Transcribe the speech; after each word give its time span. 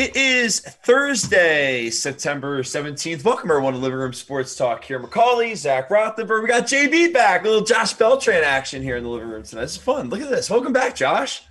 It 0.00 0.16
is 0.16 0.60
Thursday, 0.60 1.90
September 1.90 2.62
17th. 2.62 3.22
Welcome 3.22 3.50
everyone 3.50 3.74
to 3.74 3.78
Living 3.78 3.98
Room 3.98 4.14
Sports 4.14 4.56
Talk 4.56 4.82
here. 4.82 4.98
Macaulay, 4.98 5.54
Zach 5.54 5.90
Rothenberg. 5.90 6.42
We 6.42 6.48
got 6.48 6.62
JB 6.62 7.12
back. 7.12 7.42
A 7.42 7.44
little 7.44 7.62
Josh 7.62 7.92
Beltran 7.92 8.42
action 8.42 8.82
here 8.82 8.96
in 8.96 9.02
the 9.02 9.10
living 9.10 9.28
room 9.28 9.42
tonight. 9.42 9.60
This 9.60 9.72
is 9.72 9.76
fun. 9.76 10.08
Look 10.08 10.22
at 10.22 10.30
this. 10.30 10.48
Welcome 10.48 10.72
back, 10.72 10.96
Josh. 10.96 11.42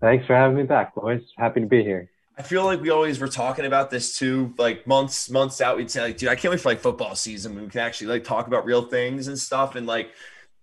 Thanks 0.00 0.24
for 0.24 0.34
having 0.34 0.56
me 0.56 0.62
back, 0.62 0.94
boys. 0.94 1.20
Happy 1.36 1.60
to 1.60 1.66
be 1.66 1.82
here. 1.82 2.08
I 2.38 2.42
feel 2.42 2.64
like 2.64 2.80
we 2.80 2.88
always 2.88 3.20
were 3.20 3.28
talking 3.28 3.66
about 3.66 3.90
this 3.90 4.16
too, 4.18 4.54
like 4.56 4.86
months, 4.86 5.28
months 5.28 5.60
out. 5.60 5.76
We'd 5.76 5.90
say, 5.90 6.00
like, 6.00 6.16
dude, 6.16 6.30
I 6.30 6.34
can't 6.34 6.52
wait 6.52 6.62
for 6.62 6.70
like 6.70 6.80
football 6.80 7.14
season. 7.14 7.54
When 7.54 7.64
we 7.64 7.68
can 7.68 7.82
actually 7.82 8.06
like 8.06 8.24
talk 8.24 8.46
about 8.46 8.64
real 8.64 8.86
things 8.86 9.28
and 9.28 9.38
stuff. 9.38 9.74
And 9.74 9.86
like 9.86 10.12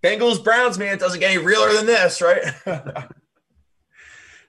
Bengals, 0.02 0.42
Browns, 0.42 0.80
man, 0.80 0.94
it 0.94 0.98
doesn't 0.98 1.20
get 1.20 1.30
any 1.30 1.40
realer 1.40 1.74
than 1.74 1.86
this, 1.86 2.20
right? 2.20 2.42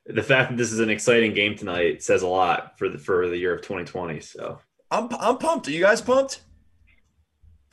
the 0.05 0.23
fact 0.23 0.51
that 0.51 0.57
this 0.57 0.71
is 0.71 0.79
an 0.79 0.89
exciting 0.89 1.33
game 1.33 1.55
tonight 1.55 2.03
says 2.03 2.21
a 2.21 2.27
lot 2.27 2.77
for 2.77 2.89
the 2.89 2.97
for 2.97 3.27
the 3.27 3.37
year 3.37 3.55
of 3.55 3.61
2020. 3.61 4.19
So 4.19 4.59
I'm 4.91 5.09
I'm 5.19 5.37
pumped. 5.37 5.67
Are 5.67 5.71
you 5.71 5.81
guys 5.81 6.01
pumped? 6.01 6.41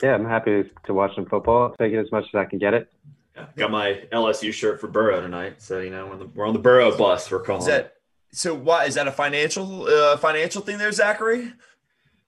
Yeah, 0.01 0.15
I'm 0.15 0.25
happy 0.25 0.69
to 0.85 0.93
watch 0.93 1.15
some 1.15 1.25
football. 1.25 1.75
Take 1.79 1.93
it 1.93 1.99
as 1.99 2.11
much 2.11 2.25
as 2.25 2.35
I 2.35 2.45
can 2.45 2.59
get 2.59 2.73
it. 2.73 2.91
Yeah, 3.35 3.45
got 3.55 3.71
my 3.71 4.03
LSU 4.11 4.51
shirt 4.51 4.81
for 4.81 4.87
Burrow 4.87 5.21
tonight, 5.21 5.61
so 5.61 5.79
you 5.79 5.89
know 5.89 6.05
we're 6.05 6.13
on 6.13 6.19
the, 6.19 6.25
we're 6.27 6.47
on 6.47 6.53
the 6.53 6.59
Burrow 6.59 6.95
bus. 6.97 7.29
We're 7.31 7.39
calling. 7.39 7.61
Is 7.61 7.67
that 7.67 7.95
so? 8.31 8.53
Why 8.53 8.85
is 8.85 8.95
that 8.95 9.07
a 9.07 9.11
financial 9.11 9.87
uh, 9.87 10.17
financial 10.17 10.61
thing 10.61 10.77
there, 10.77 10.91
Zachary? 10.91 11.53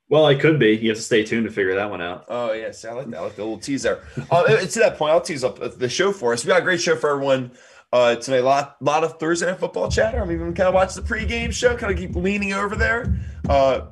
Well, 0.07 0.27
it 0.27 0.40
could 0.40 0.59
be. 0.59 0.73
You 0.77 0.90
have 0.90 0.98
to 0.98 1.03
stay 1.03 1.23
tuned 1.23 1.48
to 1.48 1.51
figure 1.51 1.73
that 1.76 1.90
one 1.90 2.01
out. 2.01 2.26
Oh 2.27 2.53
yes, 2.53 2.85
I 2.85 2.93
like 2.93 3.09
that. 3.09 3.17
I 3.17 3.21
like 3.21 3.35
the 3.35 3.43
little 3.43 3.59
teaser. 3.59 4.03
uh, 4.29 4.43
to 4.57 4.79
that 4.79 4.98
point, 4.98 5.12
I'll 5.12 5.21
tease 5.21 5.43
up 5.43 5.59
the 5.77 5.90
show 5.90 6.12
for 6.12 6.34
us. 6.34 6.45
We 6.45 6.49
got 6.49 6.62
a 6.62 6.63
great 6.63 6.81
show 6.81 6.95
for 6.95 7.09
everyone 7.09 7.51
uh, 7.95 8.16
tonight. 8.16 8.38
A 8.38 8.44
lot, 8.44 8.76
lot 8.81 9.04
of 9.04 9.20
Thursday 9.20 9.45
night 9.45 9.59
football 9.59 9.90
chatter. 9.90 10.22
I'm 10.22 10.31
even 10.31 10.54
kind 10.54 10.67
of 10.67 10.73
watch 10.73 10.94
the 10.94 11.02
pregame 11.02 11.54
show. 11.54 11.77
Kind 11.77 11.94
of 11.94 11.99
keep 11.99 12.16
leaning 12.16 12.54
over 12.54 12.76
there. 12.76 13.18
Uh, 13.48 13.88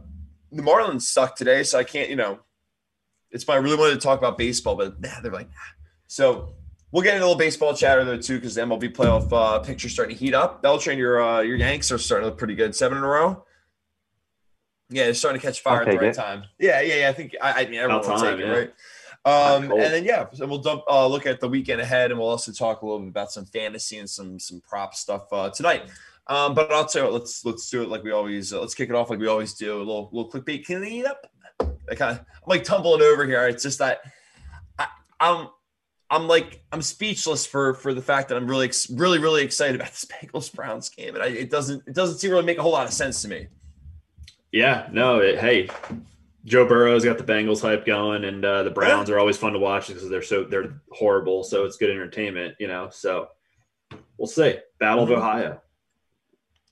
the 0.51 0.61
Marlins 0.61 1.03
suck 1.03 1.35
today, 1.35 1.63
so 1.63 1.79
I 1.79 1.83
can't. 1.83 2.09
You 2.09 2.17
know, 2.17 2.39
it's 3.31 3.43
fine. 3.43 3.57
I 3.57 3.59
really 3.59 3.77
wanted 3.77 3.95
to 3.95 4.01
talk 4.01 4.19
about 4.19 4.37
baseball, 4.37 4.75
but 4.75 4.99
nah, 4.99 5.21
they're 5.21 5.31
like, 5.31 5.47
nah. 5.47 5.55
so 6.07 6.53
we'll 6.91 7.03
get 7.03 7.15
into 7.15 7.25
a 7.25 7.27
little 7.27 7.39
baseball 7.39 7.73
chatter 7.73 8.03
though 8.03 8.17
too, 8.17 8.35
because 8.35 8.55
the 8.55 8.61
MLB 8.61 8.93
playoff 8.93 9.31
uh, 9.31 9.59
picture 9.59 9.87
starting 9.87 10.15
to 10.15 10.23
heat 10.23 10.33
up. 10.33 10.61
Beltran, 10.61 10.97
your 10.97 11.23
uh, 11.23 11.41
your 11.41 11.55
Yanks 11.55 11.91
are 11.91 11.97
starting 11.97 12.25
to 12.25 12.29
look 12.29 12.37
pretty 12.37 12.55
good. 12.55 12.75
Seven 12.75 12.97
in 12.97 13.03
a 13.03 13.07
row. 13.07 13.45
Yeah, 14.89 15.05
they're 15.05 15.13
starting 15.13 15.39
to 15.39 15.47
catch 15.47 15.61
fire 15.61 15.81
at 15.81 15.89
the 15.89 15.97
right 15.97 16.09
it. 16.09 16.15
time. 16.15 16.43
Yeah, 16.59 16.81
yeah, 16.81 16.95
yeah. 16.95 17.09
I 17.09 17.13
think 17.13 17.35
I, 17.41 17.63
I 17.63 17.65
mean 17.65 17.79
everyone 17.79 18.07
will 18.07 18.19
take 18.19 18.39
it, 18.39 18.45
yeah. 18.45 18.51
right? 18.51 18.73
Um, 19.25 19.71
and 19.71 19.81
then 19.81 20.03
yeah, 20.03 20.25
so 20.33 20.45
we'll 20.45 20.59
dump 20.59 20.83
uh, 20.89 21.07
look 21.07 21.25
at 21.25 21.39
the 21.39 21.47
weekend 21.47 21.79
ahead, 21.79 22.11
and 22.11 22.19
we'll 22.19 22.29
also 22.29 22.51
talk 22.51 22.81
a 22.81 22.85
little 22.85 22.99
bit 22.99 23.09
about 23.09 23.31
some 23.31 23.45
fantasy 23.45 23.97
and 23.99 24.09
some 24.09 24.37
some 24.37 24.61
prop 24.61 24.93
stuff 24.95 25.31
uh, 25.31 25.49
tonight. 25.49 25.83
Um, 26.27 26.53
but 26.53 26.71
I'll 26.71 26.85
tell 26.85 27.05
you 27.05 27.11
what, 27.11 27.21
let's 27.21 27.45
let's 27.45 27.69
do 27.69 27.83
it 27.83 27.89
like 27.89 28.03
we 28.03 28.11
always 28.11 28.53
uh, 28.53 28.59
let's 28.59 28.75
kick 28.75 28.89
it 28.89 28.95
off 28.95 29.09
like 29.09 29.19
we 29.19 29.27
always 29.27 29.53
do. 29.53 29.77
A 29.77 29.79
little 29.79 30.09
little 30.11 30.31
clickbait 30.31 30.65
clean 30.65 31.05
up. 31.05 31.25
I 31.89 31.95
kind 31.95 32.17
of 32.17 32.19
I'm 32.19 32.47
like 32.47 32.63
tumbling 32.63 33.01
over 33.01 33.25
here. 33.25 33.47
It's 33.47 33.63
just 33.63 33.79
that 33.79 34.01
I, 34.77 34.87
I'm 35.19 35.47
I'm 36.09 36.27
like 36.27 36.63
I'm 36.71 36.81
speechless 36.81 37.45
for 37.45 37.73
for 37.73 37.93
the 37.93 38.01
fact 38.01 38.29
that 38.29 38.37
I'm 38.37 38.47
really 38.47 38.71
really 38.91 39.19
really 39.19 39.43
excited 39.43 39.75
about 39.75 39.89
this 39.89 40.05
Bengals 40.23 40.53
Browns 40.53 40.89
game, 40.89 41.15
and 41.15 41.23
I, 41.23 41.27
it 41.27 41.49
doesn't 41.49 41.83
it 41.87 41.95
doesn't 41.95 42.17
seem 42.17 42.31
really 42.31 42.45
make 42.45 42.57
a 42.57 42.61
whole 42.61 42.73
lot 42.73 42.87
of 42.87 42.93
sense 42.93 43.21
to 43.21 43.27
me. 43.27 43.47
Yeah, 44.51 44.87
no, 44.91 45.19
it, 45.19 45.39
hey, 45.39 45.67
Joe 46.45 46.67
Burrow's 46.67 47.05
got 47.05 47.17
the 47.17 47.23
Bengals 47.23 47.61
hype 47.61 47.85
going, 47.85 48.25
and 48.25 48.43
uh, 48.43 48.63
the 48.63 48.69
Browns 48.69 49.09
are 49.09 49.17
always 49.17 49.37
fun 49.37 49.53
to 49.53 49.59
watch 49.59 49.87
because 49.87 50.09
they're 50.09 50.21
so 50.21 50.43
they're 50.43 50.81
horrible. 50.91 51.43
So 51.43 51.63
it's 51.63 51.77
good 51.77 51.89
entertainment, 51.89 52.55
you 52.59 52.67
know. 52.67 52.89
So 52.91 53.29
we'll 54.17 54.27
see. 54.27 54.57
Battle 54.79 55.05
mm-hmm. 55.05 55.13
of 55.13 55.19
Ohio. 55.19 55.61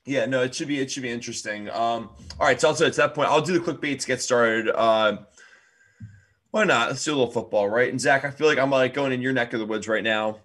Yeah, 0.04 0.26
no, 0.26 0.42
it 0.42 0.54
should 0.54 0.68
be 0.68 0.80
it 0.80 0.90
should 0.90 1.02
be 1.02 1.10
interesting. 1.10 1.70
Um, 1.70 2.10
all 2.38 2.46
right, 2.46 2.60
so 2.60 2.68
also 2.68 2.86
at 2.86 2.94
that 2.94 3.14
point, 3.14 3.30
I'll 3.30 3.40
do 3.40 3.58
the 3.58 3.60
clickbait 3.60 4.00
to 4.00 4.06
get 4.06 4.20
started. 4.20 4.68
Uh, 4.68 5.18
why 6.50 6.64
not? 6.64 6.88
Let's 6.88 7.04
do 7.04 7.12
a 7.12 7.16
little 7.16 7.32
football, 7.32 7.68
right? 7.68 7.88
And 7.88 8.00
Zach, 8.00 8.26
I 8.26 8.30
feel 8.30 8.46
like 8.46 8.58
I'm 8.58 8.70
like 8.70 8.92
going 8.92 9.12
in 9.12 9.22
your 9.22 9.32
neck 9.32 9.54
of 9.54 9.60
the 9.60 9.66
woods 9.66 9.88
right 9.88 10.04
now, 10.04 10.40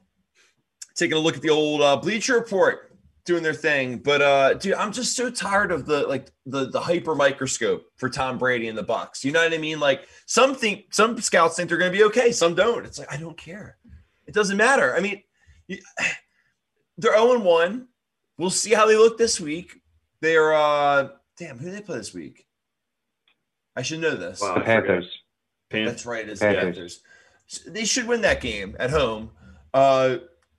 taking 0.95 1.17
a 1.17 1.19
look 1.19 1.35
at 1.35 1.41
the 1.41 1.49
old 1.49 1.81
uh, 1.81 1.97
Bleacher 1.97 2.35
Report 2.35 2.86
doing 3.27 3.43
their 3.43 3.53
thing. 3.53 3.97
But 3.97 4.21
uh 4.23 4.53
dude, 4.55 4.73
I'm 4.73 4.91
just 4.91 5.15
so 5.15 5.29
tired 5.29 5.71
of 5.71 5.85
the 5.85 6.07
like 6.07 6.31
the 6.47 6.69
the 6.69 6.79
hyper 6.79 7.13
microscope 7.13 7.85
for 7.97 8.09
Tom 8.09 8.39
Brady 8.39 8.69
and 8.69 8.77
the 8.77 8.83
Bucs. 8.83 9.23
You 9.23 9.31
know 9.31 9.43
what 9.43 9.53
I 9.53 9.59
mean? 9.59 9.79
Like 9.79 10.07
some 10.25 10.55
think 10.55 10.93
some 10.93 11.19
scouts 11.21 11.57
think 11.57 11.69
they're 11.69 11.77
gonna 11.77 11.91
be 11.91 12.05
okay, 12.05 12.31
some 12.31 12.55
don't. 12.55 12.85
It's 12.85 12.97
like 12.97 13.13
I 13.13 13.17
don't 13.17 13.37
care. 13.37 13.77
It 14.25 14.33
doesn't 14.33 14.57
matter. 14.57 14.95
I 14.95 15.01
mean, 15.01 15.21
you, 15.67 15.77
they're 16.97 17.13
0 17.13 17.39
1. 17.39 17.87
We'll 18.39 18.49
see 18.49 18.73
how 18.73 18.87
they 18.87 18.95
look 18.95 19.17
this 19.17 19.39
week. 19.39 19.81
They're 20.21 20.53
uh 20.53 21.09
damn, 21.37 21.59
who 21.59 21.65
do 21.65 21.71
they 21.73 21.81
play 21.81 21.97
this 21.97 22.13
week? 22.13 22.47
I 23.75 23.83
should 23.83 23.99
know 23.99 24.15
this. 24.15 24.41
Wow, 24.41 24.59
Panthers. 24.61 25.11
Panthers. 25.69 25.91
That's 25.91 26.05
right, 26.05 26.27
it's 26.27 26.39
Panthers. 26.39 26.63
Panthers. 26.63 27.01
They 27.67 27.85
should 27.85 28.07
win 28.07 28.21
that 28.21 28.41
game 28.41 28.75
at 28.79 28.89
home. 28.89 29.31
Uh 29.73 30.17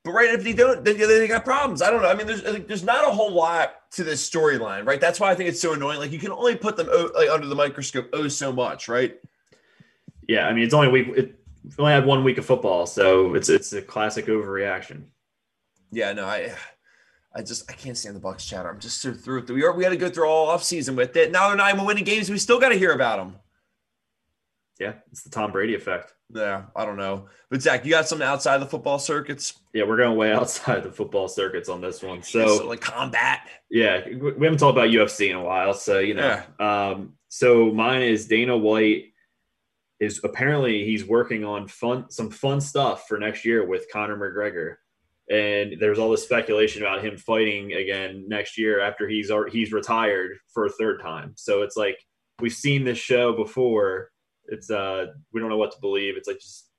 but 0.09 0.15
right, 0.15 0.33
if 0.33 0.43
they 0.43 0.55
don't, 0.55 0.83
then 0.87 0.97
they 0.97 1.29
got 1.29 1.45
problems. 1.45 1.83
I 1.83 1.91
don't 1.91 2.01
know. 2.01 2.09
I 2.09 2.15
mean, 2.15 2.27
there's 2.27 2.43
there's 2.43 2.83
not 2.83 3.07
a 3.07 3.11
whole 3.11 3.31
lot 3.31 3.91
to 3.91 4.05
this 4.05 4.27
storyline, 4.27 4.87
right? 4.87 4.99
That's 4.99 5.21
why 5.21 5.31
I 5.31 5.35
think 5.35 5.51
it's 5.51 5.61
so 5.61 5.75
annoying. 5.75 5.99
Like 5.99 6.13
you 6.13 6.19
can 6.19 6.33
only 6.33 6.57
put 6.57 6.79
them 6.79 6.89
like 7.15 7.29
under 7.29 7.47
the 7.47 7.55
microscope 7.55 8.09
oh 8.15 8.27
so 8.27 8.51
much, 8.51 8.89
right? 8.89 9.19
Yeah, 10.27 10.49
I 10.49 10.55
mean, 10.55 10.65
it's 10.65 10.73
only 10.73 10.89
week. 10.89 11.09
It 11.15 11.39
only 11.79 11.93
had 11.93 12.07
one 12.07 12.25
week 12.25 12.39
of 12.39 12.47
football, 12.47 12.87
so 12.87 13.35
it's 13.35 13.51
it's 13.51 13.75
a 13.75 13.83
classic 13.83 14.27
overreaction. 14.29 15.03
Yeah, 15.91 16.15
no, 16.15 16.25
I. 16.25 16.55
I 17.35 17.43
just 17.43 17.71
I 17.71 17.75
can't 17.75 17.97
stand 17.97 18.17
the 18.17 18.21
Bucs 18.21 18.49
chatter. 18.49 18.71
I'm 18.71 18.81
just 18.81 19.03
so 19.03 19.13
through 19.13 19.41
it. 19.41 19.51
We 19.51 19.63
are 19.63 19.73
we 19.73 19.85
had 19.85 19.91
to 19.91 19.99
go 19.99 20.09
through 20.09 20.27
all 20.27 20.49
off 20.49 20.65
season 20.65 20.97
with 20.97 21.15
it. 21.15 21.31
Now 21.31 21.49
they're 21.49 21.59
not 21.59 21.73
even 21.73 21.85
winning 21.85 22.05
games. 22.05 22.31
We 22.31 22.39
still 22.39 22.59
got 22.59 22.71
to 22.71 22.79
hear 22.79 22.93
about 22.93 23.19
them. 23.19 23.37
Yeah, 24.79 24.95
it's 25.11 25.23
the 25.23 25.31
Tom 25.31 25.51
Brady 25.51 25.75
effect. 25.75 26.15
Yeah, 26.33 26.67
I 26.77 26.85
don't 26.85 26.97
know. 26.97 27.29
But 27.51 27.63
Zach, 27.63 27.85
you 27.85 27.91
got 27.91 28.07
something 28.07 28.27
outside 28.27 28.59
the 28.59 28.67
football 28.67 28.99
circuits? 28.99 29.55
Yeah, 29.73 29.85
we're 29.85 29.97
going 29.97 30.17
way 30.17 30.33
outside 30.35 30.85
the 30.85 30.93
football 30.93 31.27
circuits 31.27 31.69
on 31.69 31.81
this 31.81 32.03
one. 32.03 32.23
So, 32.23 32.59
so 32.59 32.67
like 32.67 32.81
combat. 32.81 33.41
Yeah, 33.71 34.07
we 34.07 34.47
haven't 34.47 34.59
talked 34.59 34.77
about 34.77 34.91
UFC 34.91 35.31
in 35.31 35.37
a 35.37 35.43
while, 35.43 35.75
so 35.75 35.99
you 35.99 36.15
know. 36.15 36.43
Yeah. 36.61 36.91
Um, 36.91 37.15
so 37.29 37.73
mine 37.73 38.03
is 38.03 38.27
Dana 38.27 38.57
White 38.57 39.13
is 40.01 40.21
apparently 40.23 40.85
he's 40.85 41.05
working 41.05 41.45
on 41.45 41.67
fun 41.67 42.11
some 42.11 42.31
fun 42.31 42.61
stuff 42.61 43.09
for 43.09 43.19
next 43.19 43.45
year 43.45 43.67
with 43.67 43.91
Conor 43.93 44.17
McGregor. 44.17 44.77
And 45.31 45.77
there's 45.79 45.99
all 45.99 46.11
this 46.11 46.23
speculation 46.23 46.83
about 46.83 47.05
him 47.05 47.19
fighting 47.19 47.75
again 47.75 48.25
next 48.29 48.57
year 48.57 48.81
after 48.81 49.09
he's 49.09 49.31
he's 49.51 49.73
retired 49.73 50.39
for 50.55 50.67
a 50.67 50.71
third 50.71 51.01
time. 51.03 51.33
So 51.37 51.63
it's 51.63 51.77
like 51.77 51.99
we've 52.41 52.53
seen 52.53 52.85
this 52.85 52.99
show 52.99 53.35
before 53.35 54.11
it's 54.49 54.71
uh 54.71 55.07
we 55.33 55.41
don't 55.41 55.49
know 55.49 55.57
what 55.57 55.73
to 55.73 55.81
believe. 55.81 56.17
It's 56.17 56.29
like 56.29 56.39
just 56.39 56.71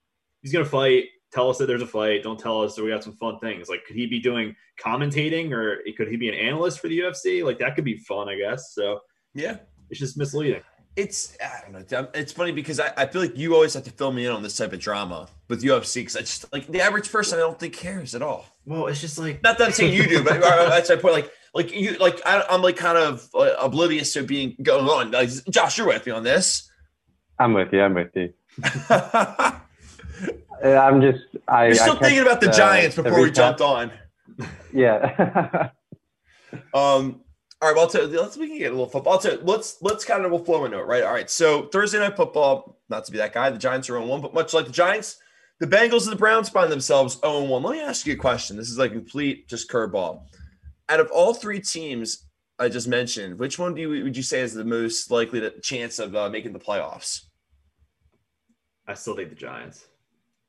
he's 0.41 0.51
gonna 0.51 0.65
fight. 0.65 1.05
Tell 1.31 1.49
us 1.49 1.59
that 1.59 1.67
there's 1.67 1.81
a 1.81 1.87
fight. 1.87 2.23
Don't 2.23 2.39
tell 2.39 2.63
us 2.63 2.75
that 2.75 2.83
we 2.83 2.89
got 2.89 3.03
some 3.03 3.15
fun 3.17 3.37
things. 3.39 3.69
Like, 3.69 3.85
could 3.85 3.95
he 3.95 4.07
be 4.07 4.19
doing 4.19 4.55
commentating 4.83 5.51
or 5.51 5.77
could 5.95 6.07
he 6.07 6.17
be 6.17 6.27
an 6.27 6.33
analyst 6.33 6.79
for 6.79 6.87
the 6.87 6.99
UFC? 6.99 7.45
Like, 7.45 7.59
that 7.59 7.75
could 7.75 7.85
be 7.85 7.97
fun, 7.97 8.27
I 8.27 8.35
guess. 8.35 8.73
So, 8.73 9.01
yeah, 9.35 9.57
it's 9.91 9.99
just 9.99 10.17
misleading. 10.17 10.61
It's 10.95 11.37
I 11.39 11.61
don't 11.71 11.91
know. 11.91 12.07
It's 12.15 12.33
funny 12.33 12.51
because 12.51 12.79
I, 12.79 12.91
I 12.97 13.05
feel 13.05 13.21
like 13.21 13.37
you 13.37 13.53
always 13.53 13.73
have 13.75 13.83
to 13.83 13.91
fill 13.91 14.11
me 14.11 14.25
in 14.25 14.31
on 14.31 14.41
this 14.41 14.57
type 14.57 14.73
of 14.73 14.79
drama 14.79 15.29
with 15.47 15.63
UFC 15.63 16.01
because 16.01 16.17
I 16.17 16.21
just 16.21 16.51
like 16.51 16.67
the 16.67 16.81
average 16.81 17.11
person 17.11 17.37
I 17.37 17.41
don't 17.41 17.59
think 17.59 17.73
cares 17.73 18.15
at 18.15 18.21
all. 18.21 18.45
Well, 18.65 18.87
it's 18.87 18.99
just 18.99 19.17
like 19.19 19.41
not 19.43 19.57
that 19.59 19.67
I'm 19.67 19.71
saying 19.71 19.93
you 19.93 20.07
do, 20.07 20.23
but 20.23 20.41
that's 20.41 20.89
my 20.89 20.95
point. 20.95 21.13
Like 21.13 21.31
like 21.53 21.73
you 21.73 21.97
like 21.99 22.19
I, 22.25 22.43
am 22.49 22.61
like 22.61 22.75
kind 22.75 22.97
of 22.97 23.29
uh, 23.33 23.53
oblivious 23.59 24.13
to 24.13 24.23
being 24.23 24.55
going 24.61 24.87
on. 24.87 25.11
Like, 25.11 25.29
Josh, 25.49 25.77
you're 25.77 25.87
with 25.87 26.05
me 26.05 26.11
on 26.11 26.23
this. 26.23 26.68
I'm 27.39 27.53
with 27.53 27.71
you. 27.71 27.81
I'm 27.81 27.93
with 27.93 28.15
you. 28.15 28.33
I'm 30.63 31.01
just. 31.01 31.23
I, 31.47 31.67
You're 31.67 31.75
still 31.75 31.95
I 31.95 31.99
thinking 31.99 32.19
about 32.19 32.41
the 32.41 32.49
uh, 32.49 32.53
Giants 32.53 32.95
before 32.97 33.21
we 33.21 33.31
jumped 33.31 33.61
on. 33.61 33.91
Yeah. 34.73 35.69
um. 36.73 37.21
All 37.61 37.69
right. 37.69 37.75
Well, 37.75 37.87
tell, 37.87 38.05
let's 38.07 38.37
we 38.37 38.47
can 38.47 38.57
get 38.57 38.67
a 38.67 38.71
little 38.71 38.89
football. 38.89 39.17
Tell, 39.17 39.37
let's 39.43 39.77
let's 39.81 40.03
kind 40.03 40.25
of 40.25 40.31
we'll 40.31 40.43
flow 40.43 40.65
into 40.65 40.77
it, 40.77 40.85
right? 40.85 41.03
All 41.03 41.13
right. 41.13 41.29
So 41.29 41.67
Thursday 41.67 41.99
night 41.99 42.17
football. 42.17 42.77
Not 42.89 43.05
to 43.05 43.11
be 43.11 43.19
that 43.19 43.33
guy. 43.33 43.49
The 43.49 43.57
Giants 43.57 43.89
are 43.89 43.97
on 43.97 44.07
one, 44.07 44.19
but 44.19 44.33
much 44.33 44.53
like 44.53 44.65
the 44.65 44.71
Giants, 44.71 45.19
the 45.59 45.67
Bengals 45.67 46.03
and 46.03 46.11
the 46.11 46.17
Browns 46.17 46.49
find 46.49 46.71
themselves 46.71 47.19
0 47.21 47.43
1. 47.43 47.63
Let 47.63 47.71
me 47.71 47.81
ask 47.81 48.07
you 48.07 48.13
a 48.13 48.17
question. 48.17 48.57
This 48.57 48.69
is 48.69 48.79
like 48.79 48.91
complete 48.91 49.47
just 49.47 49.69
curveball. 49.69 50.23
Out 50.89 50.99
of 50.99 51.11
all 51.11 51.35
three 51.35 51.61
teams 51.61 52.25
I 52.57 52.67
just 52.67 52.87
mentioned, 52.87 53.39
which 53.39 53.59
one 53.59 53.75
do 53.75 53.81
you 53.81 54.03
would 54.03 54.17
you 54.17 54.23
say 54.23 54.41
is 54.41 54.53
the 54.53 54.65
most 54.65 55.11
likely 55.11 55.39
to, 55.39 55.51
chance 55.61 55.99
of 55.99 56.15
uh, 56.15 56.29
making 56.29 56.53
the 56.53 56.59
playoffs? 56.59 57.21
I 58.89 58.95
still 58.95 59.15
think 59.15 59.29
the 59.29 59.35
Giants. 59.35 59.87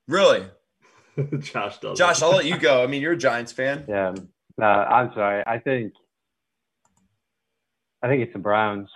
Really? 0.09 0.47
Josh 1.41 1.79
does. 1.79 1.99
Josh, 1.99 2.23
I'll 2.23 2.31
let 2.31 2.47
you 2.47 2.57
go. 2.57 2.83
I 2.83 2.87
mean, 2.87 3.03
you're 3.03 3.13
a 3.13 3.19
Giants 3.19 3.53
fan. 3.53 3.85
Yeah. 3.87 4.15
No, 4.57 4.67
I'm 4.67 5.13
sorry. 5.15 5.45
I 5.47 5.59
think 5.59 5.93
I 8.03 8.09
think 8.09 8.23
it's 8.23 8.33
the 8.33 8.39
Browns. 8.39 8.89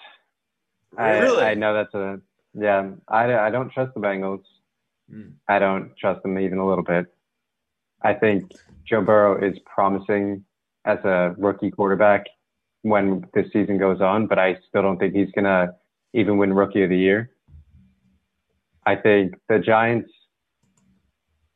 Really? 0.96 1.43
I, 1.43 1.50
I 1.50 1.55
know 1.55 1.75
that's 1.75 1.94
a 1.94 2.20
yeah. 2.55 2.91
I, 3.06 3.35
I 3.35 3.50
don't 3.50 3.70
trust 3.70 3.93
the 3.94 4.00
Bengals. 4.00 4.43
Mm. 5.12 5.35
I 5.46 5.58
don't 5.58 5.94
trust 5.99 6.23
them 6.23 6.38
even 6.38 6.58
a 6.58 6.67
little 6.67 6.85
bit. 6.85 7.06
I 8.02 8.14
think 8.14 8.50
Joe 8.88 9.02
Burrow 9.02 9.46
is 9.46 9.58
promising 9.67 10.44
as 10.87 10.99
a 11.05 11.35
rookie 11.37 11.70
quarterback, 11.70 12.25
when 12.82 13.26
this 13.32 13.46
season 13.52 13.79
goes 13.79 14.00
on, 14.00 14.26
but 14.26 14.38
I 14.38 14.58
still 14.69 14.82
don't 14.82 14.99
think 14.99 15.14
he's 15.14 15.31
gonna 15.35 15.75
even 16.12 16.38
win 16.38 16.52
Rookie 16.52 16.82
of 16.82 16.91
the 16.91 16.99
Year. 16.99 17.33
I 18.86 18.96
think 18.96 19.34
the 19.48 19.58
Giants, 19.58 20.10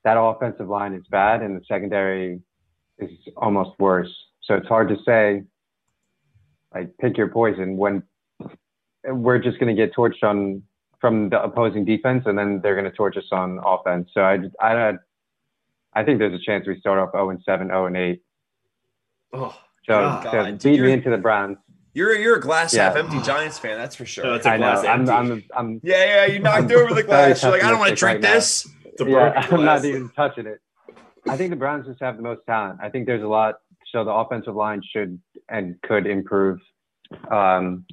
that 0.05 0.19
offensive 0.19 0.69
line 0.69 0.95
is 0.95 1.05
bad, 1.11 1.43
and 1.43 1.61
the 1.61 1.65
secondary 1.67 2.41
is 2.99 3.11
almost 3.37 3.79
worse. 3.79 4.13
So 4.43 4.55
it's 4.55 4.69
hard 4.69 4.89
to 4.89 4.97
say, 5.05 5.43
like, 6.75 6.97
pick 6.99 7.17
your 7.17 7.29
poison 7.29 7.77
when 7.77 8.03
we're 9.05 9.39
just 9.39 9.59
going 9.59 9.75
to 9.75 9.81
get 9.81 9.95
torched 9.95 10.23
on 10.23 10.63
from 11.01 11.29
the 11.29 11.43
opposing 11.43 11.85
defense, 11.85 12.25
and 12.27 12.37
then 12.37 12.61
they're 12.63 12.75
going 12.75 12.91
to 12.91 12.97
torch 12.97 13.17
us 13.17 13.29
on 13.31 13.61
offense. 13.65 14.11
So 14.13 14.21
I, 14.21 14.39
I, 14.61 14.95
I 15.93 16.05
think 16.05 16.19
there's 16.19 16.35
a 16.35 16.45
chance 16.45 16.67
we 16.67 16.79
start 16.81 16.99
off 16.99 17.11
0 17.13 17.31
and 17.31 17.41
7, 17.45 17.69
0 17.69 17.87
and 17.87 17.97
8. 17.97 18.23
Oh, 19.35 19.57
so 19.87 20.21
God. 20.25 20.63
beat 20.63 20.81
me 20.81 20.93
into 20.93 21.11
the 21.11 21.19
Browns. 21.19 21.59
You're 21.99 22.15
you're 22.15 22.37
a 22.37 22.41
glass 22.41 22.73
yeah. 22.73 22.85
half 22.85 22.97
empty 22.97 23.21
Giants 23.23 23.59
fan, 23.59 23.77
that's 23.77 23.97
for 23.97 24.07
sure. 24.07 24.23
No, 24.23 24.41
I 24.49 24.57
know. 24.57 24.69
I'm, 24.69 25.11
I'm, 25.11 25.45
I'm, 25.57 25.81
yeah, 25.83 26.05
yeah. 26.05 26.27
You 26.27 26.39
knocked 26.39 26.71
over 26.71 26.95
the 26.95 27.03
glass. 27.09 27.43
You're 27.43 27.51
like, 27.51 27.65
I 27.65 27.71
don't 27.71 27.81
want 27.81 27.91
to 27.91 27.97
drink 27.97 28.23
right 28.23 28.35
this. 28.35 28.69
Yeah, 29.01 29.33
I'm 29.51 29.65
not 29.65 29.85
even 29.85 30.09
touching 30.11 30.47
it. 30.47 30.61
I 31.29 31.37
think 31.37 31.51
the 31.51 31.57
Browns 31.57 31.89
just 31.89 32.01
have 32.01 32.17
the 32.17 32.23
most 32.23 32.43
talent. 32.47 32.79
I 32.81 32.89
think 32.89 33.07
there's 33.07 33.25
a 33.25 33.27
lot. 33.27 33.57
So 33.91 34.05
the 34.05 34.13
offensive 34.13 34.55
line 34.55 34.81
should 34.93 35.21
and 35.49 35.75
could 35.83 36.07
improve. 36.07 36.61
Um, 37.33 37.85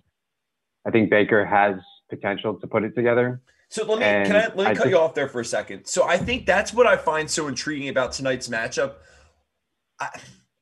I 0.86 0.92
think 0.92 1.10
Baker 1.10 1.44
has 1.44 1.78
potential 2.08 2.60
to 2.60 2.68
put 2.68 2.84
it 2.84 2.94
together. 2.94 3.42
So 3.70 3.86
let 3.86 3.98
me 3.98 4.06
and 4.06 4.28
can 4.28 4.36
I 4.36 4.40
let 4.40 4.56
me 4.56 4.66
I 4.66 4.76
cut 4.76 4.90
you 4.90 5.00
off 5.00 5.16
there 5.16 5.28
for 5.28 5.40
a 5.40 5.46
second. 5.46 5.86
So 5.86 6.08
I 6.08 6.18
think 6.18 6.46
that's 6.46 6.72
what 6.72 6.86
I 6.86 6.96
find 6.96 7.28
so 7.28 7.48
intriguing 7.48 7.90
about 7.90 8.12
tonight's 8.12 8.50
matchup. 8.50 8.98
I, 10.00 10.10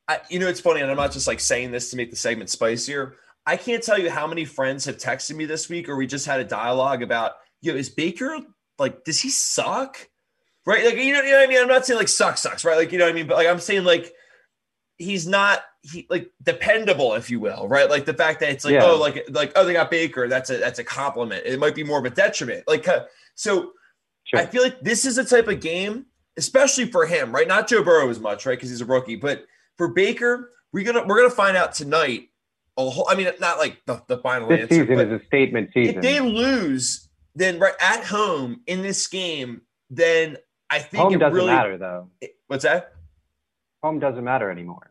I, 0.08 0.20
you 0.30 0.38
know, 0.38 0.48
it's 0.48 0.60
funny, 0.60 0.80
and 0.80 0.90
I'm 0.90 0.96
not 0.96 1.12
just 1.12 1.26
like 1.26 1.40
saying 1.40 1.72
this 1.72 1.90
to 1.90 1.98
make 1.98 2.08
the 2.08 2.16
segment 2.16 2.48
spicier. 2.48 3.16
I 3.46 3.56
can't 3.56 3.82
tell 3.82 3.98
you 3.98 4.10
how 4.10 4.26
many 4.26 4.44
friends 4.44 4.84
have 4.86 4.96
texted 4.96 5.36
me 5.36 5.44
this 5.44 5.68
week, 5.68 5.88
or 5.88 5.96
we 5.96 6.06
just 6.06 6.26
had 6.26 6.40
a 6.40 6.44
dialogue 6.44 7.02
about, 7.02 7.32
you 7.60 7.72
know, 7.72 7.78
is 7.78 7.90
Baker 7.90 8.38
like, 8.78 9.04
does 9.04 9.20
he 9.20 9.30
suck? 9.30 10.08
Right? 10.66 10.84
Like, 10.84 10.96
you 10.96 11.12
know, 11.12 11.20
you 11.20 11.32
know 11.32 11.38
what 11.38 11.44
I 11.44 11.46
mean? 11.46 11.60
I'm 11.60 11.68
not 11.68 11.84
saying 11.84 11.98
like 11.98 12.08
suck 12.08 12.38
sucks, 12.38 12.64
right? 12.64 12.76
Like, 12.76 12.90
you 12.90 12.98
know 12.98 13.04
what 13.04 13.10
I 13.10 13.14
mean? 13.14 13.26
But 13.26 13.36
like, 13.36 13.48
I'm 13.48 13.60
saying 13.60 13.84
like 13.84 14.14
he's 14.96 15.26
not 15.26 15.62
he 15.82 16.06
like 16.08 16.30
dependable, 16.42 17.14
if 17.14 17.30
you 17.30 17.40
will, 17.40 17.68
right? 17.68 17.90
Like 17.90 18.06
the 18.06 18.14
fact 18.14 18.40
that 18.40 18.50
it's 18.50 18.64
like, 18.64 18.74
yeah. 18.74 18.84
oh, 18.84 18.96
like 18.96 19.26
like 19.30 19.52
oh, 19.56 19.64
they 19.64 19.74
got 19.74 19.90
Baker. 19.90 20.28
That's 20.28 20.50
a 20.50 20.56
that's 20.56 20.78
a 20.78 20.84
compliment. 20.84 21.44
It 21.44 21.58
might 21.58 21.74
be 21.74 21.84
more 21.84 21.98
of 21.98 22.04
a 22.04 22.10
detriment. 22.10 22.66
Like 22.66 22.88
uh, 22.88 23.04
so, 23.34 23.72
sure. 24.24 24.40
I 24.40 24.46
feel 24.46 24.62
like 24.62 24.80
this 24.80 25.04
is 25.04 25.18
a 25.18 25.24
type 25.24 25.48
of 25.48 25.60
game, 25.60 26.06
especially 26.36 26.86
for 26.86 27.04
him, 27.04 27.32
right? 27.32 27.46
Not 27.46 27.68
Joe 27.68 27.82
Burrow 27.82 28.08
as 28.08 28.20
much, 28.20 28.46
right? 28.46 28.56
Because 28.56 28.70
he's 28.70 28.80
a 28.80 28.86
rookie, 28.86 29.16
but 29.16 29.44
for 29.76 29.88
Baker, 29.88 30.52
we're 30.72 30.84
gonna 30.84 31.06
we're 31.06 31.18
gonna 31.18 31.30
find 31.30 31.56
out 31.56 31.74
tonight. 31.74 32.30
A 32.76 32.90
whole, 32.90 33.06
I 33.08 33.14
mean, 33.14 33.28
not 33.40 33.58
like 33.58 33.80
the, 33.86 34.02
the 34.08 34.18
final 34.18 34.48
this 34.48 34.62
answer. 34.62 34.86
season 34.86 35.00
is 35.00 35.20
a 35.20 35.24
statement 35.26 35.70
season. 35.72 35.96
If 35.96 36.02
they 36.02 36.20
lose, 36.20 37.08
then 37.34 37.58
right 37.58 37.74
at 37.80 38.04
home 38.04 38.62
in 38.66 38.82
this 38.82 39.06
game, 39.06 39.62
then 39.90 40.38
I 40.70 40.80
think 40.80 41.02
home 41.02 41.18
doesn't 41.18 41.34
really, 41.34 41.46
matter 41.46 41.78
though. 41.78 42.10
It, 42.20 42.36
what's 42.48 42.64
that? 42.64 42.92
Home 43.82 44.00
doesn't 44.00 44.24
matter 44.24 44.50
anymore. 44.50 44.90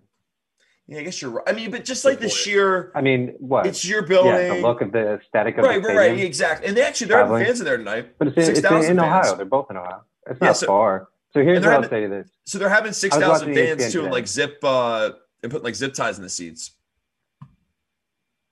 Yeah, 0.87 0.99
I 0.99 1.03
guess 1.03 1.21
you're 1.21 1.31
right. 1.31 1.43
I 1.47 1.53
mean, 1.53 1.71
but 1.71 1.85
just 1.85 2.03
like 2.03 2.19
the 2.19 2.29
sheer. 2.29 2.91
I 2.93 3.01
mean, 3.01 3.35
what? 3.39 3.65
It's 3.65 3.85
your 3.85 4.01
building. 4.01 4.33
Yeah, 4.33 4.55
the 4.55 4.61
look 4.61 4.81
of 4.81 4.91
the 4.91 5.13
aesthetic 5.13 5.57
of 5.57 5.63
right, 5.63 5.81
the 5.81 5.87
right, 5.87 5.97
right, 5.97 6.19
exactly. 6.19 6.67
And 6.67 6.75
they 6.75 6.83
actually 6.83 7.07
they're 7.07 7.25
fans 7.25 7.59
in 7.59 7.65
there 7.65 7.77
tonight. 7.77 8.17
But 8.17 8.29
it's, 8.29 8.49
in, 8.49 8.65
it's 8.65 8.87
in 8.87 8.99
Ohio. 8.99 9.35
They're 9.35 9.45
both 9.45 9.71
in 9.71 9.77
Ohio. 9.77 10.03
It's 10.29 10.39
not 10.41 10.47
yeah, 10.47 10.53
so, 10.53 10.67
far. 10.67 11.07
So 11.33 11.41
here's 11.41 11.61
what 11.61 11.71
having, 11.71 11.83
I'll 11.85 11.89
say 11.89 12.01
to 12.01 12.07
this. 12.09 12.29
So 12.45 12.59
they're 12.59 12.69
having 12.69 12.93
six 12.93 13.15
thousand 13.15 13.55
fans 13.55 13.91
too, 13.91 14.03
and 14.03 14.11
like 14.11 14.27
zip 14.27 14.59
uh 14.63 15.11
and 15.41 15.51
putting 15.51 15.63
like 15.63 15.75
zip 15.75 15.93
ties 15.93 16.17
in 16.17 16.23
the 16.23 16.29
seats. 16.29 16.71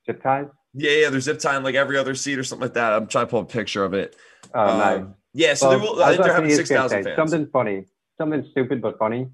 Zip 0.06 0.22
ties? 0.22 0.46
Yeah, 0.74 0.90
yeah. 0.92 1.10
They're 1.10 1.20
zip 1.20 1.38
tying 1.38 1.62
like 1.62 1.74
every 1.74 1.98
other 1.98 2.14
seat 2.14 2.38
or 2.38 2.44
something 2.44 2.66
like 2.66 2.74
that. 2.74 2.92
I'm 2.92 3.06
trying 3.06 3.26
to 3.26 3.30
pull 3.30 3.40
a 3.40 3.44
picture 3.44 3.84
of 3.84 3.94
it. 3.94 4.16
Oh, 4.54 4.60
um, 4.60 4.78
nice. 4.78 5.04
Yeah, 5.34 5.54
so 5.54 5.70
well, 5.70 5.80
will, 5.80 6.02
I 6.02 6.10
think 6.10 6.24
they're 6.24 6.34
having 6.34 6.50
six 6.50 6.70
thousand 6.70 7.04
fans. 7.04 7.16
Something 7.16 7.48
funny, 7.52 7.86
something 8.18 8.46
stupid 8.50 8.82
but 8.82 8.98
funny, 8.98 9.28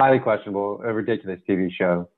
highly 0.00 0.18
questionable, 0.18 0.80
a 0.84 0.92
ridiculous 0.92 1.40
TV 1.48 1.70
show 1.70 2.08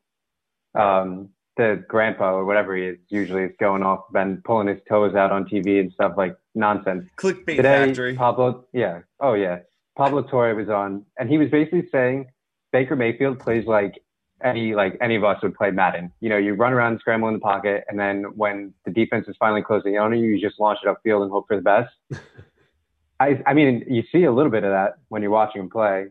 um, 0.77 1.31
the 1.57 1.83
grandpa 1.89 2.35
or 2.35 2.45
whatever 2.45 2.77
he 2.77 2.85
is 2.85 2.99
usually 3.09 3.45
is 3.45 3.53
going 3.59 3.83
off 3.83 4.05
and 4.15 4.45
pulling 4.45 4.69
his 4.69 4.79
toes 4.89 5.15
out 5.15 5.33
on 5.33 5.47
TV 5.47 5.81
and 5.81 5.91
stuff 5.93 6.13
like 6.17 6.37
nonsense. 6.55 7.07
Clickbait 7.17 7.57
Today, 7.57 7.87
factory. 7.87 8.15
Pablo, 8.15 8.67
yeah, 8.73 9.01
oh 9.21 9.35
yeah, 9.35 9.61
Pablo 9.97 10.23
Torre 10.23 10.55
was 10.55 10.69
on, 10.69 11.05
and 11.19 11.31
he 11.31 11.39
was 11.39 11.49
basically 11.51 11.89
saying 11.91 12.27
Baker 12.73 12.95
Mayfield 12.95 13.39
plays 13.39 13.67
like 13.67 14.03
any 14.43 14.75
like 14.75 14.97
any 15.01 15.17
of 15.17 15.25
us 15.25 15.43
would 15.43 15.55
play 15.55 15.71
Madden. 15.71 16.13
You 16.21 16.29
know, 16.29 16.37
you 16.37 16.55
run 16.55 16.73
around 16.73 16.99
scramble 17.01 17.29
in 17.29 17.35
the 17.35 17.41
pocket, 17.41 17.85
and 17.89 17.99
then 17.99 18.25
when 18.35 18.75
the 18.85 18.91
defense 18.91 19.27
is 19.29 19.37
finally 19.39 19.63
closing 19.63 19.99
on 19.99 20.17
you, 20.17 20.27
you 20.27 20.41
just 20.41 20.61
launch 20.61 20.79
it 20.85 20.89
upfield 20.89 21.23
and 21.23 21.31
hope 21.31 21.47
for 21.49 21.57
the 21.57 21.63
best. 21.63 21.95
I, 23.21 23.43
I 23.47 23.55
mean, 23.55 23.85
you 23.89 24.03
see 24.13 24.25
a 24.25 24.33
little 24.33 24.51
bit 24.51 24.63
of 24.63 24.71
that 24.71 24.97
when 25.09 25.23
you're 25.23 25.31
watching 25.31 25.63
him 25.63 25.71
play. 25.71 26.07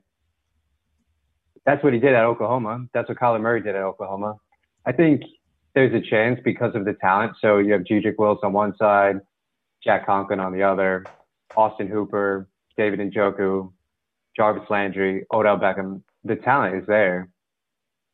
That's 1.66 1.84
what 1.84 1.94
he 1.94 2.00
did 2.00 2.14
at 2.14 2.24
Oklahoma. 2.24 2.88
That's 2.94 3.10
what 3.10 3.18
Kyler 3.18 3.42
Murray 3.42 3.62
did 3.62 3.76
at 3.76 3.82
Oklahoma. 3.82 4.36
I 4.86 4.92
think 4.92 5.24
there's 5.74 5.94
a 5.94 6.02
chance 6.02 6.40
because 6.44 6.74
of 6.76 6.86
the 6.86 6.94
talent. 6.94 7.34
So 7.42 7.58
you 7.58 7.74
have 7.74 7.82
Jedrick 7.82 8.18
Wills 8.18 8.40
on 8.44 8.54
one 8.54 8.76
side, 8.78 9.20
Jack 9.84 10.06
Conklin 10.06 10.40
on 10.40 10.54
the 10.54 10.64
other, 10.64 11.06
Austin 11.56 11.88
Hooper, 11.88 12.48
David 12.78 13.00
Njoku, 13.00 13.72
Jarvis 14.36 14.70
Landry, 14.70 15.26
Odell 15.32 15.58
Beckham. 15.58 16.02
The 16.24 16.36
talent 16.36 16.76
is 16.76 16.88
there. 16.88 17.30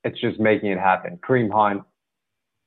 It's 0.03 0.19
just 0.19 0.39
making 0.39 0.71
it 0.71 0.79
happen. 0.79 1.17
Kareem 1.17 1.51
Hunt, 1.51 1.83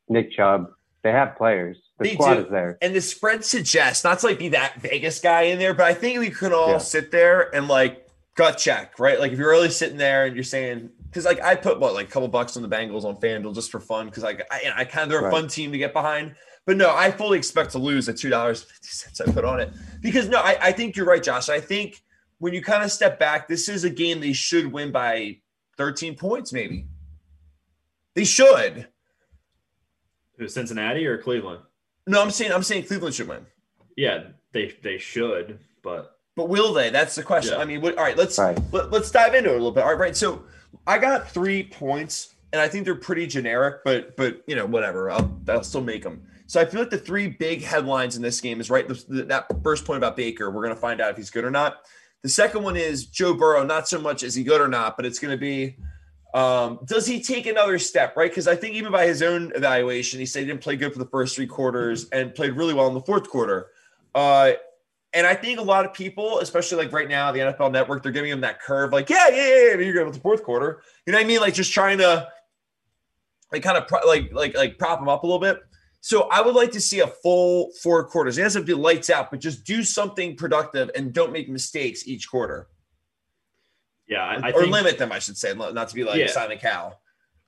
Nick 0.08 0.32
Chubb, 0.32 0.70
they 1.02 1.12
have 1.12 1.36
players. 1.36 1.76
The 1.98 2.08
they 2.08 2.14
squad 2.14 2.34
do. 2.34 2.40
is 2.44 2.50
there. 2.50 2.78
And 2.80 2.94
the 2.94 3.00
spread 3.00 3.44
suggests 3.44 4.04
not 4.04 4.20
to 4.20 4.26
like 4.26 4.38
be 4.38 4.48
that 4.50 4.80
Vegas 4.80 5.20
guy 5.20 5.42
in 5.42 5.58
there, 5.58 5.74
but 5.74 5.86
I 5.86 5.94
think 5.94 6.18
we 6.18 6.30
could 6.30 6.52
all 6.52 6.72
yeah. 6.72 6.78
sit 6.78 7.10
there 7.10 7.54
and 7.54 7.68
like 7.68 8.08
gut 8.36 8.58
check, 8.58 8.98
right? 8.98 9.20
Like 9.20 9.32
if 9.32 9.38
you're 9.38 9.50
really 9.50 9.70
sitting 9.70 9.98
there 9.98 10.26
and 10.26 10.34
you're 10.34 10.44
saying 10.44 10.90
because 11.04 11.24
like 11.24 11.40
I 11.42 11.54
put 11.54 11.78
what 11.78 11.94
like 11.94 12.08
a 12.08 12.10
couple 12.10 12.28
bucks 12.28 12.56
on 12.56 12.62
the 12.62 12.68
Bengals 12.68 13.04
on 13.04 13.16
FanDuel 13.16 13.54
just 13.54 13.70
for 13.70 13.80
fun 13.80 14.06
because 14.06 14.22
like 14.22 14.42
I, 14.50 14.72
I 14.76 14.84
kind 14.84 15.04
of 15.04 15.10
they're 15.10 15.20
a 15.20 15.24
right. 15.24 15.32
fun 15.32 15.48
team 15.48 15.72
to 15.72 15.78
get 15.78 15.92
behind. 15.92 16.34
But 16.66 16.78
no, 16.78 16.94
I 16.94 17.10
fully 17.10 17.36
expect 17.36 17.72
to 17.72 17.78
lose 17.78 18.06
the 18.06 18.14
two 18.14 18.30
dollars 18.30 18.62
fifty 18.62 18.88
cents 18.88 19.20
I 19.20 19.30
put 19.30 19.44
on 19.44 19.60
it 19.60 19.72
because 20.00 20.28
no, 20.28 20.38
I, 20.38 20.56
I 20.60 20.72
think 20.72 20.96
you're 20.96 21.06
right, 21.06 21.22
Josh. 21.22 21.48
I 21.48 21.60
think 21.60 22.02
when 22.38 22.54
you 22.54 22.62
kind 22.62 22.82
of 22.82 22.90
step 22.90 23.18
back, 23.18 23.48
this 23.48 23.68
is 23.68 23.84
a 23.84 23.90
game 23.90 24.20
they 24.20 24.32
should 24.32 24.72
win 24.72 24.90
by 24.90 25.38
13 25.76 26.16
points, 26.16 26.52
maybe. 26.52 26.86
They 28.14 28.24
should. 28.24 28.88
Cincinnati 30.46 31.06
or 31.06 31.18
Cleveland? 31.18 31.60
No, 32.06 32.20
I'm 32.20 32.30
saying 32.30 32.52
I'm 32.52 32.62
saying 32.62 32.84
Cleveland 32.84 33.14
should 33.14 33.28
win. 33.28 33.46
Yeah, 33.96 34.24
they 34.52 34.74
they 34.82 34.98
should, 34.98 35.58
but 35.82 36.18
but 36.36 36.48
will 36.48 36.72
they? 36.72 36.90
That's 36.90 37.14
the 37.14 37.22
question. 37.22 37.54
Yeah. 37.54 37.60
I 37.60 37.64
mean, 37.64 37.80
what, 37.80 37.96
all 37.96 38.04
right, 38.04 38.16
let's 38.16 38.38
right. 38.38 38.58
Let, 38.72 38.86
us 38.86 38.92
let 38.92 39.02
us 39.02 39.10
dive 39.10 39.34
into 39.34 39.50
it 39.50 39.52
a 39.52 39.56
little 39.56 39.72
bit. 39.72 39.84
All 39.84 39.90
right, 39.90 39.98
right. 39.98 40.16
So 40.16 40.44
I 40.86 40.98
got 40.98 41.30
three 41.30 41.62
points, 41.62 42.34
and 42.52 42.60
I 42.60 42.68
think 42.68 42.84
they're 42.84 42.94
pretty 42.94 43.26
generic, 43.26 43.84
but 43.84 44.16
but 44.16 44.42
you 44.46 44.56
know 44.56 44.66
whatever. 44.66 45.10
I'll 45.10 45.40
I'll 45.48 45.62
still 45.62 45.82
make 45.82 46.02
them. 46.02 46.26
So 46.46 46.60
I 46.60 46.66
feel 46.66 46.80
like 46.80 46.90
the 46.90 46.98
three 46.98 47.28
big 47.28 47.62
headlines 47.62 48.16
in 48.16 48.22
this 48.22 48.40
game 48.40 48.60
is 48.60 48.68
right. 48.68 48.86
The, 48.86 49.02
the, 49.08 49.22
that 49.24 49.46
first 49.62 49.86
point 49.86 49.96
about 49.96 50.14
Baker, 50.14 50.50
we're 50.50 50.62
going 50.62 50.74
to 50.74 50.80
find 50.80 51.00
out 51.00 51.10
if 51.10 51.16
he's 51.16 51.30
good 51.30 51.44
or 51.44 51.50
not. 51.50 51.78
The 52.22 52.28
second 52.28 52.62
one 52.62 52.76
is 52.76 53.06
Joe 53.06 53.32
Burrow. 53.32 53.64
Not 53.64 53.88
so 53.88 53.98
much 53.98 54.22
is 54.22 54.34
he 54.34 54.44
good 54.44 54.60
or 54.60 54.68
not, 54.68 54.96
but 54.96 55.06
it's 55.06 55.18
going 55.18 55.32
to 55.32 55.40
be 55.40 55.76
um, 56.34 56.80
does 56.84 57.06
he 57.06 57.22
take 57.22 57.46
another 57.46 57.78
step, 57.78 58.16
right? 58.16 58.30
Because 58.30 58.48
I 58.48 58.56
think 58.56 58.74
even 58.74 58.90
by 58.90 59.06
his 59.06 59.22
own 59.22 59.52
evaluation, 59.54 60.18
he 60.18 60.26
said 60.26 60.40
he 60.40 60.46
didn't 60.46 60.62
play 60.62 60.74
good 60.74 60.92
for 60.92 60.98
the 60.98 61.06
first 61.06 61.36
three 61.36 61.46
quarters 61.46 62.08
and 62.10 62.34
played 62.34 62.54
really 62.54 62.74
well 62.74 62.88
in 62.88 62.94
the 62.94 63.02
fourth 63.02 63.28
quarter. 63.28 63.68
Uh, 64.16 64.52
and 65.12 65.28
I 65.28 65.34
think 65.34 65.60
a 65.60 65.62
lot 65.62 65.84
of 65.84 65.94
people, 65.94 66.40
especially 66.40 66.78
like 66.78 66.92
right 66.92 67.08
now, 67.08 67.30
the 67.30 67.38
NFL 67.38 67.70
Network, 67.70 68.02
they're 68.02 68.10
giving 68.10 68.32
him 68.32 68.40
that 68.40 68.60
curve, 68.60 68.92
like, 68.92 69.08
yeah, 69.08 69.28
yeah, 69.28 69.36
yeah, 69.36 69.64
yeah 69.68 69.78
you're 69.78 69.94
going 69.94 70.06
to 70.06 70.12
the 70.12 70.20
fourth 70.20 70.42
quarter. 70.42 70.82
You 71.06 71.12
know 71.12 71.18
what 71.18 71.24
I 71.24 71.28
mean? 71.28 71.40
Like 71.40 71.54
just 71.54 71.72
trying 71.72 71.98
to 71.98 72.28
like 73.52 73.62
kind 73.62 73.78
of 73.78 73.86
pro- 73.86 74.04
like 74.04 74.32
like 74.32 74.56
like 74.56 74.76
prop 74.76 75.00
him 75.00 75.08
up 75.08 75.22
a 75.22 75.26
little 75.26 75.40
bit. 75.40 75.60
So 76.00 76.22
I 76.30 76.42
would 76.42 76.56
like 76.56 76.72
to 76.72 76.80
see 76.80 76.98
a 76.98 77.06
full 77.06 77.70
four 77.80 78.04
quarters. 78.04 78.36
It 78.36 78.42
doesn't 78.42 78.62
have 78.62 78.66
be 78.66 78.74
lights 78.74 79.08
out, 79.08 79.30
but 79.30 79.38
just 79.38 79.64
do 79.64 79.84
something 79.84 80.36
productive 80.36 80.90
and 80.96 81.12
don't 81.12 81.32
make 81.32 81.48
mistakes 81.48 82.08
each 82.08 82.28
quarter. 82.28 82.66
Yeah, 84.08 84.24
I, 84.24 84.48
I 84.48 84.50
or 84.50 84.62
think, 84.62 84.72
limit 84.72 84.98
them. 84.98 85.12
I 85.12 85.18
should 85.18 85.36
say, 85.36 85.54
not 85.54 85.88
to 85.88 85.94
be 85.94 86.04
like 86.04 86.18
yeah. 86.18 86.30
Simon 86.30 86.58
Cowell. 86.58 87.00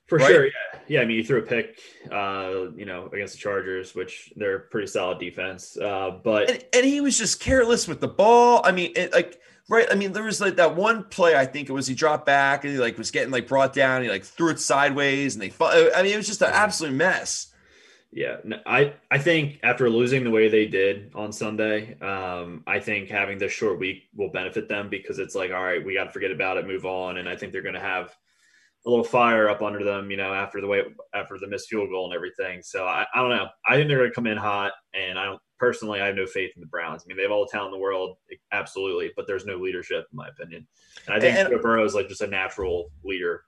For 0.07 0.19
right? 0.19 0.29
sure, 0.29 0.47
yeah, 0.47 0.53
yeah. 0.87 1.01
I 1.01 1.05
mean, 1.05 1.17
you 1.17 1.25
threw 1.25 1.41
a 1.41 1.43
pick, 1.43 1.81
uh, 2.13 2.71
you 2.77 2.85
know, 2.85 3.11
against 3.13 3.35
the 3.35 3.41
Chargers, 3.41 3.95
which 3.95 4.33
they're 4.37 4.61
pretty 4.61 4.87
solid 4.87 5.19
defense. 5.19 5.77
Uh, 5.77 6.19
but 6.23 6.49
and, 6.49 6.65
and, 6.73 6.87
he 6.87 7.01
was 7.01 7.19
just 7.19 7.41
careless 7.41 7.89
with 7.89 8.01
the 8.01 8.09
ball. 8.09 8.61
I 8.63 8.71
mean, 8.71 8.93
it, 8.95 9.13
like, 9.13 9.41
right? 9.69 9.89
I 9.91 9.97
mean, 9.97 10.13
there 10.13 10.23
was 10.23 10.41
like 10.41 10.57
that 10.57 10.77
one 10.77 11.05
play. 11.05 11.35
I 11.35 11.45
think 11.45 11.69
it 11.69 11.73
was 11.73 11.89
he 11.89 11.95
dropped 11.95 12.25
back 12.25 12.63
and 12.63 12.73
he 12.73 12.79
like 12.79 12.97
was 12.97 13.11
getting 13.11 13.33
like 13.33 13.49
brought 13.49 13.73
down. 13.73 14.03
he 14.03 14.09
like 14.09 14.25
threw 14.25 14.51
it 14.51 14.61
sideways 14.61 15.35
and 15.35 15.43
they. 15.43 15.53
I 15.61 16.03
mean, 16.05 16.13
it 16.13 16.17
was 16.17 16.29
just 16.29 16.43
an 16.43 16.51
absolute 16.53 16.95
mess. 16.95 17.53
Yeah, 18.13 18.37
I 18.65 18.95
I 19.11 19.19
think 19.19 19.61
after 19.63 19.91
losing 19.91 20.25
the 20.25 20.31
way 20.31 20.49
they 20.49 20.67
did 20.67 21.11
on 21.15 21.33
Sunday, 21.33 21.99
um, 22.01 22.63
I 22.67 22.79
think 22.79 23.11
having 23.11 23.37
this 23.37 23.53
short 23.53 23.79
week 23.79 24.05
will 24.15 24.31
benefit 24.31 24.69
them 24.69 24.89
because 24.89 25.19
it's 25.19 25.35
like, 25.35 25.51
all 25.51 25.63
right, 25.63 25.85
we 25.85 25.95
got 25.95 26.05
to 26.05 26.11
forget 26.11 26.31
about 26.31 26.57
it, 26.57 26.67
move 26.67 26.87
on, 26.87 27.19
and 27.19 27.29
I 27.29 27.37
think 27.37 27.53
they're 27.53 27.63
going 27.63 27.75
to 27.75 27.81
have 27.81 28.17
a 28.87 28.91
little 28.91 29.05
fire 29.05 29.49
up 29.49 29.61
under 29.61 29.85
them, 29.85 30.11
you 30.11 30.17
know, 30.17 30.33
after 30.33 30.61
the 30.61 30.67
way 30.67 30.83
after 31.13 31.37
the 31.39 31.49
missed 31.49 31.69
field 31.69 31.91
goal 31.91 32.07
and 32.07 32.15
everything. 32.15 32.63
So 32.63 32.87
I, 32.87 33.05
I 33.15 33.21
don't 33.21 33.31
know. 33.31 33.49
I 33.69 33.75
think 33.75 33.89
they're 33.89 33.99
going 33.99 34.11
to 34.11 34.15
come 34.15 34.29
in 34.29 34.39
hot, 34.39 34.73
and 34.95 35.19
I 35.19 35.25
don't 35.25 35.41
personally. 35.59 36.01
I 36.01 36.07
have 36.07 36.17
no 36.17 36.27
faith 36.27 36.53
in 36.55 36.61
the 36.61 36.69
Browns. 36.69 37.03
I 37.03 37.07
mean, 37.09 37.17
they 37.17 37.25
have 37.25 37.33
all 37.33 37.45
the 37.45 37.51
talent 37.51 37.75
in 37.75 37.81
the 37.81 37.83
world, 37.83 38.17
absolutely, 38.53 39.11
but 39.17 39.27
there's 39.27 39.45
no 39.45 39.57
leadership, 39.57 40.07
in 40.13 40.17
my 40.17 40.29
opinion. 40.29 40.67
And 41.07 41.17
I 41.17 41.21
think 41.21 41.37
and, 41.37 41.49
Joe 41.51 41.59
Burrow 41.59 41.85
is 41.85 41.95
like 41.95 42.09
just 42.09 42.21
a 42.21 42.27
natural 42.29 42.91
leader, 43.05 43.43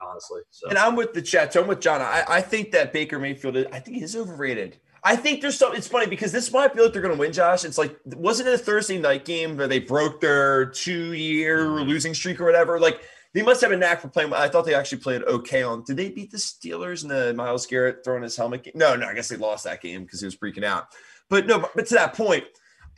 honestly. 0.00 0.42
So. 0.50 0.68
And 0.68 0.78
I'm 0.78 0.96
with 0.96 1.12
the 1.12 1.22
chat. 1.22 1.52
So 1.52 1.62
I'm 1.62 1.68
with 1.68 1.80
John. 1.80 2.00
I, 2.00 2.24
I 2.28 2.40
think 2.40 2.72
that 2.72 2.92
Baker 2.92 3.18
Mayfield, 3.18 3.56
I 3.72 3.78
think 3.80 3.98
he's 3.98 4.16
overrated. 4.16 4.78
I 5.02 5.16
think 5.16 5.40
there's 5.40 5.58
some. 5.58 5.74
It's 5.74 5.88
funny 5.88 6.06
because 6.06 6.30
this 6.30 6.52
might 6.52 6.74
feel 6.74 6.84
like 6.84 6.92
they're 6.92 7.02
going 7.02 7.14
to 7.14 7.18
win, 7.18 7.32
Josh. 7.32 7.64
It's 7.64 7.78
like 7.78 7.98
wasn't 8.04 8.48
it 8.48 8.54
a 8.54 8.58
Thursday 8.58 8.98
night 8.98 9.24
game 9.24 9.56
where 9.56 9.66
they 9.66 9.78
broke 9.78 10.20
their 10.20 10.66
two-year 10.66 11.66
mm-hmm. 11.66 11.88
losing 11.88 12.12
streak 12.12 12.40
or 12.40 12.44
whatever? 12.44 12.78
Like 12.78 13.00
they 13.32 13.42
must 13.42 13.62
have 13.62 13.72
a 13.72 13.76
knack 13.76 14.00
for 14.00 14.08
playing. 14.08 14.32
I 14.34 14.48
thought 14.48 14.66
they 14.66 14.74
actually 14.74 14.98
played 14.98 15.22
okay 15.22 15.62
on. 15.62 15.84
Did 15.84 15.96
they 15.96 16.10
beat 16.10 16.30
the 16.30 16.36
Steelers 16.36 17.02
and 17.02 17.10
the 17.10 17.32
Myles 17.32 17.66
Garrett 17.66 18.04
throwing 18.04 18.22
his 18.22 18.36
helmet? 18.36 18.64
Game? 18.64 18.72
No, 18.76 18.94
no. 18.94 19.06
I 19.06 19.14
guess 19.14 19.28
they 19.28 19.36
lost 19.36 19.64
that 19.64 19.80
game 19.80 20.02
because 20.04 20.20
he 20.20 20.26
was 20.26 20.36
freaking 20.36 20.64
out. 20.64 20.88
But 21.30 21.46
no, 21.46 21.60
but, 21.60 21.70
but 21.74 21.86
to 21.86 21.94
that 21.94 22.14
point, 22.14 22.44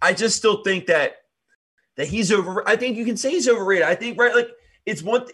I 0.00 0.12
just 0.12 0.36
still 0.36 0.64
think 0.64 0.86
that 0.86 1.18
that 1.96 2.08
he's 2.08 2.32
over. 2.32 2.68
I 2.68 2.74
think 2.74 2.96
you 2.96 3.04
can 3.04 3.16
say 3.16 3.30
he's 3.30 3.48
overrated. 3.48 3.86
I 3.86 3.94
think 3.94 4.18
right, 4.18 4.34
like 4.34 4.48
it's 4.86 5.02
one. 5.02 5.26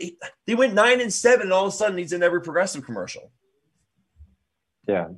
They 0.46 0.54
went 0.54 0.74
nine 0.74 1.00
and 1.00 1.12
seven, 1.12 1.42
and 1.42 1.52
all 1.52 1.66
of 1.66 1.72
a 1.72 1.76
sudden 1.76 1.98
he's 1.98 2.12
in 2.12 2.22
every 2.22 2.40
progressive 2.40 2.84
commercial. 2.84 3.30
Yeah, 4.86 5.08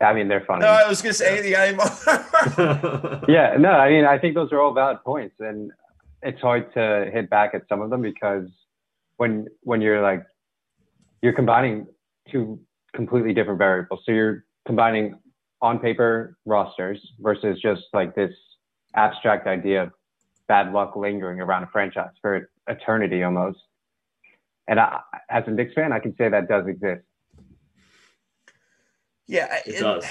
I 0.00 0.12
mean, 0.12 0.28
they're 0.28 0.44
funny. 0.44 0.62
No, 0.62 0.68
I 0.68 0.88
was 0.88 1.00
going 1.00 1.12
to 1.12 1.18
say 1.18 1.40
the 1.40 1.52
guy. 1.52 3.22
yeah, 3.32 3.56
no, 3.56 3.70
I 3.70 3.88
mean, 3.88 4.04
I 4.04 4.18
think 4.18 4.34
those 4.34 4.52
are 4.52 4.60
all 4.60 4.74
valid 4.74 4.98
points, 5.04 5.36
and 5.38 5.70
it's 6.22 6.40
hard 6.40 6.72
to 6.74 7.10
hit 7.12 7.30
back 7.30 7.54
at 7.54 7.62
some 7.68 7.80
of 7.80 7.90
them 7.90 8.02
because 8.02 8.48
when 9.16 9.46
when 9.62 9.80
you're 9.80 10.02
like 10.02 10.24
you're 11.22 11.32
combining 11.32 11.86
two 12.30 12.60
completely 12.94 13.32
different 13.32 13.58
variables. 13.58 14.00
So 14.04 14.12
you're 14.12 14.44
combining 14.66 15.14
on 15.60 15.78
paper 15.78 16.36
rosters 16.44 17.00
versus 17.20 17.60
just 17.60 17.82
like 17.92 18.14
this 18.14 18.34
abstract 18.94 19.46
idea 19.46 19.84
of 19.84 19.92
bad 20.52 20.70
luck 20.70 20.94
lingering 20.96 21.40
around 21.40 21.62
a 21.62 21.66
franchise 21.68 22.10
for 22.20 22.50
eternity 22.68 23.22
almost. 23.22 23.58
And 24.68 24.78
I, 24.78 25.00
as 25.30 25.44
a 25.46 25.50
Knicks 25.50 25.72
fan, 25.72 25.94
I 25.94 25.98
can 25.98 26.14
say 26.16 26.28
that 26.28 26.46
does 26.46 26.66
exist. 26.66 27.00
Yeah, 29.26 29.60
it, 29.64 29.80
does. 29.80 30.04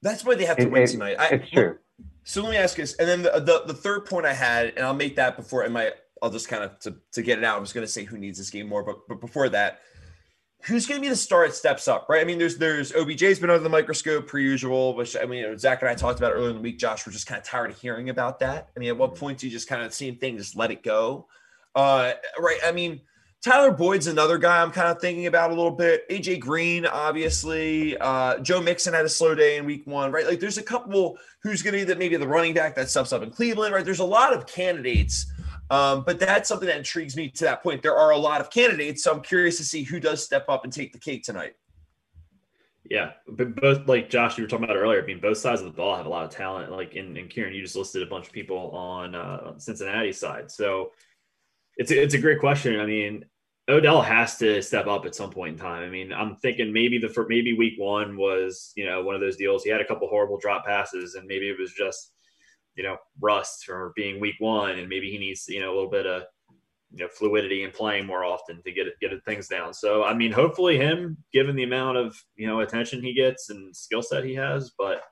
That's 0.00 0.24
why 0.24 0.36
they 0.36 0.44
have 0.44 0.58
to 0.58 0.62
it, 0.62 0.70
win 0.70 0.82
it, 0.84 0.90
tonight. 0.90 1.16
I, 1.18 1.26
it's 1.30 1.50
true. 1.50 1.76
So 2.22 2.40
let 2.42 2.52
me 2.52 2.56
ask 2.56 2.78
you 2.78 2.84
this, 2.84 2.94
and 3.00 3.08
then 3.08 3.22
the, 3.22 3.30
the, 3.40 3.64
the 3.66 3.74
third 3.74 4.06
point 4.06 4.26
I 4.26 4.32
had, 4.32 4.74
and 4.76 4.86
I'll 4.86 4.94
make 4.94 5.16
that 5.16 5.36
before, 5.36 5.64
and 5.64 5.74
my 5.74 5.90
I'll 6.22 6.30
just 6.30 6.48
kind 6.48 6.62
of 6.62 6.78
to, 6.80 6.94
to 7.14 7.22
get 7.22 7.38
it 7.38 7.44
out. 7.44 7.56
I 7.56 7.60
was 7.60 7.72
going 7.72 7.84
to 7.84 7.92
say 7.92 8.04
who 8.04 8.16
needs 8.16 8.38
this 8.38 8.50
game 8.50 8.68
more, 8.68 8.84
but 8.84 9.08
but 9.08 9.20
before 9.20 9.48
that, 9.48 9.80
who's 10.62 10.86
going 10.86 11.00
to 11.00 11.02
be 11.02 11.08
the 11.08 11.16
star 11.16 11.46
that 11.46 11.54
steps 11.54 11.88
up, 11.88 12.08
right? 12.08 12.20
I 12.20 12.24
mean, 12.24 12.38
there's 12.38 12.56
there's 12.56 12.92
OBJ's 12.92 13.38
been 13.38 13.50
under 13.50 13.62
the 13.62 13.68
microscope 13.68 14.26
per 14.26 14.38
usual, 14.38 14.94
which 14.94 15.16
I 15.16 15.24
mean, 15.24 15.56
Zach 15.58 15.82
and 15.82 15.88
I 15.88 15.94
talked 15.94 16.18
about 16.18 16.32
earlier 16.32 16.50
in 16.50 16.56
the 16.56 16.62
week. 16.62 16.78
Josh, 16.78 17.06
we're 17.06 17.12
just 17.12 17.26
kind 17.26 17.38
of 17.40 17.44
tired 17.44 17.70
of 17.70 17.78
hearing 17.78 18.10
about 18.10 18.40
that. 18.40 18.68
I 18.76 18.80
mean, 18.80 18.88
at 18.88 18.96
what 18.96 19.10
mm-hmm. 19.10 19.20
point 19.20 19.38
do 19.38 19.46
you 19.46 19.52
just 19.52 19.68
kind 19.68 19.82
of 19.82 19.94
same 19.94 20.16
thing, 20.16 20.36
just 20.36 20.56
let 20.56 20.70
it 20.70 20.82
go, 20.82 21.26
uh, 21.74 22.12
right? 22.38 22.58
I 22.64 22.72
mean 22.72 23.00
Tyler 23.40 23.70
Boyd's 23.70 24.08
another 24.08 24.36
guy 24.36 24.60
I'm 24.60 24.72
kind 24.72 24.88
of 24.88 25.00
thinking 25.00 25.26
about 25.26 25.50
a 25.50 25.54
little 25.54 25.70
bit. 25.70 26.08
AJ 26.08 26.40
Green, 26.40 26.84
obviously. 26.84 27.96
Uh, 27.98 28.38
Joe 28.38 28.60
Mixon 28.60 28.94
had 28.94 29.04
a 29.04 29.08
slow 29.08 29.34
day 29.34 29.58
in 29.58 29.64
week 29.64 29.86
one, 29.86 30.10
right? 30.10 30.26
Like 30.26 30.40
there's 30.40 30.58
a 30.58 30.62
couple 30.62 31.18
who's 31.42 31.62
going 31.62 31.72
to 31.74 31.78
be 31.78 31.84
that 31.84 31.98
maybe 31.98 32.16
the 32.16 32.26
running 32.26 32.52
back 32.52 32.74
that 32.74 32.90
steps 32.90 33.12
up 33.12 33.22
in 33.22 33.30
Cleveland, 33.30 33.72
right? 33.72 33.84
There's 33.84 34.00
a 34.00 34.04
lot 34.04 34.32
of 34.32 34.46
candidates. 34.46 35.26
Um, 35.70 36.02
but 36.04 36.18
that's 36.18 36.48
something 36.48 36.66
that 36.68 36.78
intrigues 36.78 37.16
me 37.16 37.28
to 37.30 37.44
that 37.44 37.62
point. 37.62 37.82
There 37.82 37.96
are 37.96 38.10
a 38.10 38.16
lot 38.16 38.40
of 38.40 38.50
candidates. 38.50 39.04
So 39.04 39.12
I'm 39.12 39.20
curious 39.20 39.58
to 39.58 39.64
see 39.64 39.82
who 39.82 40.00
does 40.00 40.24
step 40.24 40.46
up 40.48 40.64
and 40.64 40.72
take 40.72 40.92
the 40.92 40.98
cake 40.98 41.24
tonight. 41.24 41.54
Yeah, 42.90 43.12
but 43.28 43.54
both 43.54 43.86
like 43.86 44.08
Josh, 44.08 44.38
you 44.38 44.44
were 44.44 44.48
talking 44.48 44.64
about 44.64 44.76
earlier. 44.76 45.02
I 45.02 45.04
mean, 45.04 45.20
both 45.20 45.36
sides 45.36 45.60
of 45.60 45.66
the 45.66 45.72
ball 45.72 45.94
have 45.94 46.06
a 46.06 46.08
lot 46.08 46.24
of 46.24 46.30
talent. 46.30 46.72
Like 46.72 46.94
in, 46.94 47.16
in 47.18 47.28
Kieran, 47.28 47.52
you 47.52 47.60
just 47.60 47.76
listed 47.76 48.02
a 48.02 48.06
bunch 48.06 48.26
of 48.26 48.32
people 48.32 48.70
on 48.70 49.14
uh, 49.14 49.58
Cincinnati 49.58 50.12
side. 50.12 50.50
So 50.50 50.92
it's 51.76 51.90
a, 51.90 52.02
it's 52.02 52.14
a 52.14 52.18
great 52.18 52.40
question. 52.40 52.80
I 52.80 52.86
mean, 52.86 53.26
Odell 53.68 54.00
has 54.00 54.38
to 54.38 54.62
step 54.62 54.86
up 54.86 55.04
at 55.04 55.14
some 55.14 55.30
point 55.30 55.52
in 55.52 55.58
time. 55.58 55.82
I 55.82 55.90
mean, 55.90 56.12
I'm 56.14 56.36
thinking 56.36 56.72
maybe 56.72 56.96
the 56.98 57.12
maybe 57.28 57.52
week 57.52 57.74
one 57.76 58.16
was 58.16 58.72
you 58.74 58.86
know 58.86 59.02
one 59.02 59.14
of 59.14 59.20
those 59.20 59.36
deals. 59.36 59.64
He 59.64 59.70
had 59.70 59.82
a 59.82 59.86
couple 59.86 60.08
horrible 60.08 60.38
drop 60.38 60.64
passes, 60.64 61.14
and 61.14 61.26
maybe 61.26 61.50
it 61.50 61.58
was 61.58 61.74
just 61.74 62.12
you 62.78 62.84
know 62.84 62.96
rust 63.20 63.64
for 63.66 63.92
being 63.96 64.20
week 64.20 64.36
one, 64.38 64.78
and 64.78 64.88
maybe 64.88 65.10
he 65.10 65.18
needs 65.18 65.46
you 65.48 65.60
know 65.60 65.70
a 65.70 65.74
little 65.74 65.90
bit 65.90 66.06
of 66.06 66.22
you 66.92 67.04
know 67.04 67.08
fluidity 67.08 67.64
and 67.64 67.74
playing 67.74 68.06
more 68.06 68.24
often 68.24 68.62
to 68.62 68.72
get 68.72 68.86
it, 68.86 68.94
get 69.00 69.10
things 69.24 69.48
down. 69.48 69.74
So 69.74 70.04
I 70.04 70.14
mean, 70.14 70.30
hopefully 70.30 70.78
him, 70.78 71.18
given 71.32 71.56
the 71.56 71.64
amount 71.64 71.98
of 71.98 72.16
you 72.36 72.46
know 72.46 72.60
attention 72.60 73.02
he 73.02 73.12
gets 73.12 73.50
and 73.50 73.76
skill 73.76 74.00
set 74.00 74.24
he 74.24 74.34
has, 74.36 74.70
but 74.78 75.02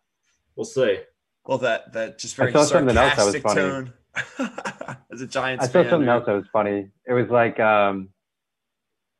we'll 0.54 0.64
see. 0.64 1.00
Well, 1.44 1.58
that 1.58 1.92
that 1.92 2.18
just 2.18 2.36
very 2.36 2.50
I 2.50 2.52
saw 2.52 2.64
something 2.64 2.96
else 2.96 3.16
that 3.16 3.26
was 3.26 3.36
funny. 3.38 3.60
tone. 3.60 3.92
As 5.12 5.20
a 5.20 5.26
Giants, 5.26 5.64
I 5.64 5.66
saw 5.66 5.82
fan, 5.82 5.90
something 5.90 6.08
else 6.08 6.24
that 6.26 6.34
was 6.34 6.46
funny. 6.52 6.88
It 7.06 7.12
was 7.12 7.28
like 7.30 7.58
um, 7.58 8.10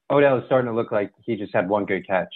Odell 0.09 0.39
is 0.39 0.45
starting 0.47 0.71
to 0.71 0.75
look 0.75 0.93
like 0.93 1.11
he 1.25 1.37
just 1.37 1.53
had 1.53 1.69
one 1.69 1.85
good 1.85 2.07
catch. 2.07 2.33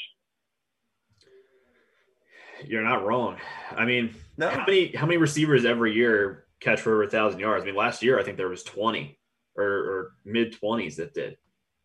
You're 2.67 2.85
not 2.85 3.05
wrong. 3.05 3.37
I 3.77 3.85
mean, 3.85 4.15
no. 4.37 4.49
how 4.49 4.65
many 4.65 4.95
how 4.95 5.07
many 5.07 5.19
receivers 5.19 5.65
every 5.65 5.95
year 5.95 6.45
catch 6.61 6.81
for 6.81 6.93
over 6.93 7.03
a 7.05 7.11
thousand 7.11 7.41
yards? 7.41 7.63
I 7.63 7.67
mean, 7.67 7.77
last 7.77 8.03
year 8.03 8.19
I 8.19 8.23
think 8.23 8.37
there 8.37 8.49
was 8.49 8.63
20 8.63 9.19
or, 9.57 9.65
or 9.65 10.11
mid 10.25 10.59
20s 10.61 10.97
that 10.97 11.15
did. 11.15 11.37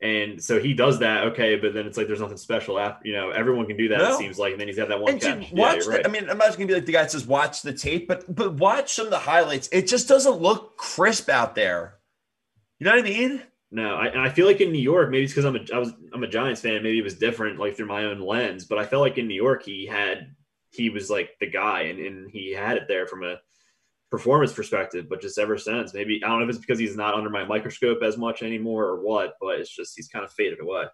And 0.02 0.44
so 0.44 0.60
he 0.60 0.74
does 0.74 1.00
that, 1.00 1.24
okay, 1.28 1.56
but 1.56 1.74
then 1.74 1.88
it's 1.88 1.98
like 1.98 2.08
there's 2.08 2.20
nothing 2.20 2.38
special 2.38 2.78
after, 2.78 3.08
you 3.08 3.14
know, 3.14 3.30
everyone 3.30 3.66
can 3.66 3.78
do 3.78 3.88
that, 3.88 4.00
no. 4.00 4.14
it 4.14 4.18
seems 4.18 4.38
like, 4.38 4.52
and 4.52 4.60
then 4.60 4.68
he's 4.68 4.76
got 4.76 4.90
that 4.90 5.00
one 5.00 5.14
and 5.14 5.22
catch. 5.22 5.52
Watch 5.54 5.86
yeah, 5.86 5.94
right. 5.94 6.06
I 6.06 6.10
mean, 6.10 6.30
I'm 6.30 6.38
not 6.38 6.52
gonna 6.52 6.68
be 6.68 6.74
like 6.74 6.86
the 6.86 6.92
guy 6.92 7.04
that 7.04 7.12
says 7.12 7.26
watch 7.26 7.62
the 7.62 7.74
tape, 7.74 8.08
but 8.08 8.24
but 8.34 8.56
watch 8.56 8.94
some 8.94 9.06
of 9.06 9.12
the 9.12 9.20
highlights. 9.20 9.70
It 9.72 9.88
just 9.88 10.08
doesn't 10.08 10.42
look 10.42 10.78
crisp 10.78 11.30
out 11.30 11.56
there. 11.56 11.96
You 12.78 12.86
know 12.86 12.92
what 12.92 13.00
I 13.00 13.04
mean? 13.04 13.42
No, 13.72 13.96
I, 13.96 14.08
and 14.08 14.20
I 14.20 14.30
feel 14.30 14.46
like 14.46 14.62
in 14.62 14.72
New 14.72 14.82
York, 14.82 15.10
maybe 15.10 15.24
it's 15.24 15.34
because 15.34 15.46
I'm 15.46 15.56
a 15.56 15.66
I 15.74 15.80
was 15.80 15.94
I'm 16.14 16.24
a 16.24 16.28
Giants 16.28 16.62
fan. 16.62 16.84
Maybe 16.84 17.00
it 17.00 17.04
was 17.04 17.16
different, 17.16 17.58
like 17.58 17.78
through 17.78 17.88
my 17.88 18.04
own 18.04 18.20
lens. 18.20 18.66
But 18.66 18.78
I 18.78 18.86
felt 18.86 19.02
like 19.02 19.18
in 19.18 19.28
New 19.28 19.36
York, 19.36 19.64
he 19.64 19.86
had 19.86 20.36
he 20.76 20.90
was 20.90 21.10
like 21.10 21.32
the 21.40 21.50
guy, 21.50 21.82
and, 21.84 22.00
and 22.00 22.30
he 22.30 22.52
had 22.52 22.78
it 22.78 22.84
there 22.88 23.08
from 23.08 23.24
a 23.24 23.38
performance 24.12 24.54
perspective. 24.54 25.08
But 25.10 25.22
just 25.22 25.38
ever 25.38 25.58
since, 25.58 25.94
maybe 25.94 26.22
I 26.24 26.28
don't 26.28 26.40
know 26.40 26.46
if 26.46 26.50
it's 26.50 26.60
because 26.60 26.80
he's 26.80 26.96
not 26.96 27.14
under 27.14 27.30
my 27.30 27.46
microscope 27.46 28.00
as 28.04 28.18
much 28.18 28.44
anymore 28.44 28.86
or 28.86 29.02
what. 29.02 29.34
But 29.42 29.60
it's 29.60 29.74
just 29.76 29.94
he's 29.96 30.08
kind 30.08 30.26
of 30.26 30.32
faded 30.32 30.60
away. 30.60 30.86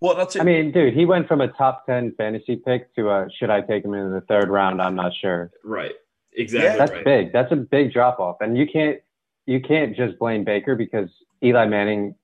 Well, 0.00 0.16
that's 0.16 0.36
it. 0.36 0.42
I 0.42 0.44
mean, 0.44 0.72
dude, 0.72 0.94
he 0.94 1.06
went 1.06 1.28
from 1.28 1.40
a 1.40 1.48
top 1.48 1.86
ten 1.86 2.14
fantasy 2.16 2.56
pick 2.56 2.94
to 2.96 3.10
a 3.10 3.28
should 3.38 3.50
I 3.50 3.60
take 3.60 3.84
him 3.84 3.94
in 3.94 4.12
the 4.12 4.20
third 4.22 4.48
round? 4.48 4.82
I'm 4.82 4.94
not 4.94 5.12
sure. 5.20 5.50
Right. 5.64 5.92
Exactly. 6.36 6.68
Yeah, 6.68 6.76
that's 6.76 6.92
right. 6.92 7.04
big. 7.04 7.32
That's 7.32 7.52
a 7.52 7.56
big 7.56 7.92
drop 7.92 8.18
off, 8.18 8.36
and 8.40 8.58
you 8.58 8.66
can't 8.66 8.98
you 9.46 9.60
can't 9.60 9.96
just 9.96 10.18
blame 10.18 10.44
Baker 10.44 10.74
because 10.74 11.08
Eli 11.42 11.66
Manning, 11.66 12.14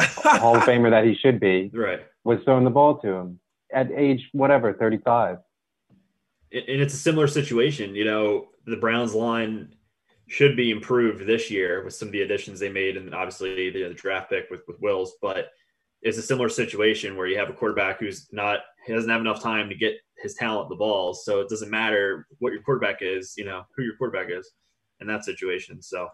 Hall 0.00 0.56
of 0.56 0.62
Famer 0.64 0.90
that 0.90 1.04
he 1.04 1.16
should 1.16 1.40
be, 1.40 1.70
right, 1.74 2.00
was 2.24 2.38
throwing 2.44 2.64
the 2.64 2.70
ball 2.70 2.98
to 3.00 3.08
him 3.08 3.40
at 3.72 3.90
age 3.92 4.28
whatever, 4.32 4.72
35. 4.72 5.38
And 6.52 6.80
it's 6.80 6.94
a 6.94 6.98
similar 6.98 7.26
situation. 7.26 7.94
You 7.94 8.04
know, 8.04 8.48
the 8.66 8.76
Browns 8.76 9.14
line 9.14 9.74
should 10.26 10.56
be 10.56 10.70
improved 10.70 11.26
this 11.26 11.50
year 11.50 11.84
with 11.84 11.94
some 11.94 12.08
of 12.08 12.12
the 12.12 12.22
additions 12.22 12.60
they 12.60 12.68
made, 12.68 12.96
and 12.96 13.14
obviously 13.14 13.70
the, 13.70 13.88
the 13.88 13.94
draft 13.94 14.30
pick 14.30 14.50
with, 14.50 14.60
with 14.68 14.80
Wills. 14.80 15.14
But 15.20 15.50
it's 16.02 16.18
a 16.18 16.22
similar 16.22 16.48
situation 16.48 17.16
where 17.16 17.26
you 17.26 17.38
have 17.38 17.50
a 17.50 17.54
quarterback 17.54 18.00
who's 18.00 18.28
not 18.32 18.60
he 18.86 18.92
doesn't 18.92 19.10
have 19.10 19.20
enough 19.20 19.42
time 19.42 19.68
to 19.68 19.74
get 19.74 19.96
his 20.16 20.34
talent 20.34 20.68
the 20.68 20.76
balls, 20.76 21.24
so 21.24 21.40
it 21.40 21.48
doesn't 21.48 21.70
matter 21.70 22.26
what 22.38 22.52
your 22.52 22.62
quarterback 22.62 22.98
is, 23.00 23.34
you 23.36 23.44
know, 23.44 23.64
who 23.76 23.82
your 23.82 23.96
quarterback 23.96 24.30
is 24.30 24.52
in 25.00 25.06
that 25.06 25.24
situation. 25.24 25.82
So 25.82 26.08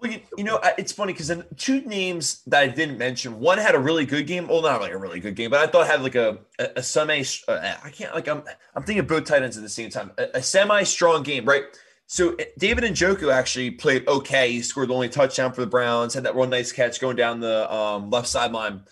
well, 0.00 0.10
you, 0.10 0.20
you, 0.38 0.44
know, 0.44 0.58
it's 0.78 0.92
funny 0.92 1.12
because 1.12 1.32
two 1.56 1.82
names 1.82 2.42
that 2.46 2.62
I 2.62 2.68
didn't 2.68 2.98
mention. 2.98 3.38
One 3.38 3.58
had 3.58 3.74
a 3.74 3.78
really 3.78 4.06
good 4.06 4.26
game. 4.26 4.48
Well, 4.48 4.62
not 4.62 4.80
like 4.80 4.92
a 4.92 4.98
really 4.98 5.20
good 5.20 5.36
game, 5.36 5.50
but 5.50 5.60
I 5.60 5.70
thought 5.70 5.86
had 5.86 6.02
like 6.02 6.14
a 6.14 6.38
a, 6.58 6.68
a 6.76 6.82
semi. 6.82 7.22
Uh, 7.46 7.74
I 7.84 7.90
can't 7.90 8.14
like 8.14 8.28
I'm 8.28 8.42
I'm 8.74 8.82
thinking 8.82 9.06
both 9.06 9.24
tight 9.24 9.42
ends 9.42 9.56
at 9.56 9.62
the 9.62 9.68
same 9.68 9.90
time. 9.90 10.12
A, 10.18 10.28
a 10.34 10.42
semi 10.42 10.82
strong 10.84 11.22
game, 11.22 11.44
right? 11.44 11.64
So 12.06 12.36
David 12.58 12.84
and 12.84 12.96
Njoku 12.96 13.32
actually 13.32 13.72
played 13.72 14.08
okay. 14.08 14.52
He 14.52 14.62
scored 14.62 14.88
the 14.88 14.94
only 14.94 15.08
touchdown 15.08 15.52
for 15.52 15.60
the 15.60 15.66
Browns. 15.66 16.14
Had 16.14 16.24
that 16.24 16.34
one 16.34 16.50
nice 16.50 16.72
catch 16.72 17.00
going 17.00 17.16
down 17.16 17.40
the 17.40 17.72
um, 17.72 18.10
left 18.10 18.26
sideline. 18.26 18.82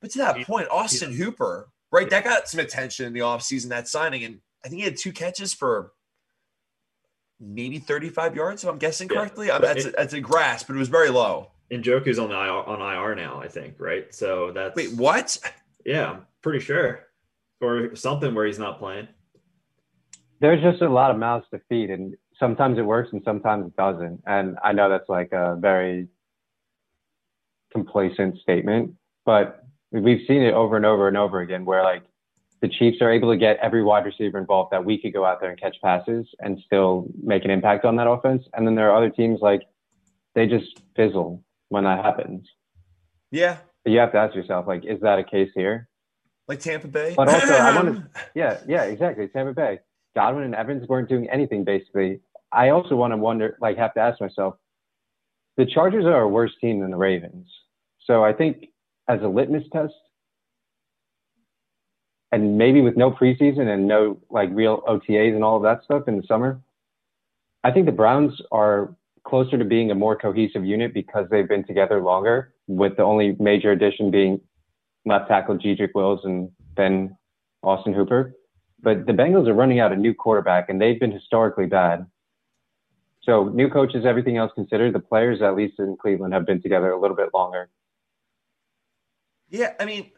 But 0.00 0.10
to 0.12 0.18
that 0.18 0.46
point, 0.46 0.68
Austin 0.70 1.12
Hooper, 1.12 1.68
right? 1.92 2.10
That 2.10 2.24
got 2.24 2.48
some 2.48 2.60
attention 2.60 3.06
in 3.06 3.12
the 3.12 3.20
offseason, 3.20 3.68
that 3.68 3.88
signing. 3.88 4.24
And 4.24 4.40
I 4.64 4.68
think 4.68 4.80
he 4.80 4.84
had 4.84 4.96
two 4.98 5.12
catches 5.12 5.54
for 5.54 5.92
maybe 7.40 7.78
35 7.78 8.36
yards, 8.36 8.62
if 8.62 8.70
I'm 8.70 8.78
guessing 8.78 9.08
correctly. 9.08 9.48
Yeah, 9.48 9.58
that's, 9.58 9.84
it, 9.84 9.94
a, 9.94 9.96
that's 9.96 10.12
a 10.12 10.20
grasp, 10.20 10.66
but 10.66 10.76
it 10.76 10.78
was 10.78 10.88
very 10.88 11.10
low. 11.10 11.50
And 11.70 11.82
Njoku's 11.82 12.18
on 12.18 12.28
the 12.28 12.34
IR, 12.34 12.64
on 12.64 12.80
IR 12.80 13.14
now, 13.14 13.40
I 13.40 13.48
think, 13.48 13.74
right? 13.78 14.12
So 14.14 14.52
that's 14.52 14.76
wait, 14.76 14.92
what? 14.94 15.38
Yeah, 15.84 16.10
I'm 16.10 16.26
pretty 16.42 16.60
sure, 16.60 17.06
or 17.60 17.94
something 17.96 18.34
where 18.34 18.46
he's 18.46 18.58
not 18.58 18.78
playing. 18.78 19.08
There's 20.40 20.62
just 20.62 20.82
a 20.82 20.88
lot 20.88 21.10
of 21.10 21.18
mouths 21.18 21.46
to 21.52 21.60
feed, 21.68 21.90
and 21.90 22.14
sometimes 22.38 22.78
it 22.78 22.82
works 22.82 23.10
and 23.12 23.22
sometimes 23.24 23.66
it 23.66 23.76
doesn't. 23.76 24.22
And 24.26 24.58
I 24.64 24.72
know 24.72 24.88
that's 24.88 25.08
like 25.08 25.32
a 25.32 25.56
very 25.60 26.08
complacent 27.72 28.38
statement, 28.40 28.94
but 29.24 29.64
we've 29.92 30.26
seen 30.26 30.42
it 30.42 30.54
over 30.54 30.76
and 30.76 30.86
over 30.86 31.06
and 31.06 31.16
over 31.16 31.40
again 31.40 31.64
where 31.64 31.84
like 31.84 32.02
the 32.60 32.68
Chiefs 32.68 32.98
are 33.00 33.10
able 33.10 33.30
to 33.30 33.38
get 33.38 33.58
every 33.62 33.82
wide 33.82 34.04
receiver 34.04 34.38
involved 34.38 34.72
that 34.72 34.84
we 34.84 35.00
could 35.00 35.12
go 35.12 35.24
out 35.24 35.40
there 35.40 35.50
and 35.50 35.60
catch 35.60 35.76
passes 35.82 36.26
and 36.40 36.60
still 36.64 37.06
make 37.22 37.44
an 37.44 37.50
impact 37.50 37.84
on 37.84 37.96
that 37.96 38.06
offense. 38.06 38.44
And 38.52 38.66
then 38.66 38.74
there 38.74 38.90
are 38.90 38.96
other 38.96 39.10
teams 39.10 39.40
like 39.40 39.62
they 40.34 40.46
just 40.46 40.80
fizzle 40.94 41.42
when 41.68 41.84
that 41.84 42.04
happens. 42.04 42.46
Yeah. 43.30 43.58
But 43.84 43.92
you 43.92 43.98
have 43.98 44.12
to 44.12 44.18
ask 44.18 44.34
yourself, 44.34 44.66
like, 44.66 44.84
is 44.84 45.00
that 45.00 45.18
a 45.18 45.24
case 45.24 45.50
here? 45.54 45.88
Like 46.48 46.60
Tampa 46.60 46.88
Bay? 46.88 47.14
But 47.16 47.28
also, 47.28 47.54
I 47.54 47.74
want 47.74 47.96
to, 47.96 48.10
yeah, 48.34 48.60
yeah, 48.66 48.82
exactly. 48.82 49.28
Tampa 49.28 49.54
Bay. 49.54 49.80
Godwin 50.14 50.44
and 50.44 50.54
Evans 50.54 50.86
weren't 50.88 51.08
doing 51.08 51.30
anything 51.30 51.64
basically. 51.64 52.20
I 52.52 52.70
also 52.70 52.96
want 52.96 53.12
to 53.12 53.16
wonder, 53.16 53.56
like, 53.60 53.78
have 53.78 53.94
to 53.94 54.00
ask 54.00 54.20
myself, 54.20 54.56
the 55.56 55.64
Chargers 55.64 56.04
are 56.04 56.22
a 56.22 56.28
worse 56.28 56.52
team 56.60 56.80
than 56.80 56.90
the 56.90 56.96
Ravens. 56.96 57.46
So 58.04 58.24
I 58.24 58.32
think 58.32 58.66
as 59.08 59.20
a 59.22 59.28
litmus 59.28 59.62
test, 59.72 59.94
and 62.32 62.58
maybe 62.58 62.80
with 62.80 62.96
no 62.96 63.10
preseason 63.10 63.72
and 63.72 63.88
no 63.88 64.18
like 64.30 64.48
real 64.52 64.82
OTAs 64.82 65.34
and 65.34 65.44
all 65.44 65.56
of 65.56 65.62
that 65.62 65.82
stuff 65.84 66.08
in 66.08 66.16
the 66.16 66.22
summer, 66.26 66.60
I 67.64 67.70
think 67.70 67.86
the 67.86 67.92
Browns 67.92 68.40
are 68.52 68.94
closer 69.24 69.58
to 69.58 69.64
being 69.64 69.90
a 69.90 69.94
more 69.94 70.16
cohesive 70.16 70.64
unit 70.64 70.94
because 70.94 71.26
they've 71.30 71.48
been 71.48 71.64
together 71.64 72.00
longer, 72.00 72.54
with 72.66 72.96
the 72.96 73.02
only 73.02 73.36
major 73.38 73.72
addition 73.72 74.10
being 74.10 74.40
left 75.04 75.28
tackle 75.28 75.58
Jedrick 75.58 75.90
Wills 75.94 76.20
and 76.24 76.50
then 76.76 77.16
Austin 77.62 77.92
Hooper. 77.92 78.34
But 78.82 79.06
the 79.06 79.12
Bengals 79.12 79.46
are 79.46 79.54
running 79.54 79.78
out 79.78 79.92
a 79.92 79.96
new 79.96 80.14
quarterback, 80.14 80.70
and 80.70 80.80
they've 80.80 80.98
been 80.98 81.12
historically 81.12 81.66
bad. 81.66 82.06
So, 83.22 83.44
new 83.48 83.68
coaches, 83.68 84.06
everything 84.06 84.38
else 84.38 84.52
considered, 84.54 84.94
the 84.94 85.00
players, 85.00 85.42
at 85.42 85.54
least 85.54 85.78
in 85.78 85.96
Cleveland, 86.00 86.32
have 86.32 86.46
been 86.46 86.62
together 86.62 86.90
a 86.90 86.98
little 86.98 87.16
bit 87.16 87.28
longer. 87.34 87.68
Yeah, 89.50 89.74
I 89.78 89.84
mean, 89.84 90.12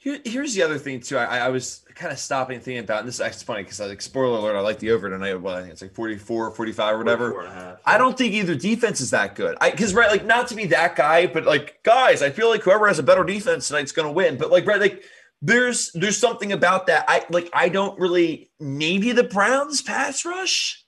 here, 0.00 0.18
here's 0.24 0.54
the 0.54 0.62
other 0.62 0.78
thing 0.78 1.00
too. 1.00 1.18
I, 1.18 1.40
I 1.40 1.48
was 1.50 1.84
kind 1.94 2.10
of 2.10 2.18
stopping 2.18 2.56
and 2.56 2.64
thinking 2.64 2.82
about, 2.82 3.00
and 3.00 3.08
this 3.08 3.16
is 3.16 3.20
actually 3.20 3.44
funny 3.44 3.62
because 3.64 3.82
I 3.82 3.86
like 3.86 4.00
spoiler 4.00 4.38
alert. 4.38 4.56
I 4.56 4.60
like 4.60 4.78
the 4.78 4.92
over 4.92 5.10
tonight. 5.10 5.34
Well, 5.34 5.54
I 5.54 5.60
think 5.60 5.72
it's 5.72 5.82
like 5.82 5.94
44, 5.94 6.52
45 6.52 6.94
or 6.94 6.98
whatever. 6.98 7.78
I 7.84 7.98
don't 7.98 8.16
think 8.16 8.32
either 8.32 8.54
defense 8.54 9.02
is 9.02 9.10
that 9.10 9.34
good. 9.34 9.58
I 9.60 9.70
because 9.70 9.92
right, 9.92 10.10
like 10.10 10.24
not 10.24 10.48
to 10.48 10.54
be 10.54 10.64
that 10.68 10.96
guy, 10.96 11.26
but 11.26 11.44
like 11.44 11.82
guys, 11.82 12.22
I 12.22 12.30
feel 12.30 12.48
like 12.48 12.62
whoever 12.62 12.88
has 12.88 12.98
a 12.98 13.02
better 13.02 13.24
defense 13.24 13.68
tonight's 13.68 13.92
going 13.92 14.08
to 14.08 14.12
win. 14.12 14.38
But 14.38 14.50
like 14.50 14.66
right, 14.66 14.80
like 14.80 15.04
there's 15.42 15.92
there's 15.92 16.16
something 16.16 16.50
about 16.50 16.86
that. 16.86 17.04
I 17.06 17.26
like 17.28 17.50
I 17.52 17.68
don't 17.68 18.00
really 18.00 18.50
maybe 18.58 19.12
the 19.12 19.24
Browns 19.24 19.82
pass 19.82 20.24
rush. 20.24 20.82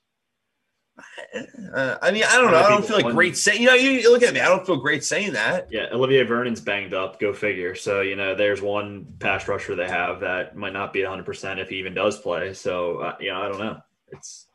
Uh, 1.74 1.96
I 2.02 2.10
mean, 2.10 2.24
I 2.24 2.36
don't 2.36 2.50
know. 2.50 2.58
I 2.58 2.68
don't 2.68 2.84
feel 2.84 2.96
like 2.96 3.14
great 3.14 3.36
saying. 3.36 3.62
You 3.62 3.68
know, 3.68 3.74
you, 3.74 4.10
look 4.12 4.22
at 4.22 4.34
me. 4.34 4.40
I 4.40 4.48
don't 4.48 4.66
feel 4.66 4.76
great 4.76 5.02
saying 5.02 5.32
that. 5.32 5.68
Yeah, 5.70 5.86
Olivier 5.92 6.24
Vernon's 6.24 6.60
banged 6.60 6.92
up. 6.94 7.18
Go 7.18 7.32
figure. 7.32 7.74
So 7.74 8.02
you 8.02 8.16
know, 8.16 8.34
there's 8.34 8.60
one 8.60 9.06
pass 9.18 9.48
rusher 9.48 9.74
they 9.74 9.88
have 9.88 10.20
that 10.20 10.56
might 10.56 10.72
not 10.72 10.92
be 10.92 11.02
100 11.02 11.24
percent 11.24 11.60
if 11.60 11.68
he 11.70 11.76
even 11.76 11.94
does 11.94 12.18
play. 12.18 12.52
So 12.52 12.98
uh, 12.98 13.16
you 13.20 13.30
know, 13.30 13.40
I 13.40 13.48
don't 13.48 13.58
know. 13.58 13.78
It's 14.08 14.48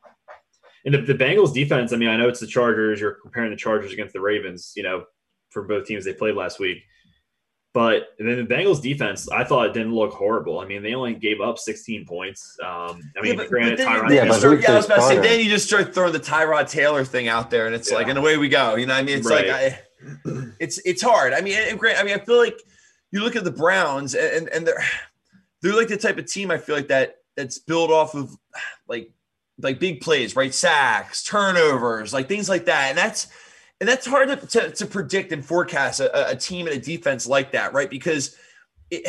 and 0.86 0.94
the, 0.94 1.02
the 1.02 1.16
Bengals 1.16 1.54
defense. 1.54 1.92
I 1.92 1.98
mean, 1.98 2.10
I 2.10 2.18
know 2.18 2.30
it's 2.30 2.40
the 2.40 2.48
Chargers. 2.48 3.02
You're 3.02 3.18
comparing 3.22 3.52
the 3.52 3.58
Chargers 3.58 3.92
against 3.92 4.14
the 4.14 4.22
Ravens. 4.22 4.74
You 4.76 4.84
know, 4.84 5.06
for 5.50 5.64
both 5.64 5.86
teams 5.86 6.06
they 6.06 6.14
played 6.14 6.36
last 6.36 6.60
week. 6.60 6.84
But 7.78 8.16
then 8.18 8.38
the 8.38 8.56
Bengals 8.56 8.82
defense, 8.82 9.30
I 9.30 9.44
thought 9.44 9.68
it 9.68 9.74
didn't 9.74 9.94
look 9.94 10.12
horrible. 10.12 10.62
I 10.62 10.66
mean, 10.66 10.82
they 10.82 10.96
only 10.96 11.14
gave 11.14 11.42
up 11.42 11.60
16 11.60 12.08
points. 12.08 12.58
Um, 12.60 13.04
I 13.16 13.22
mean, 13.22 13.34
yeah, 13.34 13.36
but, 13.36 13.50
granted, 13.50 13.78
but 13.78 13.88
Tyrod. 13.88 14.16
Yeah, 14.16 14.32
start, 14.32 14.62
yeah, 14.64 14.72
I 14.72 14.76
was 14.78 14.86
about 14.88 14.96
to 14.96 15.02
say, 15.04 15.20
then 15.20 15.40
you 15.40 15.46
just 15.48 15.68
start 15.68 15.94
throwing 15.94 16.12
the 16.12 16.20
Tyrod 16.20 16.72
Taylor 16.72 17.06
thing 17.06 17.28
out 17.28 17.52
there, 17.52 17.68
and 17.68 17.76
it's 17.76 17.92
yeah. 17.92 17.98
like, 17.98 18.08
and 18.08 18.18
away 18.18 18.36
we 18.38 18.50
go. 18.50 18.74
You 18.74 18.88
know, 18.88 18.96
I 18.96 19.04
mean, 19.04 19.20
it's 19.20 19.30
right. 19.30 19.48
like, 19.48 19.56
I, 19.56 19.80
it's 20.60 20.80
it's 20.86 21.04
hard. 21.04 21.34
I 21.34 21.42
mean, 21.42 21.54
and 21.56 21.78
great. 21.78 22.00
I 22.00 22.04
mean, 22.04 22.16
I 22.16 22.18
feel 22.18 22.40
like 22.40 22.60
you 23.12 23.20
look 23.20 23.36
at 23.36 23.44
the 23.44 23.52
Browns, 23.52 24.16
and 24.16 24.50
and 24.50 24.66
they're 24.66 24.84
they're 25.62 25.76
like 25.76 25.90
the 25.90 25.98
type 25.98 26.18
of 26.18 26.26
team 26.26 26.50
I 26.50 26.58
feel 26.58 26.76
like 26.76 26.88
that 26.88 27.18
that's 27.36 27.60
built 27.60 27.92
off 27.92 28.16
of 28.16 28.36
like 28.88 29.12
like 29.60 29.80
big 29.80 30.02
plays, 30.02 30.36
right? 30.36 30.52
Sacks, 30.52 31.24
turnovers, 31.24 32.12
like 32.12 32.28
things 32.28 32.50
like 32.50 32.66
that, 32.66 32.90
and 32.90 32.98
that's 32.98 33.28
and 33.80 33.88
that's 33.88 34.06
hard 34.06 34.30
to, 34.30 34.48
to, 34.48 34.72
to 34.72 34.86
predict 34.86 35.32
and 35.32 35.46
forecast 35.46 36.00
a, 36.00 36.32
a, 36.32 36.36
team 36.36 36.68
and 36.68 36.76
a 36.76 36.80
defense 36.80 37.28
like 37.28 37.52
that, 37.52 37.74
right? 37.74 37.90
Because 37.90 38.36
it, 38.90 39.08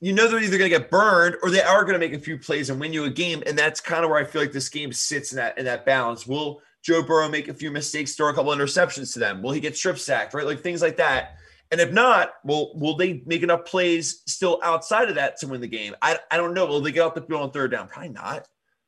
you 0.00 0.12
know 0.12 0.28
they're 0.28 0.40
either 0.40 0.58
going 0.58 0.70
to 0.70 0.78
get 0.78 0.90
burned 0.90 1.36
or 1.42 1.50
they 1.50 1.62
are 1.62 1.82
going 1.82 1.94
to 1.94 1.98
make 1.98 2.12
a 2.12 2.22
few 2.22 2.38
plays 2.38 2.70
and 2.70 2.78
win 2.78 2.92
you 2.92 3.04
a 3.04 3.10
game, 3.10 3.42
and 3.46 3.58
that's 3.58 3.80
kind 3.80 4.04
of 4.04 4.10
where 4.10 4.20
I 4.20 4.24
feel 4.24 4.40
like 4.40 4.52
this 4.52 4.68
game 4.68 4.92
sits 4.92 5.32
in 5.32 5.36
that 5.36 5.58
in 5.58 5.64
that 5.64 5.84
balance. 5.84 6.26
Will 6.26 6.62
Joe 6.82 7.02
Burrow 7.02 7.28
make 7.28 7.48
a 7.48 7.54
few 7.54 7.70
mistakes, 7.70 8.14
throw 8.14 8.28
a 8.28 8.34
couple 8.34 8.52
interceptions 8.52 9.12
to 9.14 9.18
them? 9.18 9.42
Will 9.42 9.52
he 9.52 9.60
get 9.60 9.76
strip 9.76 9.98
sacked, 9.98 10.34
right? 10.34 10.46
Like 10.46 10.60
things 10.60 10.82
like 10.82 10.98
that. 10.98 11.36
And 11.70 11.80
if 11.80 11.92
not, 11.92 12.32
will 12.44 12.78
will 12.78 12.96
they 12.96 13.22
make 13.26 13.42
enough 13.42 13.64
plays 13.64 14.22
still 14.26 14.60
outside 14.62 15.08
of 15.08 15.16
that 15.16 15.38
to 15.38 15.48
win 15.48 15.60
the 15.60 15.66
game? 15.66 15.94
I, 16.00 16.18
I 16.30 16.36
don't 16.36 16.54
know. 16.54 16.66
Will 16.66 16.80
they 16.80 16.92
get 16.92 17.00
off 17.00 17.14
the 17.14 17.22
field 17.22 17.42
on 17.42 17.50
third 17.50 17.72
down? 17.72 17.88
Probably 17.88 18.10
not. 18.10 18.46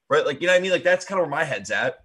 Right? 0.09 0.25
Like, 0.25 0.41
you 0.41 0.47
know 0.47 0.55
what 0.55 0.61
I 0.61 0.63
mean? 0.63 0.73
Like 0.73 0.85
that's 0.85 1.05
kind 1.05 1.21
of 1.21 1.27
where 1.27 1.31
my 1.31 1.45
head's 1.45 1.71
at. 1.71 2.05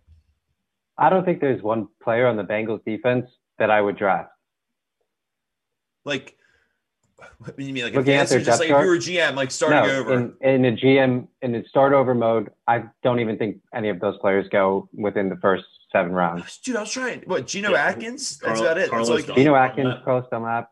I 0.97 1.09
don't 1.09 1.25
think 1.25 1.41
there's 1.41 1.61
one 1.61 1.87
player 2.01 2.27
on 2.27 2.37
the 2.37 2.43
Bengals 2.43 2.83
defense 2.85 3.29
that 3.59 3.69
I 3.69 3.81
would 3.81 3.97
draft. 3.97 4.31
Like, 6.05 6.37
what 7.37 7.57
do 7.57 7.63
you 7.63 7.73
mean? 7.73 7.85
Like, 7.85 7.93
Looking 7.93 8.13
at 8.13 8.29
their 8.29 8.39
just 8.39 8.59
like 8.59 8.69
if 8.69 8.81
you 8.81 8.87
were 8.87 8.97
GM, 8.97 9.35
like 9.35 9.51
starting 9.51 9.91
no, 9.91 9.99
over 9.99 10.13
in, 10.13 10.33
in 10.41 10.65
a 10.65 10.71
GM 10.71 11.27
in 11.41 11.55
a 11.55 11.67
start 11.67 11.93
over 11.93 12.13
mode. 12.13 12.49
I 12.67 12.85
don't 13.03 13.19
even 13.19 13.37
think 13.37 13.57
any 13.73 13.89
of 13.89 13.99
those 13.99 14.17
players 14.19 14.47
go 14.49 14.89
within 14.93 15.29
the 15.29 15.37
first 15.37 15.65
seven 15.91 16.11
rounds. 16.11 16.57
Dude, 16.59 16.75
I 16.75 16.81
was 16.81 16.91
trying. 16.91 17.21
What 17.25 17.47
Geno 17.47 17.71
yeah. 17.71 17.85
Atkins? 17.85 18.37
That's 18.37 18.59
Carl, 18.59 18.71
about 18.71 18.77
it. 18.77 18.89
Carlos 18.89 19.09
like, 19.09 19.35
Geno 19.35 19.55
Atkins, 19.55 19.95
Carlos 20.03 20.25
Dunlap, 20.29 20.71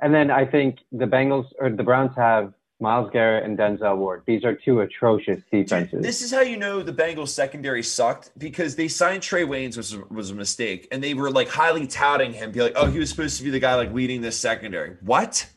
and 0.00 0.14
then 0.14 0.30
I 0.30 0.46
think 0.46 0.78
the 0.92 1.06
Bengals 1.06 1.46
or 1.58 1.70
the 1.70 1.82
Browns 1.82 2.12
have 2.16 2.52
Myles 2.80 3.10
Garrett 3.12 3.44
and 3.44 3.58
Denzel 3.58 3.96
Ward. 3.96 4.22
These 4.24 4.44
are 4.44 4.54
two 4.54 4.80
atrocious 4.80 5.42
defenses. 5.50 5.90
Dude, 5.90 6.02
this 6.02 6.22
is 6.22 6.32
how 6.32 6.42
you 6.42 6.56
know 6.56 6.82
the 6.82 6.92
Bengals 6.92 7.30
secondary 7.30 7.82
sucked 7.82 8.30
because 8.38 8.76
they 8.76 8.86
signed 8.86 9.22
Trey 9.22 9.44
Waynes, 9.44 9.76
which 9.76 9.92
was, 9.92 9.98
was 10.10 10.30
a 10.30 10.34
mistake, 10.34 10.86
and 10.92 11.02
they 11.02 11.14
were 11.14 11.30
like 11.30 11.48
highly 11.48 11.88
touting 11.88 12.32
him, 12.32 12.52
be 12.52 12.62
like, 12.62 12.74
"Oh, 12.76 12.86
he 12.86 13.00
was 13.00 13.10
supposed 13.10 13.36
to 13.38 13.44
be 13.44 13.50
the 13.50 13.58
guy 13.58 13.74
like 13.74 13.92
leading 13.92 14.20
this 14.20 14.38
secondary." 14.38 14.96
What? 15.00 15.48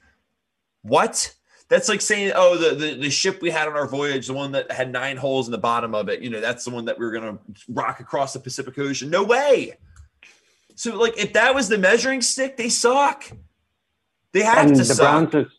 What? 0.82 1.36
That's 1.70 1.88
like 1.88 2.02
saying, 2.02 2.34
"Oh, 2.36 2.58
the, 2.58 2.74
the 2.74 2.96
the 2.96 3.10
ship 3.12 3.40
we 3.40 3.52
had 3.52 3.68
on 3.68 3.76
our 3.76 3.88
voyage, 3.88 4.26
the 4.26 4.34
one 4.34 4.54
that 4.54 4.72
had 4.72 4.92
nine 4.92 5.18
holes 5.18 5.48
in 5.48 5.52
the 5.52 5.60
bottom 5.60 5.94
of 5.94 6.10
it, 6.10 6.22
you 6.22 6.30
know, 6.32 6.42
that's 6.42 6.66
the 6.66 6.72
one 6.72 6.86
that 6.86 6.98
we 6.98 7.06
were 7.06 7.12
gonna 7.12 7.38
rock 7.70 8.00
across 8.00 8.34
the 8.34 8.40
Pacific 8.40 8.78
Ocean." 8.80 9.12
No 9.12 9.24
way. 9.24 9.78
So, 10.74 10.98
like, 10.98 11.20
if 11.20 11.34
that 11.34 11.54
was 11.54 11.70
the 11.70 11.78
measuring 11.78 12.22
stick, 12.22 12.58
they 12.58 12.70
suck. 12.70 13.32
They 14.32 14.42
have 14.42 14.68
and 14.68 14.76
to 14.76 14.84
the 14.84 14.86
suck. 14.86 15.32
Browns 15.32 15.36
are 15.36 15.52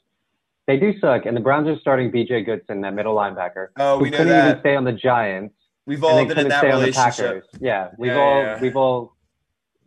they 0.66 0.78
do 0.78 0.98
suck, 1.00 1.26
and 1.26 1.36
the 1.36 1.40
Browns 1.40 1.68
are 1.68 1.78
starting 1.80 2.10
B.J. 2.10 2.44
Goodson, 2.44 2.80
that 2.82 2.94
middle 2.94 3.14
linebacker. 3.14 3.68
Oh, 3.78 3.98
we 3.98 4.10
know 4.10 4.18
couldn't 4.18 4.32
that. 4.32 4.48
even 4.48 4.60
stay 4.60 4.76
on 4.76 4.84
the 4.84 4.92
Giants. 4.92 5.54
We've 5.86 6.04
all 6.04 6.24
been 6.24 6.38
in 6.38 6.48
that 6.48 6.62
relationship. 6.62 7.44
Yeah, 7.60 7.90
we've 7.98 8.12
yeah, 8.12 8.18
all 8.18 8.42
yeah. 8.42 8.60
we've 8.60 8.76
all. 8.76 9.16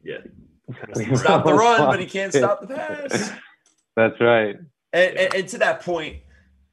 Yeah. 0.04 0.18
stop 1.16 1.46
the 1.46 1.54
run, 1.54 1.80
but 1.82 2.00
he 2.00 2.06
can't 2.06 2.34
stop 2.34 2.62
the 2.62 2.68
pass. 2.68 3.32
That's 3.96 4.20
right. 4.20 4.58
And, 4.92 5.18
and, 5.18 5.36
and 5.36 5.48
to 5.50 5.58
that 5.60 5.82
point, 5.82 6.18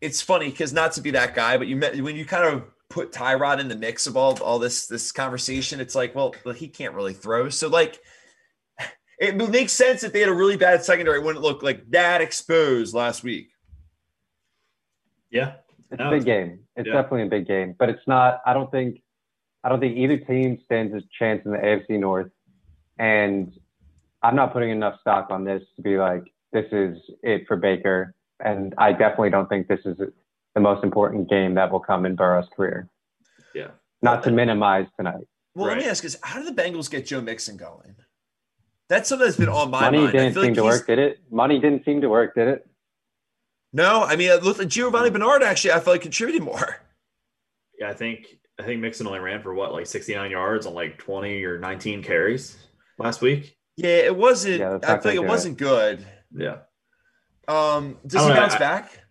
it's 0.01 0.21
funny 0.21 0.51
because 0.51 0.73
not 0.73 0.93
to 0.93 1.01
be 1.01 1.13
that 1.13 1.35
guy, 1.35 1.57
but 1.57 1.69
you 1.69 1.77
met 1.77 2.01
when 2.01 2.17
you 2.17 2.25
kind 2.25 2.45
of 2.45 2.65
put 2.89 3.13
Tyrod 3.13 3.61
in 3.61 3.69
the 3.69 3.77
mix 3.77 4.07
of 4.07 4.17
all 4.17 4.41
all 4.43 4.59
this 4.59 4.87
this 4.89 5.13
conversation. 5.13 5.81
It's 5.81 5.95
like, 5.95 6.15
well, 6.15 6.35
he 6.57 6.67
can't 6.69 6.95
really 6.95 7.15
throw, 7.15 7.49
so 7.49 7.69
like 7.69 8.01
it 9.21 9.37
makes 9.37 9.73
sense 9.73 10.01
that 10.01 10.13
they 10.13 10.19
had 10.19 10.29
a 10.29 10.35
really 10.35 10.57
bad 10.57 10.85
secondary 10.85 11.21
when 11.21 11.37
it 11.37 11.43
looked 11.43 11.63
like 11.63 11.89
that 11.91 12.21
exposed 12.21 12.93
last 12.93 13.23
week. 13.23 13.52
Yeah. 15.33 15.55
It's 15.91 15.99
no, 15.99 16.09
a 16.09 16.11
big 16.11 16.25
game. 16.25 16.61
It's 16.77 16.87
yeah. 16.87 16.95
definitely 16.95 17.23
a 17.23 17.27
big 17.27 17.47
game, 17.47 17.75
but 17.79 17.89
it's 17.89 18.07
not, 18.07 18.41
I 18.47 18.53
don't 18.53 18.71
think, 18.71 19.03
I 19.65 19.69
don't 19.69 19.81
think 19.81 19.97
either 19.97 20.19
team 20.19 20.59
stands 20.65 20.95
a 20.95 21.03
chance 21.19 21.43
in 21.45 21.53
the 21.53 21.59
AFC 21.59 21.99
North. 21.99 22.31
And 22.99 23.53
I'm 24.23 24.37
not 24.37 24.53
putting 24.53 24.71
enough 24.71 25.01
stock 25.01 25.29
on 25.31 25.45
this 25.45 25.63
to 25.77 25.83
be 25.83 25.99
like, 25.99 26.23
this 26.53 26.67
is 26.71 26.97
it 27.23 27.47
for 27.49 27.57
Baker. 27.57 28.15
And 28.45 28.75
I 28.79 28.93
definitely 28.93 29.31
don't 29.31 29.49
think 29.49 29.69
this 29.69 29.81
is 29.85 29.97
the 30.55 30.61
most 30.61 30.85
important 30.85 31.29
game 31.29 31.55
that 31.55 31.71
will 31.71 31.81
come 31.81 32.07
in 32.07 32.15
Burrow's 32.15 32.49
career. 32.55 32.89
Yeah. 33.55 33.69
Not 34.03 34.23
to 34.25 34.31
minimize 34.31 34.87
tonight. 34.97 35.27
Well, 35.55 35.67
right. 35.67 35.77
let 35.77 35.85
me 35.85 35.91
ask 35.91 36.05
is 36.05 36.19
how 36.23 36.43
did 36.43 36.55
the 36.55 36.63
Bengals 36.63 36.91
get 36.91 37.07
Joe 37.07 37.21
Mixon 37.21 37.57
going? 37.57 37.97
That's 38.89 39.09
something 39.09 39.27
that's 39.27 39.39
been 39.39 39.49
on 39.49 39.71
my 39.71 39.81
mind. 39.81 39.97
Money 39.97 39.99
mind. 39.99 40.13
didn't 40.13 40.35
seem 40.35 40.43
like 40.43 40.55
to 40.55 40.65
work, 40.65 40.87
did 40.87 40.99
it? 40.99 41.21
Money 41.31 41.59
didn't 41.59 41.85
seem 41.85 42.01
to 42.01 42.09
work, 42.09 42.35
did 42.35 42.49
it? 42.49 42.67
No, 43.73 44.03
I 44.03 44.17
mean, 44.17 44.31
it 44.31 44.43
looked 44.43 44.59
like 44.59 44.69
Giovani 44.69 45.11
Bernard 45.11 45.43
actually. 45.43 45.73
I 45.73 45.81
felt 45.81 45.95
like 45.95 46.03
contributed 46.03 46.43
more. 46.43 46.77
Yeah, 47.79 47.89
I 47.89 47.95
think 47.95 48.27
I 48.61 48.65
think 48.65 48.81
Mixon 48.81 49.07
only 49.07 49.19
ran 49.19 49.43
for 49.43 49.55
what 49.55 49.73
like 49.73 49.87
69 49.87 50.31
yards 50.31 50.67
on 50.67 50.75
like 50.75 50.99
20 50.99 51.43
or 51.45 51.59
19 51.59 52.03
carries 52.03 52.57
last 52.99 53.21
week. 53.21 53.57
Yeah, 53.77 53.97
it 53.97 54.17
wasn't. 54.17 54.61
Yeah, 54.61 54.79
I 54.83 54.99
feel 54.99 55.13
like 55.13 55.15
it 55.15 55.27
wasn't 55.27 55.59
good. 55.59 56.07
Yeah. 56.31 56.59
Um, 57.49 57.99
does 58.07 58.25
he 58.25 58.33
bounce 58.33 58.55
I, 58.55 58.59
back? 58.59 59.03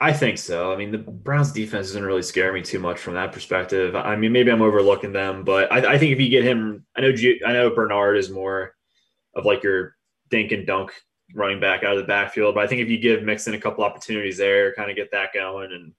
I 0.00 0.12
think 0.12 0.38
so. 0.38 0.72
I 0.72 0.76
mean, 0.76 0.90
the 0.90 0.98
Browns 0.98 1.52
defense 1.52 1.88
doesn't 1.88 2.04
really 2.04 2.22
scare 2.22 2.52
me 2.52 2.62
too 2.62 2.78
much 2.78 2.98
from 2.98 3.14
that 3.14 3.32
perspective. 3.32 3.94
I 3.94 4.16
mean, 4.16 4.32
maybe 4.32 4.50
I'm 4.50 4.62
overlooking 4.62 5.12
them, 5.12 5.44
but 5.44 5.70
I, 5.70 5.94
I 5.94 5.98
think 5.98 6.12
if 6.12 6.20
you 6.20 6.28
get 6.28 6.42
him, 6.42 6.84
I 6.96 7.02
know 7.02 7.12
I 7.46 7.52
know 7.52 7.70
Bernard 7.70 8.16
is 8.16 8.30
more 8.30 8.74
of 9.34 9.44
like 9.44 9.62
your 9.62 9.94
dink 10.30 10.52
and 10.52 10.66
dunk 10.66 10.92
running 11.34 11.60
back 11.60 11.84
out 11.84 11.92
of 11.92 11.98
the 11.98 12.06
backfield. 12.06 12.54
But 12.54 12.64
I 12.64 12.66
think 12.66 12.80
if 12.80 12.88
you 12.88 12.98
give 12.98 13.22
Mixon 13.22 13.54
a 13.54 13.58
couple 13.58 13.84
opportunities 13.84 14.38
there, 14.38 14.72
kind 14.74 14.90
of 14.90 14.96
get 14.96 15.10
that 15.12 15.32
going, 15.32 15.72
and 15.72 15.92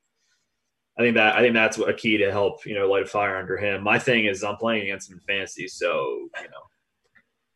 I 0.98 1.02
think 1.02 1.16
that 1.16 1.36
I 1.36 1.42
think 1.42 1.54
that's 1.54 1.78
a 1.78 1.94
key 1.94 2.18
to 2.18 2.32
help 2.32 2.66
you 2.66 2.76
know 2.76 2.90
light 2.90 3.04
a 3.04 3.06
fire 3.06 3.38
under 3.38 3.58
him. 3.58 3.84
My 3.84 4.00
thing 4.00 4.26
is 4.26 4.44
I'm 4.44 4.58
playing 4.58 4.84
against 4.84 5.10
him 5.10 5.18
in 5.18 5.36
fantasy, 5.36 5.68
so 5.68 6.30
you 6.42 6.50
know. 6.50 6.64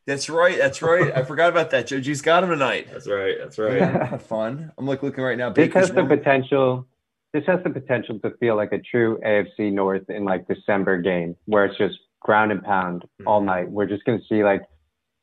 That's 0.06 0.30
right. 0.30 0.56
That's 0.56 0.82
right. 0.82 1.12
I 1.16 1.24
forgot 1.24 1.48
about 1.48 1.70
that. 1.70 1.88
Joji's 1.88 2.22
got 2.22 2.44
him 2.44 2.50
tonight. 2.50 2.86
That's 2.92 3.08
right. 3.08 3.34
That's 3.40 3.58
right. 3.58 4.22
Fun. 4.28 4.70
I'm 4.78 4.86
like 4.86 5.02
looking 5.02 5.24
right 5.24 5.36
now. 5.36 5.50
This 5.50 5.74
has 5.74 5.90
the 5.90 6.04
potential. 6.04 6.86
This 7.32 7.42
has 7.46 7.58
the 7.64 7.70
potential 7.70 8.20
to 8.20 8.30
feel 8.38 8.54
like 8.54 8.72
a 8.72 8.78
true 8.78 9.18
AFC 9.26 9.72
North 9.72 10.08
in 10.08 10.24
like 10.24 10.46
December 10.46 11.02
game, 11.02 11.34
where 11.46 11.64
it's 11.64 11.76
just 11.76 11.98
ground 12.20 12.52
and 12.52 12.62
pound 12.62 13.02
mm-hmm. 13.02 13.28
all 13.28 13.40
night. 13.40 13.68
We're 13.68 13.86
just 13.86 14.04
going 14.04 14.18
to 14.18 14.24
see 14.26 14.44
like 14.44 14.62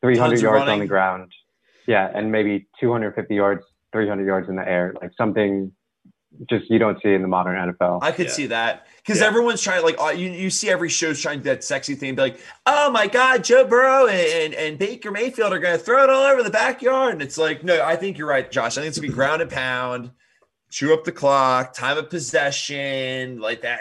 300 0.01 0.41
yards 0.41 0.69
on 0.69 0.79
the 0.79 0.85
ground, 0.85 1.31
yeah, 1.87 2.11
and 2.13 2.31
maybe 2.31 2.67
250 2.79 3.35
yards, 3.35 3.63
300 3.91 4.25
yards 4.25 4.49
in 4.49 4.55
the 4.55 4.67
air, 4.67 4.93
like 5.01 5.11
something 5.17 5.71
just 6.49 6.69
you 6.69 6.79
don't 6.79 6.99
see 7.03 7.13
in 7.13 7.21
the 7.21 7.27
modern 7.27 7.55
NFL. 7.55 7.99
I 8.01 8.11
could 8.11 8.27
yeah. 8.27 8.31
see 8.31 8.45
that 8.47 8.87
because 8.97 9.21
yeah. 9.21 9.27
everyone's 9.27 9.61
trying 9.61 9.83
like 9.83 10.17
you, 10.17 10.31
you 10.31 10.49
see 10.49 10.69
every 10.69 10.89
show's 10.89 11.21
trying 11.21 11.39
to 11.39 11.43
that 11.45 11.63
sexy 11.63 11.95
thing, 11.95 12.15
be 12.15 12.21
like, 12.21 12.39
oh 12.65 12.89
my 12.89 13.07
god, 13.07 13.43
Joe 13.43 13.65
Burrow 13.65 14.07
and, 14.07 14.53
and, 14.53 14.53
and 14.53 14.79
Baker 14.79 15.11
Mayfield 15.11 15.53
are 15.53 15.59
going 15.59 15.77
to 15.77 15.83
throw 15.83 16.03
it 16.03 16.09
all 16.09 16.23
over 16.23 16.41
the 16.41 16.49
backyard, 16.49 17.13
and 17.13 17.21
it's 17.21 17.37
like, 17.37 17.63
no, 17.63 17.83
I 17.83 17.95
think 17.95 18.17
you're 18.17 18.27
right, 18.27 18.49
Josh. 18.49 18.77
I 18.77 18.81
think 18.81 18.89
it's 18.89 18.97
gonna 18.97 19.09
be 19.09 19.13
ground 19.13 19.41
and 19.41 19.51
pound, 19.51 20.11
chew 20.71 20.93
up 20.93 21.03
the 21.03 21.11
clock, 21.11 21.73
time 21.73 21.97
of 21.97 22.09
possession, 22.09 23.39
like 23.39 23.61
that, 23.61 23.79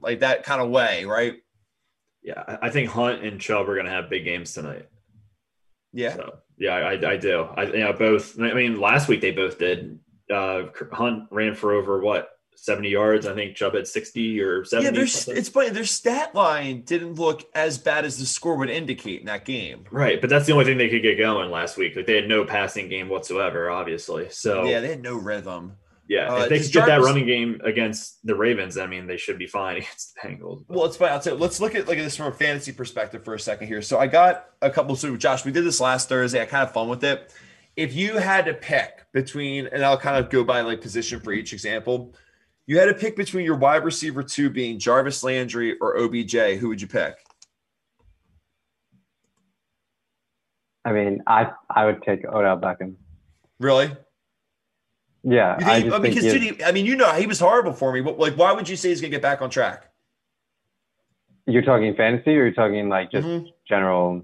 like 0.00 0.20
that 0.20 0.44
kind 0.44 0.62
of 0.62 0.70
way, 0.70 1.04
right? 1.04 1.36
Yeah, 2.22 2.58
I 2.60 2.70
think 2.70 2.90
Hunt 2.90 3.24
and 3.24 3.40
Chubb 3.40 3.68
are 3.68 3.74
going 3.74 3.86
to 3.86 3.92
have 3.92 4.10
big 4.10 4.24
games 4.24 4.52
tonight. 4.52 4.86
Yeah. 5.92 6.14
So, 6.14 6.38
yeah, 6.60 6.74
I, 6.74 7.12
I 7.12 7.16
do. 7.16 7.48
I 7.56 7.62
you 7.64 7.78
know 7.78 7.92
both. 7.94 8.38
I 8.38 8.52
mean, 8.52 8.78
last 8.78 9.08
week 9.08 9.22
they 9.22 9.32
both 9.32 9.58
did. 9.58 9.98
Uh, 10.32 10.64
Hunt 10.92 11.24
ran 11.30 11.56
for 11.56 11.72
over 11.72 12.00
what 12.00 12.28
70 12.54 12.90
yards. 12.90 13.26
I 13.26 13.34
think 13.34 13.56
Chubb 13.56 13.74
had 13.74 13.88
60 13.88 14.40
or 14.40 14.64
70. 14.64 14.84
Yeah, 14.84 14.90
there's, 14.92 15.26
it's 15.28 15.48
funny. 15.48 15.70
Their 15.70 15.86
stat 15.86 16.34
line 16.34 16.82
didn't 16.82 17.14
look 17.14 17.42
as 17.54 17.78
bad 17.78 18.04
as 18.04 18.18
the 18.18 18.26
score 18.26 18.56
would 18.56 18.68
indicate 18.68 19.20
in 19.20 19.26
that 19.26 19.46
game. 19.46 19.84
Right, 19.90 20.20
but 20.20 20.28
that's 20.28 20.46
the 20.46 20.52
only 20.52 20.66
thing 20.66 20.76
they 20.76 20.90
could 20.90 21.02
get 21.02 21.16
going 21.16 21.50
last 21.50 21.78
week. 21.78 21.96
Like 21.96 22.06
they 22.06 22.16
had 22.16 22.28
no 22.28 22.44
passing 22.44 22.88
game 22.88 23.08
whatsoever, 23.08 23.70
obviously. 23.70 24.28
So 24.28 24.64
yeah, 24.64 24.80
they 24.80 24.88
had 24.88 25.02
no 25.02 25.16
rhythm. 25.16 25.76
Yeah, 26.10 26.26
uh, 26.26 26.38
if 26.38 26.48
they 26.48 26.58
could 26.58 26.72
get 26.72 26.86
that 26.86 27.02
running 27.02 27.24
game 27.24 27.60
against 27.62 28.26
the 28.26 28.34
Ravens, 28.34 28.76
I 28.76 28.86
mean, 28.86 29.06
they 29.06 29.16
should 29.16 29.38
be 29.38 29.46
fine 29.46 29.76
against 29.76 30.16
the 30.16 30.28
Bengals. 30.28 30.64
But. 30.66 30.76
Well, 30.76 30.86
it's 30.86 30.96
fine. 30.96 31.12
I'll 31.12 31.20
tell 31.20 31.34
you, 31.34 31.38
let's 31.38 31.60
look 31.60 31.76
at 31.76 31.86
like 31.86 31.98
this 31.98 32.16
from 32.16 32.26
a 32.26 32.32
fantasy 32.32 32.72
perspective 32.72 33.24
for 33.24 33.34
a 33.34 33.38
second 33.38 33.68
here. 33.68 33.80
So 33.80 33.96
I 33.96 34.08
got 34.08 34.46
a 34.60 34.70
couple. 34.70 34.96
So 34.96 35.16
Josh, 35.16 35.44
we 35.44 35.52
did 35.52 35.64
this 35.64 35.80
last 35.80 36.08
Thursday. 36.08 36.42
I 36.42 36.46
kind 36.46 36.64
of 36.64 36.72
fun 36.72 36.88
with 36.88 37.04
it. 37.04 37.32
If 37.76 37.94
you 37.94 38.18
had 38.18 38.46
to 38.46 38.54
pick 38.54 39.06
between, 39.12 39.68
and 39.68 39.84
I'll 39.84 39.96
kind 39.96 40.16
of 40.16 40.30
go 40.30 40.42
by 40.42 40.62
like 40.62 40.80
position 40.80 41.20
for 41.20 41.32
each 41.32 41.52
example. 41.52 42.12
You 42.66 42.78
had 42.78 42.86
to 42.86 42.94
pick 42.94 43.16
between 43.16 43.44
your 43.44 43.56
wide 43.56 43.84
receiver 43.84 44.24
two 44.24 44.50
being 44.50 44.80
Jarvis 44.80 45.22
Landry 45.22 45.78
or 45.80 45.96
OBJ. 45.96 46.34
Who 46.58 46.68
would 46.68 46.80
you 46.80 46.88
pick? 46.88 47.14
I 50.84 50.90
mean, 50.90 51.22
I 51.28 51.52
I 51.68 51.86
would 51.86 52.02
take 52.02 52.24
Odell 52.24 52.58
Beckham. 52.58 52.96
Really? 53.60 53.92
Yeah, 55.22 55.58
think, 55.58 55.92
I, 55.92 55.98
mean, 55.98 56.02
because 56.02 56.24
dude, 56.24 56.42
he, 56.42 56.64
I 56.64 56.72
mean, 56.72 56.86
you 56.86 56.96
know, 56.96 57.12
he 57.12 57.26
was 57.26 57.38
horrible 57.38 57.72
for 57.72 57.92
me. 57.92 58.00
But 58.00 58.18
like, 58.18 58.34
why 58.34 58.52
would 58.52 58.68
you 58.68 58.76
say 58.76 58.88
he's 58.88 59.00
gonna 59.00 59.10
get 59.10 59.22
back 59.22 59.42
on 59.42 59.50
track? 59.50 59.90
You're 61.46 61.62
talking 61.62 61.94
fantasy, 61.94 62.30
or 62.30 62.44
you're 62.44 62.52
talking 62.52 62.88
like 62.88 63.10
just 63.10 63.26
mm-hmm. 63.26 63.46
general? 63.68 64.22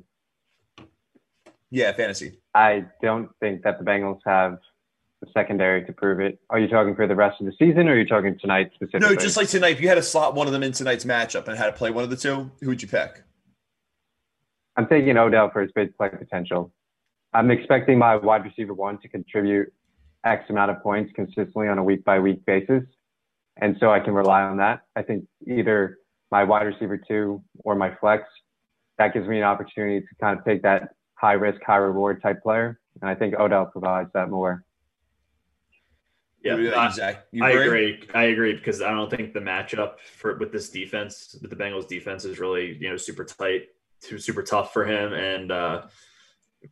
Yeah, 1.71 1.93
fantasy. 1.93 2.39
I 2.55 2.87
don't 3.03 3.29
think 3.41 3.63
that 3.63 3.79
the 3.79 3.85
Bengals 3.85 4.21
have 4.25 4.59
the 5.21 5.29
secondary 5.35 5.85
to 5.85 5.93
prove 5.93 6.21
it. 6.21 6.39
Are 6.49 6.59
you 6.59 6.69
talking 6.69 6.95
for 6.95 7.07
the 7.07 7.15
rest 7.15 7.41
of 7.41 7.47
the 7.47 7.53
season, 7.59 7.89
or 7.89 7.93
are 7.93 7.99
you 7.99 8.07
talking 8.07 8.39
tonight 8.39 8.71
specifically? 8.75 9.15
No, 9.15 9.17
just 9.17 9.37
like 9.37 9.49
tonight. 9.49 9.73
If 9.73 9.81
you 9.83 9.89
had 9.89 9.97
to 9.97 10.03
slot 10.03 10.35
one 10.35 10.47
of 10.47 10.55
them 10.55 10.63
in 10.63 10.73
tonight's 10.73 11.05
matchup 11.05 11.47
and 11.49 11.59
had 11.59 11.67
to 11.67 11.73
play 11.73 11.91
one 11.91 12.05
of 12.05 12.11
the 12.11 12.17
two, 12.17 12.51
who 12.61 12.69
would 12.69 12.81
you 12.81 12.89
pick? 12.89 13.23
I'm 14.77 14.87
taking 14.87 15.17
Odell 15.17 15.51
for 15.51 15.63
his 15.63 15.73
big 15.73 15.95
play 15.97 16.09
potential. 16.09 16.73
I'm 17.35 17.51
expecting 17.51 17.99
my 17.99 18.17
wide 18.17 18.45
receiver 18.45 18.73
one 18.73 18.99
to 18.99 19.09
contribute 19.09 19.73
X 20.27 20.51
amount 20.51 20.73
of 20.73 20.83
points 20.83 21.13
consistently 21.15 21.69
on 21.69 21.79
a 21.79 21.85
week 21.85 22.05
by 22.05 22.19
week 22.19 22.45
basis. 22.45 22.83
And 23.59 23.77
so 23.81 23.91
I 23.91 24.01
can 24.01 24.13
rely 24.13 24.43
on 24.43 24.59
that. 24.59 24.81
I 24.97 25.03
think 25.03 25.25
either 25.47 25.99
my 26.31 26.45
wide 26.45 26.67
receiver 26.67 26.99
two 26.99 27.43
or 27.65 27.75
my 27.75 27.95
flex, 28.01 28.25
that 28.99 29.15
gives 29.15 29.29
me 29.29 29.39
an 29.39 29.45
opportunity 29.45 30.01
to 30.01 30.07
kind 30.21 30.39
of 30.39 30.45
take 30.45 30.63
that 30.63 30.95
high 31.15 31.35
risk, 31.35 31.61
high 31.65 31.77
reward 31.77 32.21
type 32.23 32.43
player. 32.43 32.81
And 33.01 33.09
I 33.09 33.15
think 33.15 33.35
Odell 33.39 33.67
provides 33.67 34.11
that 34.15 34.29
more. 34.29 34.65
Yeah, 36.43 36.57
I, 36.77 37.17
I 37.43 37.51
agree. 37.51 38.03
I 38.15 38.25
agree 38.25 38.55
because 38.55 38.81
I 38.81 38.91
don't 38.91 39.11
think 39.11 39.33
the 39.33 39.41
matchup 39.41 39.99
for 39.99 40.37
with 40.37 40.53
this 40.53 40.71
defense, 40.71 41.37
with 41.41 41.51
the 41.51 41.57
Bengals 41.57 41.89
defense, 41.89 42.25
is 42.25 42.39
really 42.39 42.77
you 42.81 42.89
know 42.89 42.97
super 42.97 43.25
tight, 43.25 43.63
too 44.01 44.19
super 44.19 44.45
tough 44.45 44.73
for 44.73 44.85
him, 44.85 45.13
and 45.13 45.51
uh, 45.51 45.87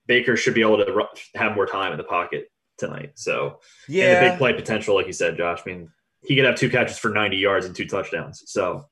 Baker 0.06 0.36
should 0.36 0.54
be 0.54 0.60
able 0.60 0.76
to 0.76 1.08
have 1.34 1.56
more 1.56 1.66
time 1.66 1.90
in 1.90 1.98
the 1.98 2.04
pocket 2.04 2.52
tonight. 2.78 3.12
So 3.14 3.60
yeah, 3.88 4.04
and 4.04 4.26
the 4.26 4.30
big 4.30 4.38
play 4.38 4.52
potential, 4.52 4.94
like 4.94 5.06
you 5.06 5.12
said, 5.12 5.36
Josh. 5.36 5.60
I 5.66 5.70
mean, 5.70 5.90
he 6.22 6.36
could 6.36 6.44
have 6.44 6.56
two 6.56 6.70
catches 6.70 6.98
for 6.98 7.10
90 7.10 7.36
yards 7.36 7.66
and 7.66 7.74
two 7.74 7.86
touchdowns. 7.86 8.42
So 8.46 8.86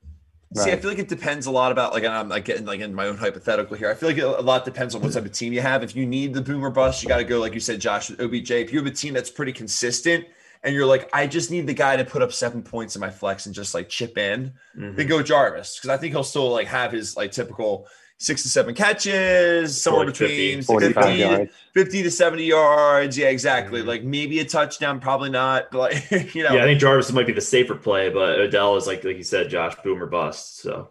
See, 0.55 0.71
I 0.71 0.77
feel 0.77 0.91
like 0.91 0.99
it 0.99 1.09
depends 1.09 1.47
a 1.47 1.51
lot 1.51 1.73
about 1.73 1.93
like 1.93 2.05
I'm 2.05 2.29
like 2.29 2.45
getting 2.45 2.67
like 2.67 2.81
in 2.81 2.95
my 2.95 3.07
own 3.07 3.17
hypothetical 3.17 3.77
here. 3.77 3.91
I 3.91 3.95
feel 3.95 4.11
like 4.11 4.19
a 4.19 4.43
lot 4.43 4.65
depends 4.65 4.95
on 4.95 5.01
what 5.01 5.13
type 5.13 5.25
of 5.25 5.33
team 5.33 5.53
you 5.53 5.63
have. 5.63 5.83
If 5.83 5.97
you 5.97 6.05
need 6.05 6.35
the 6.35 6.43
boomer 6.43 6.71
bust, 6.71 7.03
you 7.03 7.09
got 7.09 7.19
to 7.19 7.25
go 7.25 7.41
like 7.41 7.55
you 7.55 7.61
said, 7.61 7.81
Josh, 7.81 8.11
with 8.11 8.21
OBJ. 8.21 8.51
If 8.51 8.73
you 8.73 8.79
have 8.79 8.87
a 8.87 8.95
team 8.95 9.15
that's 9.15 9.31
pretty 9.31 9.53
consistent 9.53 10.27
and 10.63 10.75
you're 10.75 10.85
like, 10.85 11.09
I 11.15 11.27
just 11.27 11.51
need 11.51 11.67
the 11.67 11.75
guy 11.75 11.97
to 11.97 12.05
put 12.05 12.21
up 12.21 12.33
seven 12.33 12.63
points 12.63 12.97
in 12.97 13.01
my 13.01 13.11
flex 13.11 13.47
and 13.47 13.55
just 13.55 13.75
like 13.75 13.89
chip 13.89 14.19
in, 14.19 14.53
mm-hmm. 14.77 14.95
then 14.95 15.07
go 15.07 15.23
Jarvis 15.23 15.79
because 15.79 15.89
I 15.89 15.97
think 15.97 16.13
he'll 16.13 16.23
still 16.23 16.51
like 16.51 16.67
have 16.67 16.93
his 16.93 17.17
like 17.17 17.33
typical 17.33 17.87
six 18.23 18.43
to 18.45 18.49
seven 18.49 18.75
catches, 18.75 19.83
somewhere 19.83 20.07
between 20.07 20.63
50, 20.63 20.93
50, 20.93 21.51
50, 21.75 22.03
to 22.05 22.11
70 22.11 22.45
yards. 22.45 23.19
Yeah, 23.19 23.29
exactly. 23.29 23.81
Mm-hmm. 23.81 23.89
Like 23.89 24.05
maybe 24.05 24.39
a 24.41 24.45
touchdown, 24.45 25.01
probably 25.01 25.31
not. 25.31 25.71
But 25.71 25.79
like, 26.11 26.11
you 26.35 26.45
know. 26.45 26.55
Yeah, 26.55 26.63
I 26.63 26.67
think 26.67 26.81
Jarvis 26.81 27.13
might 27.13 27.27
be 27.27 27.33
the 27.33 27.41
safer 27.41 27.75
play, 27.75 28.09
but 28.09 28.39
Odell 28.39 28.77
is 28.77 28.87
like 28.87 29.05
like 29.05 29.17
you 29.17 29.25
said, 29.25 29.51
Josh, 29.51 29.75
boomer 29.83 30.07
bust. 30.07 30.59
So 30.59 30.91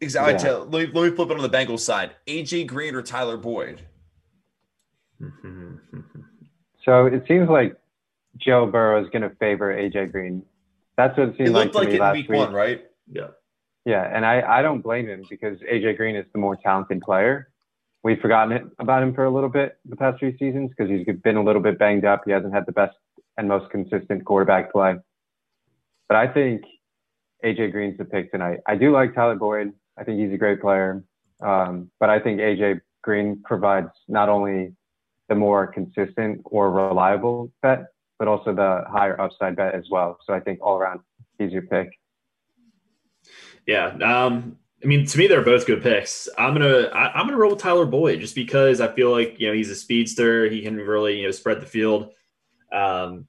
exactly. 0.00 0.48
Yeah. 0.48 0.56
Let, 0.56 0.70
me, 0.70 0.86
let 0.92 1.10
me 1.10 1.14
flip 1.14 1.30
it 1.30 1.36
on 1.36 1.42
the 1.42 1.50
Bengals 1.50 1.80
side. 1.80 2.12
AJ 2.26 2.66
Green 2.66 2.94
or 2.94 3.02
Tyler 3.02 3.36
Boyd? 3.36 3.82
so 6.84 7.06
it 7.06 7.24
seems 7.28 7.48
like 7.48 7.76
Joe 8.38 8.66
Burrow 8.66 9.02
is 9.04 9.08
going 9.10 9.22
to 9.22 9.30
favor 9.36 9.72
AJ 9.72 10.10
Green. 10.10 10.42
That's 10.96 11.16
what 11.16 11.28
it 11.28 11.36
seemed 11.36 11.50
it 11.50 11.52
like 11.52 11.72
to 11.72 11.78
like 11.78 11.88
me 11.88 11.98
last 11.98 12.14
week, 12.14 12.28
week. 12.28 12.38
One, 12.38 12.52
right? 12.52 12.82
Yeah. 13.10 13.28
Yeah, 13.84 14.08
and 14.14 14.24
I, 14.24 14.42
I 14.42 14.62
don't 14.62 14.80
blame 14.80 15.08
him 15.08 15.24
because 15.28 15.58
AJ 15.60 15.96
Green 15.96 16.14
is 16.14 16.26
the 16.32 16.38
more 16.38 16.56
talented 16.56 17.00
player. 17.00 17.48
We've 18.04 18.18
forgotten 18.20 18.70
about 18.78 19.02
him 19.02 19.14
for 19.14 19.24
a 19.24 19.30
little 19.30 19.48
bit 19.48 19.78
the 19.84 19.96
past 19.96 20.18
few 20.18 20.36
seasons 20.38 20.70
because 20.70 20.90
he's 20.90 21.06
been 21.22 21.36
a 21.36 21.42
little 21.42 21.62
bit 21.62 21.78
banged 21.78 22.04
up. 22.04 22.22
He 22.24 22.32
hasn't 22.32 22.54
had 22.54 22.66
the 22.66 22.72
best 22.72 22.96
and 23.36 23.48
most 23.48 23.70
consistent 23.70 24.24
quarterback 24.24 24.72
play. 24.72 24.96
But 26.08 26.16
I 26.16 26.32
think 26.32 26.62
AJ 27.44 27.72
Green's 27.72 27.98
the 27.98 28.04
pick 28.04 28.30
tonight. 28.30 28.58
I 28.66 28.76
do 28.76 28.92
like 28.92 29.14
Tyler 29.14 29.36
Boyd. 29.36 29.72
I 29.98 30.04
think 30.04 30.20
he's 30.20 30.32
a 30.32 30.36
great 30.36 30.60
player. 30.60 31.02
Um, 31.40 31.90
but 31.98 32.10
I 32.10 32.20
think 32.20 32.40
AJ 32.40 32.80
Green 33.02 33.42
provides 33.44 33.90
not 34.08 34.28
only 34.28 34.74
the 35.28 35.34
more 35.34 35.66
consistent 35.66 36.40
or 36.44 36.70
reliable 36.70 37.50
bet, 37.62 37.86
but 38.18 38.28
also 38.28 38.54
the 38.54 38.84
higher 38.88 39.20
upside 39.20 39.56
bet 39.56 39.74
as 39.74 39.84
well. 39.90 40.18
So 40.26 40.32
I 40.32 40.40
think 40.40 40.60
all 40.62 40.78
around 40.78 41.00
he's 41.38 41.52
your 41.52 41.62
pick. 41.62 41.90
Yeah. 43.66 43.86
Um, 43.86 44.56
I 44.82 44.86
mean, 44.86 45.06
to 45.06 45.18
me, 45.18 45.28
they're 45.28 45.42
both 45.42 45.66
good 45.66 45.82
picks. 45.82 46.28
I'm 46.36 46.54
gonna 46.54 46.88
I, 46.92 47.20
am 47.20 47.26
gonna 47.26 47.38
roll 47.38 47.52
with 47.52 47.60
Tyler 47.60 47.86
Boyd 47.86 48.20
just 48.20 48.34
because 48.34 48.80
I 48.80 48.92
feel 48.92 49.10
like 49.10 49.38
you 49.38 49.46
know 49.46 49.54
he's 49.54 49.70
a 49.70 49.76
speedster. 49.76 50.48
He 50.50 50.62
can 50.62 50.76
really 50.76 51.20
you 51.20 51.26
know 51.26 51.30
spread 51.30 51.60
the 51.60 51.66
field. 51.66 52.12
Um, 52.72 53.28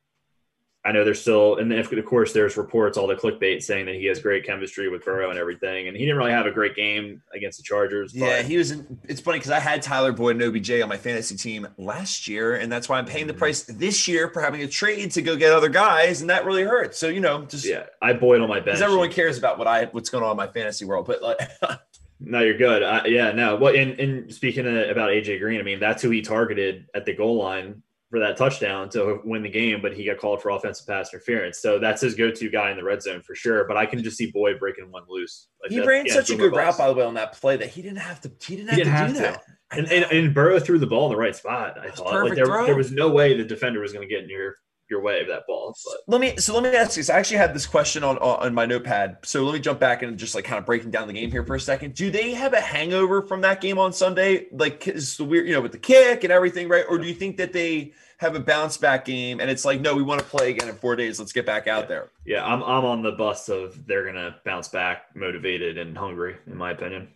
I 0.86 0.92
know 0.92 1.06
there's 1.06 1.22
still, 1.22 1.58
and 1.58 1.72
then 1.72 1.80
of 1.80 2.06
course 2.06 2.34
there's 2.34 2.58
reports, 2.58 2.98
all 2.98 3.08
the 3.08 3.16
clickbait 3.16 3.64
saying 3.64 3.86
that 3.86 3.96
he 3.96 4.06
has 4.08 4.20
great 4.20 4.46
chemistry 4.46 4.90
with 4.90 5.06
Burrow 5.06 5.30
and 5.30 5.40
everything, 5.40 5.88
and 5.88 5.96
he 5.96 6.04
didn't 6.04 6.18
really 6.18 6.32
have 6.32 6.46
a 6.46 6.52
great 6.52 6.76
game 6.76 7.22
against 7.34 7.58
the 7.58 7.64
Chargers. 7.64 8.14
Yeah, 8.14 8.42
he 8.42 8.58
was. 8.58 8.72
In, 8.72 9.00
it's 9.08 9.22
funny 9.22 9.40
because 9.40 9.52
I 9.52 9.60
had 9.60 9.82
Tyler 9.82 10.12
Boyd 10.12 10.42
and 10.42 10.44
OBJ 10.44 10.82
on 10.82 10.90
my 10.90 10.98
fantasy 10.98 11.38
team 11.38 11.70
last 11.78 12.28
year, 12.28 12.56
and 12.56 12.70
that's 12.70 12.90
why 12.90 12.98
I'm 12.98 13.06
paying 13.06 13.28
the 13.28 13.34
mm-hmm. 13.34 13.40
price 13.40 13.64
this 13.64 14.10
year 14.10 14.30
for 14.30 14.42
having 14.42 14.62
a 14.62 14.68
trade 14.68 15.12
to 15.12 15.22
go 15.22 15.38
get 15.38 15.54
other 15.54 15.70
guys, 15.70 16.20
and 16.20 16.30
that 16.30 16.46
really 16.46 16.64
hurts. 16.64 16.98
So 16.98 17.08
you 17.08 17.22
know, 17.22 17.46
just 17.46 17.66
yeah, 17.66 17.86
I 18.02 18.12
Boyd 18.12 18.42
on 18.42 18.50
my 18.50 18.56
bench 18.56 18.66
because 18.66 18.82
everyone 18.82 19.10
cares 19.10 19.38
about 19.38 19.58
what 19.58 19.68
I 19.68 19.86
what's 19.86 20.10
going 20.10 20.26
on 20.26 20.32
in 20.32 20.38
my 20.38 20.48
fantasy 20.48 20.86
world, 20.86 21.08
but 21.08 21.22
like. 21.22 21.40
No, 22.26 22.40
you're 22.40 22.58
good. 22.58 22.84
Uh, 22.84 23.02
yeah, 23.06 23.34
no. 23.34 23.58
Well, 23.58 23.76
and, 23.76 24.00
and 24.00 24.34
speaking 24.34 24.66
of, 24.66 24.90
about 24.90 25.10
AJ 25.10 25.42
Green, 25.42 25.60
I 25.60 25.64
mean 25.64 25.82
that's 25.82 26.02
who 26.02 26.10
he 26.10 26.22
targeted 26.22 26.86
at 26.96 27.04
the 27.04 27.14
goal 27.14 27.36
line 27.36 27.84
for 28.14 28.20
that 28.20 28.38
touchdown 28.38 28.88
to 28.88 29.20
win 29.24 29.42
the 29.42 29.50
game, 29.50 29.82
but 29.82 29.92
he 29.92 30.06
got 30.06 30.20
called 30.20 30.40
for 30.40 30.52
offensive 30.52 30.86
pass 30.86 31.12
interference. 31.12 31.58
So 31.58 31.80
that's 31.80 32.00
his 32.00 32.14
go-to 32.14 32.48
guy 32.48 32.70
in 32.70 32.78
the 32.78 32.84
red 32.84 33.02
zone 33.02 33.24
for 33.24 33.34
sure. 33.34 33.64
But 33.68 33.76
I 33.76 33.88
can 33.88 34.04
just 34.04 34.18
see 34.18 34.30
Boyd 34.30 34.60
breaking 34.60 34.92
one 34.92 35.02
loose. 35.10 35.48
Like 35.64 35.72
he 35.72 35.84
ran 35.84 36.08
such 36.08 36.30
a 36.30 36.36
good 36.36 36.56
route, 36.56 36.78
by 36.78 36.90
the 36.90 36.94
way, 36.94 37.04
on 37.04 37.16
that 37.16 37.34
play 37.34 37.58
that 37.58 37.72
he 37.72 37.82
didn't 37.82 37.98
have 37.98 38.22
to. 38.22 38.32
He 38.46 38.56
didn't 38.56 38.70
have 38.70 38.78
he 38.78 38.84
didn't 38.84 38.94
to 38.94 39.00
have 39.00 39.08
do 39.08 39.14
to. 39.16 39.20
that. 39.22 39.44
And, 39.72 39.92
and, 39.92 40.06
and 40.12 40.32
Burrow 40.32 40.60
threw 40.60 40.78
the 40.78 40.86
ball 40.86 41.08
in 41.08 41.14
the 41.14 41.18
right 41.18 41.36
spot. 41.36 41.80
I 41.80 41.90
thought 41.90 42.24
like 42.24 42.36
there, 42.36 42.46
there 42.46 42.76
was 42.76 42.92
no 42.92 43.10
way 43.10 43.36
the 43.36 43.46
defender 43.46 43.80
was 43.80 43.94
going 43.94 44.08
to 44.08 44.16
get 44.16 44.28
near 44.28 44.58
your 44.94 45.02
way 45.02 45.22
of 45.22 45.28
that 45.28 45.48
ball. 45.48 45.76
But. 45.84 45.98
Let 46.08 46.22
me 46.22 46.38
so 46.38 46.54
let 46.54 46.64
me 46.64 46.78
ask 46.78 46.96
you. 46.96 47.04
So 47.04 47.14
I 47.14 47.18
actually 47.18 47.38
had 47.38 47.54
this 47.54 47.66
question 47.66 48.04
on 48.04 48.18
on 48.20 48.54
my 48.54 48.66
notepad. 48.66 49.18
So 49.24 49.44
let 49.44 49.54
me 49.54 49.60
jump 49.60 49.80
back 49.80 50.04
and 50.04 50.18
just 50.18 50.36
like 50.36 50.46
kind 50.46 50.60
of 50.60 50.66
breaking 50.66 50.92
down 50.92 51.08
the 51.08 51.14
game 51.14 51.32
here 51.32 51.44
for 51.44 51.56
a 51.56 51.60
second. 51.60 51.96
Do 51.96 52.12
they 52.12 52.34
have 52.34 52.54
a 52.54 52.62
hangover 52.62 53.24
from 53.24 53.42
that 53.42 53.60
game 53.60 53.80
on 53.80 53.92
Sunday? 53.92 54.46
Like 54.52 54.88
is 54.88 55.18
the 55.18 55.24
weird, 55.24 55.48
you 55.48 55.54
know, 55.54 55.62
with 55.62 55.72
the 55.72 55.80
kick 55.80 56.24
and 56.24 56.32
everything, 56.32 56.70
right? 56.70 56.86
Or 56.88 57.00
do 57.00 57.08
you 57.08 57.16
think 57.16 57.38
that 57.38 57.54
they 57.54 57.94
have 58.20 58.36
a 58.36 58.40
bounce 58.40 58.78
back 58.78 59.06
game 59.06 59.40
and 59.40 59.50
it's 59.50 59.66
like, 59.66 59.82
no, 59.82 59.96
we 59.96 60.04
want 60.04 60.20
to 60.22 60.26
play 60.26 60.52
again 60.52 60.70
in 60.70 60.76
four 60.76 60.96
days. 60.96 61.20
Let's 61.20 61.34
get 61.34 61.46
back 61.46 61.68
out 61.68 61.84
yeah. 61.84 61.88
there. 61.88 62.12
Yeah, 62.26 62.46
I'm 62.46 62.64
I'm 62.64 62.86
on 62.86 63.02
the 63.02 63.12
bus 63.14 63.50
of 63.50 63.86
they're 63.88 64.06
gonna 64.06 64.36
bounce 64.46 64.68
back, 64.68 65.16
motivated 65.16 65.78
and 65.78 65.98
hungry, 65.98 66.38
in 66.48 66.56
my 66.56 66.72
opinion. 66.72 67.10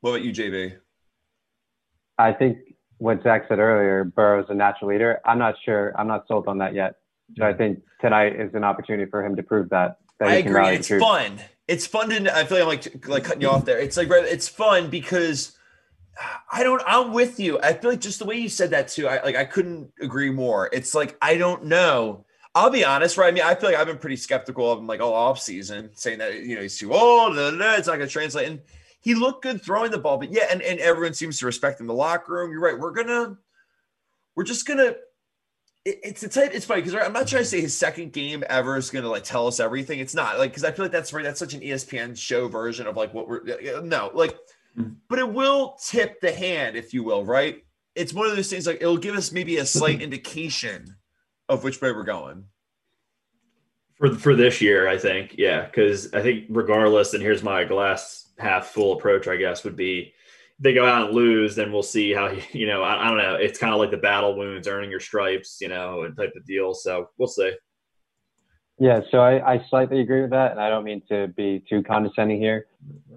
What 0.00 0.10
about 0.10 0.22
you, 0.22 0.32
JB? 0.32 0.76
I 2.18 2.32
think 2.32 2.58
what 2.98 3.22
Zach 3.22 3.46
said 3.48 3.58
earlier, 3.58 4.04
Burrow's 4.04 4.46
a 4.48 4.54
natural 4.54 4.90
leader. 4.90 5.20
I'm 5.24 5.38
not 5.38 5.54
sure. 5.64 5.92
I'm 5.98 6.08
not 6.08 6.26
sold 6.28 6.48
on 6.48 6.58
that 6.58 6.74
yet. 6.74 6.96
So 7.36 7.44
I 7.44 7.52
think 7.52 7.80
tonight 8.00 8.38
is 8.38 8.54
an 8.54 8.64
opportunity 8.64 9.10
for 9.10 9.24
him 9.24 9.36
to 9.36 9.42
prove 9.42 9.68
that. 9.70 9.98
that 10.18 10.28
I 10.28 10.34
agree. 10.36 10.68
It's 10.68 10.88
fun. 10.88 11.38
It's 11.66 11.86
fun 11.86 12.10
to. 12.10 12.36
I 12.36 12.44
feel 12.44 12.66
like 12.66 12.86
I'm 12.86 12.92
like 12.92 13.08
like 13.08 13.24
cutting 13.24 13.42
you 13.42 13.50
off 13.50 13.64
there. 13.64 13.78
It's 13.78 13.96
like 13.96 14.08
it's 14.10 14.48
fun 14.48 14.88
because 14.90 15.56
I 16.50 16.62
don't. 16.62 16.82
I'm 16.86 17.12
with 17.12 17.38
you. 17.38 17.60
I 17.60 17.74
feel 17.74 17.90
like 17.90 18.00
just 18.00 18.18
the 18.18 18.24
way 18.24 18.36
you 18.36 18.48
said 18.48 18.70
that 18.70 18.88
too. 18.88 19.06
I 19.06 19.22
like. 19.22 19.36
I 19.36 19.44
couldn't 19.44 19.92
agree 20.00 20.30
more. 20.30 20.70
It's 20.72 20.94
like 20.94 21.16
I 21.20 21.36
don't 21.36 21.66
know. 21.66 22.24
I'll 22.54 22.70
be 22.70 22.84
honest, 22.84 23.18
right? 23.18 23.28
I 23.28 23.30
mean, 23.30 23.44
I 23.44 23.54
feel 23.54 23.70
like 23.70 23.78
I've 23.78 23.86
been 23.86 23.98
pretty 23.98 24.16
skeptical 24.16 24.72
of 24.72 24.78
him 24.78 24.86
like 24.86 25.00
all 25.00 25.12
off 25.12 25.38
season, 25.38 25.90
saying 25.94 26.18
that 26.18 26.40
you 26.40 26.56
know 26.56 26.62
he's 26.62 26.78
too 26.78 26.92
old. 26.92 27.34
Blah, 27.34 27.50
blah, 27.50 27.58
blah, 27.58 27.74
it's 27.74 27.86
not 27.86 27.96
going 27.96 28.08
to 28.08 28.12
translate. 28.12 28.48
And 28.48 28.60
he 29.00 29.14
looked 29.14 29.42
good 29.42 29.62
throwing 29.62 29.90
the 29.90 29.98
ball, 29.98 30.18
but 30.18 30.32
yeah, 30.32 30.46
and, 30.50 30.60
and 30.62 30.80
everyone 30.80 31.14
seems 31.14 31.38
to 31.38 31.46
respect 31.46 31.80
him 31.80 31.84
in 31.84 31.88
the 31.88 31.94
locker 31.94 32.32
room. 32.32 32.50
You're 32.50 32.60
right. 32.60 32.78
We're 32.78 32.92
gonna, 32.92 33.38
we're 34.34 34.44
just 34.44 34.66
gonna. 34.66 34.96
It, 35.84 36.00
it's 36.02 36.20
the 36.20 36.28
type. 36.28 36.50
It's 36.52 36.66
funny 36.66 36.82
because 36.82 36.94
I'm 36.94 37.12
not 37.12 37.28
trying 37.28 37.42
to 37.42 37.48
say 37.48 37.60
his 37.60 37.76
second 37.76 38.12
game 38.12 38.42
ever 38.48 38.76
is 38.76 38.90
gonna 38.90 39.08
like 39.08 39.24
tell 39.24 39.46
us 39.46 39.60
everything. 39.60 40.00
It's 40.00 40.14
not 40.14 40.38
like 40.38 40.50
because 40.50 40.64
I 40.64 40.72
feel 40.72 40.84
like 40.84 40.92
that's 40.92 41.12
right. 41.12 41.22
That's 41.22 41.38
such 41.38 41.54
an 41.54 41.60
ESPN 41.60 42.16
show 42.16 42.48
version 42.48 42.86
of 42.86 42.96
like 42.96 43.14
what 43.14 43.28
we're 43.28 43.44
no 43.82 44.10
like, 44.14 44.32
mm-hmm. 44.76 44.94
but 45.08 45.18
it 45.18 45.32
will 45.32 45.78
tip 45.84 46.20
the 46.20 46.32
hand, 46.32 46.76
if 46.76 46.92
you 46.92 47.04
will, 47.04 47.24
right? 47.24 47.64
It's 47.94 48.12
one 48.12 48.28
of 48.28 48.36
those 48.36 48.50
things 48.50 48.66
like 48.66 48.78
it'll 48.80 48.96
give 48.96 49.14
us 49.14 49.32
maybe 49.32 49.58
a 49.58 49.66
slight 49.66 50.02
indication 50.02 50.96
of 51.48 51.64
which 51.64 51.80
way 51.80 51.92
we're 51.92 52.04
going 52.04 52.44
for 53.96 54.14
for 54.14 54.34
this 54.34 54.60
year. 54.60 54.88
I 54.88 54.98
think, 54.98 55.36
yeah, 55.38 55.66
because 55.66 56.12
I 56.12 56.22
think 56.22 56.46
regardless, 56.48 57.14
and 57.14 57.22
here's 57.22 57.42
my 57.42 57.64
glass 57.64 58.27
half 58.38 58.66
full 58.66 58.92
approach, 58.92 59.28
I 59.28 59.36
guess, 59.36 59.64
would 59.64 59.76
be 59.76 60.14
they 60.60 60.74
go 60.74 60.86
out 60.86 61.06
and 61.06 61.14
lose, 61.14 61.54
then 61.54 61.72
we'll 61.72 61.82
see 61.82 62.12
how 62.12 62.32
you 62.52 62.66
know. 62.66 62.82
I, 62.82 63.06
I 63.06 63.08
don't 63.08 63.18
know. 63.18 63.34
It's 63.34 63.58
kind 63.58 63.72
of 63.72 63.78
like 63.78 63.90
the 63.90 63.98
battle 63.98 64.36
wounds, 64.36 64.66
earning 64.68 64.90
your 64.90 65.00
stripes, 65.00 65.58
you 65.60 65.68
know, 65.68 66.02
and 66.02 66.16
type 66.16 66.32
of 66.36 66.44
deal. 66.46 66.74
So 66.74 67.10
we'll 67.18 67.28
see. 67.28 67.52
Yeah, 68.80 69.00
so 69.10 69.18
I, 69.18 69.54
I 69.54 69.66
slightly 69.68 70.00
agree 70.00 70.20
with 70.20 70.30
that, 70.30 70.52
and 70.52 70.60
I 70.60 70.68
don't 70.68 70.84
mean 70.84 71.02
to 71.08 71.28
be 71.36 71.64
too 71.68 71.82
condescending 71.82 72.40
here, 72.40 72.66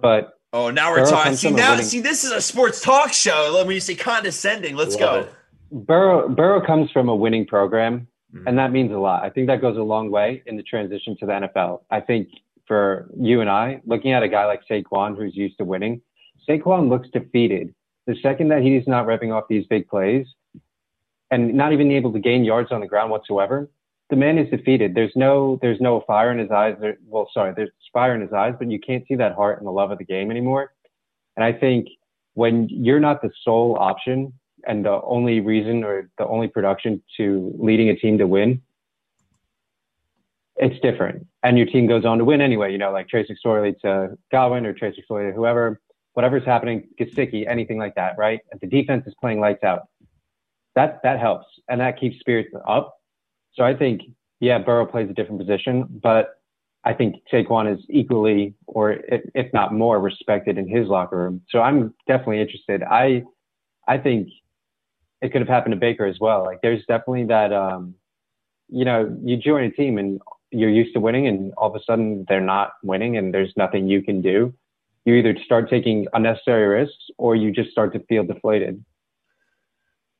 but 0.00 0.40
oh, 0.52 0.70
now 0.70 0.90
we're 0.90 1.06
talking. 1.06 1.36
See 1.36 1.52
now, 1.52 1.70
winning... 1.70 1.84
see, 1.84 2.00
this 2.00 2.24
is 2.24 2.32
a 2.32 2.40
sports 2.40 2.80
talk 2.80 3.12
show. 3.12 3.52
Let 3.54 3.68
me 3.68 3.78
say 3.78 3.94
condescending. 3.94 4.74
Let's 4.74 4.96
Love 4.96 5.00
go. 5.00 5.20
It. 5.20 5.86
Burrow 5.86 6.28
Burrow 6.28 6.66
comes 6.66 6.90
from 6.90 7.08
a 7.08 7.14
winning 7.14 7.46
program, 7.46 8.08
mm-hmm. 8.34 8.48
and 8.48 8.58
that 8.58 8.72
means 8.72 8.90
a 8.90 8.98
lot. 8.98 9.22
I 9.22 9.30
think 9.30 9.46
that 9.46 9.60
goes 9.60 9.76
a 9.78 9.82
long 9.82 10.10
way 10.10 10.42
in 10.46 10.56
the 10.56 10.64
transition 10.64 11.16
to 11.20 11.26
the 11.26 11.32
NFL. 11.32 11.82
I 11.92 12.00
think 12.00 12.28
for 12.66 13.10
you 13.18 13.40
and 13.40 13.50
I, 13.50 13.80
looking 13.86 14.12
at 14.12 14.22
a 14.22 14.28
guy 14.28 14.46
like 14.46 14.62
Saquon 14.70 15.16
who's 15.16 15.36
used 15.36 15.58
to 15.58 15.64
winning, 15.64 16.00
Saquon 16.48 16.88
looks 16.88 17.08
defeated. 17.10 17.74
The 18.06 18.16
second 18.22 18.48
that 18.48 18.62
he's 18.62 18.86
not 18.86 19.06
repping 19.06 19.32
off 19.32 19.44
these 19.48 19.66
big 19.66 19.88
plays 19.88 20.26
and 21.30 21.54
not 21.54 21.72
even 21.72 21.90
able 21.92 22.12
to 22.12 22.18
gain 22.18 22.44
yards 22.44 22.72
on 22.72 22.80
the 22.80 22.86
ground 22.86 23.10
whatsoever, 23.10 23.70
the 24.10 24.16
man 24.16 24.38
is 24.38 24.50
defeated. 24.50 24.94
There's 24.94 25.12
no 25.16 25.58
there's 25.62 25.80
no 25.80 26.02
fire 26.06 26.30
in 26.32 26.38
his 26.38 26.50
eyes. 26.50 26.76
There, 26.80 26.98
well, 27.06 27.30
sorry, 27.32 27.54
there's 27.56 27.70
fire 27.92 28.14
in 28.14 28.20
his 28.20 28.32
eyes, 28.32 28.54
but 28.58 28.70
you 28.70 28.78
can't 28.78 29.06
see 29.06 29.14
that 29.14 29.34
heart 29.34 29.58
and 29.58 29.66
the 29.66 29.70
love 29.70 29.90
of 29.90 29.98
the 29.98 30.04
game 30.04 30.30
anymore. 30.30 30.72
And 31.36 31.44
I 31.44 31.52
think 31.52 31.88
when 32.34 32.68
you're 32.68 33.00
not 33.00 33.22
the 33.22 33.30
sole 33.42 33.76
option 33.78 34.32
and 34.66 34.84
the 34.84 35.00
only 35.02 35.40
reason 35.40 35.82
or 35.84 36.10
the 36.18 36.26
only 36.26 36.48
production 36.48 37.02
to 37.16 37.54
leading 37.58 37.88
a 37.88 37.96
team 37.96 38.18
to 38.18 38.26
win, 38.26 38.60
it's 40.62 40.78
different. 40.80 41.26
And 41.42 41.58
your 41.58 41.66
team 41.66 41.88
goes 41.88 42.04
on 42.04 42.18
to 42.18 42.24
win 42.24 42.40
anyway, 42.40 42.70
you 42.70 42.78
know, 42.78 42.92
like 42.92 43.08
Trace 43.08 43.28
McSorley 43.28 43.78
to 43.80 44.16
Godwin 44.30 44.64
or 44.64 44.72
Trace 44.72 44.94
McSorley 44.96 45.28
to 45.28 45.34
whoever, 45.34 45.80
whatever's 46.12 46.44
happening, 46.44 46.88
Gesicki, 47.00 47.48
anything 47.48 47.78
like 47.78 47.96
that, 47.96 48.16
right? 48.16 48.38
And 48.52 48.60
the 48.60 48.68
defense 48.68 49.04
is 49.08 49.14
playing 49.20 49.40
lights 49.40 49.64
out. 49.64 49.88
That 50.76 51.00
that 51.02 51.18
helps 51.18 51.46
and 51.68 51.80
that 51.80 51.98
keeps 51.98 52.20
spirits 52.20 52.54
up. 52.66 52.96
So 53.54 53.64
I 53.64 53.74
think, 53.74 54.02
yeah, 54.38 54.58
Burrow 54.58 54.86
plays 54.86 55.10
a 55.10 55.12
different 55.12 55.40
position, 55.40 55.84
but 56.02 56.36
I 56.84 56.94
think 56.94 57.16
Saquon 57.30 57.72
is 57.72 57.84
equally, 57.90 58.54
or 58.66 58.92
if, 58.92 59.22
if 59.34 59.52
not 59.52 59.74
more, 59.74 60.00
respected 60.00 60.58
in 60.58 60.68
his 60.68 60.86
locker 60.88 61.18
room. 61.18 61.42
So 61.50 61.60
I'm 61.60 61.92
definitely 62.06 62.40
interested. 62.40 62.84
I 62.84 63.24
I 63.88 63.98
think 63.98 64.28
it 65.20 65.32
could 65.32 65.40
have 65.40 65.48
happened 65.48 65.72
to 65.72 65.76
Baker 65.80 66.06
as 66.06 66.18
well. 66.20 66.44
Like 66.44 66.60
there's 66.62 66.84
definitely 66.86 67.24
that 67.24 67.52
um, 67.52 67.96
you 68.68 68.84
know, 68.84 69.14
you 69.22 69.36
join 69.36 69.64
a 69.64 69.70
team 69.70 69.98
and 69.98 70.20
you're 70.52 70.70
used 70.70 70.94
to 70.94 71.00
winning 71.00 71.26
and 71.26 71.52
all 71.56 71.68
of 71.68 71.74
a 71.74 71.84
sudden 71.84 72.24
they're 72.28 72.40
not 72.40 72.74
winning 72.82 73.16
and 73.16 73.32
there's 73.32 73.52
nothing 73.56 73.88
you 73.88 74.02
can 74.02 74.20
do, 74.20 74.54
you 75.04 75.14
either 75.14 75.36
start 75.44 75.68
taking 75.68 76.06
unnecessary 76.12 76.66
risks 76.66 77.10
or 77.18 77.34
you 77.34 77.50
just 77.50 77.70
start 77.70 77.92
to 77.94 78.00
feel 78.00 78.22
deflated. 78.22 78.84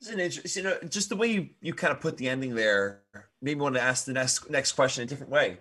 it's 0.00 0.10
an 0.10 0.18
interesting 0.18 0.64
you 0.64 0.70
know, 0.70 0.76
just 0.88 1.08
the 1.08 1.16
way 1.16 1.28
you, 1.28 1.48
you 1.60 1.74
kind 1.74 1.92
of 1.92 2.00
put 2.00 2.16
the 2.16 2.28
ending 2.28 2.54
there 2.54 3.02
made 3.40 3.56
me 3.56 3.62
want 3.62 3.74
to 3.74 3.80
ask 3.80 4.06
the 4.06 4.12
next 4.12 4.50
next 4.50 4.72
question 4.72 5.04
a 5.04 5.06
different 5.06 5.30
way. 5.30 5.58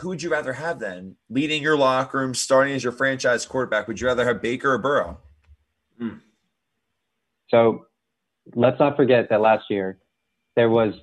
Who 0.00 0.08
would 0.08 0.22
you 0.22 0.30
rather 0.30 0.52
have 0.52 0.78
then? 0.78 1.16
Leading 1.30 1.62
your 1.62 1.76
locker 1.76 2.18
room, 2.18 2.34
starting 2.34 2.74
as 2.74 2.84
your 2.84 2.92
franchise 2.92 3.46
quarterback, 3.46 3.88
would 3.88 4.00
you 4.00 4.06
rather 4.06 4.26
have 4.26 4.42
Baker 4.42 4.72
or 4.72 4.78
Burrow? 4.78 5.18
Hmm. 5.98 6.18
So 7.48 7.86
let's 8.54 8.78
not 8.78 8.96
forget 8.96 9.28
that 9.30 9.40
last 9.40 9.64
year 9.70 9.98
there 10.54 10.68
was 10.68 10.94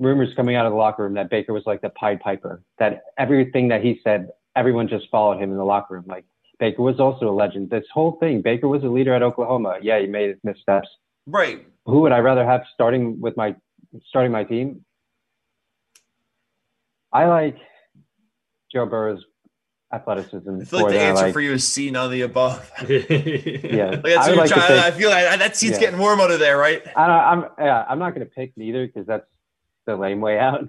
rumors 0.00 0.30
coming 0.34 0.56
out 0.56 0.66
of 0.66 0.72
the 0.72 0.78
locker 0.78 1.04
room 1.04 1.14
that 1.14 1.30
Baker 1.30 1.52
was 1.52 1.62
like 1.66 1.82
the 1.82 1.90
Pied 1.90 2.20
Piper, 2.20 2.62
that 2.78 3.02
everything 3.18 3.68
that 3.68 3.84
he 3.84 4.00
said, 4.02 4.30
everyone 4.56 4.88
just 4.88 5.08
followed 5.10 5.40
him 5.40 5.52
in 5.52 5.56
the 5.56 5.64
locker 5.64 5.94
room. 5.94 6.04
Like 6.08 6.24
Baker 6.58 6.82
was 6.82 6.98
also 6.98 7.28
a 7.28 7.34
legend. 7.34 7.70
This 7.70 7.84
whole 7.92 8.12
thing, 8.12 8.42
Baker 8.42 8.66
was 8.66 8.82
a 8.82 8.88
leader 8.88 9.14
at 9.14 9.22
Oklahoma. 9.22 9.76
Yeah, 9.82 10.00
he 10.00 10.06
made 10.06 10.36
missteps. 10.42 10.88
Right. 11.26 11.66
Who 11.84 12.00
would 12.00 12.12
I 12.12 12.18
rather 12.18 12.44
have 12.44 12.62
starting 12.74 13.20
with 13.20 13.36
my 13.36 13.54
starting 14.08 14.32
my 14.32 14.44
team? 14.44 14.84
I 17.12 17.26
like 17.26 17.56
Joe 18.72 18.86
Burrow's 18.86 19.24
athleticism. 19.92 20.60
I 20.60 20.64
feel 20.64 20.82
like 20.82 20.92
the 20.92 21.00
answer 21.00 21.24
like, 21.24 21.32
for 21.32 21.40
you 21.40 21.52
is 21.52 21.66
C, 21.66 21.90
none 21.90 22.06
of 22.06 22.10
the 22.12 22.22
above. 22.22 22.70
yeah, 22.88 24.00
like 24.04 24.16
I, 24.16 24.32
like 24.32 24.50
think, 24.50 24.60
I 24.60 24.90
feel 24.92 25.10
like 25.10 25.38
that 25.38 25.56
seat's 25.56 25.74
yeah. 25.74 25.80
getting 25.80 25.98
warm 25.98 26.20
under 26.20 26.36
there, 26.36 26.56
right? 26.56 26.82
I, 26.96 27.32
am 27.32 27.46
yeah, 27.58 27.84
I'm 27.88 27.98
not 27.98 28.14
going 28.14 28.26
to 28.26 28.32
pick 28.32 28.52
neither 28.56 28.86
because 28.86 29.06
that's 29.06 29.26
the 29.90 29.96
lame 29.96 30.20
way 30.20 30.38
out. 30.38 30.68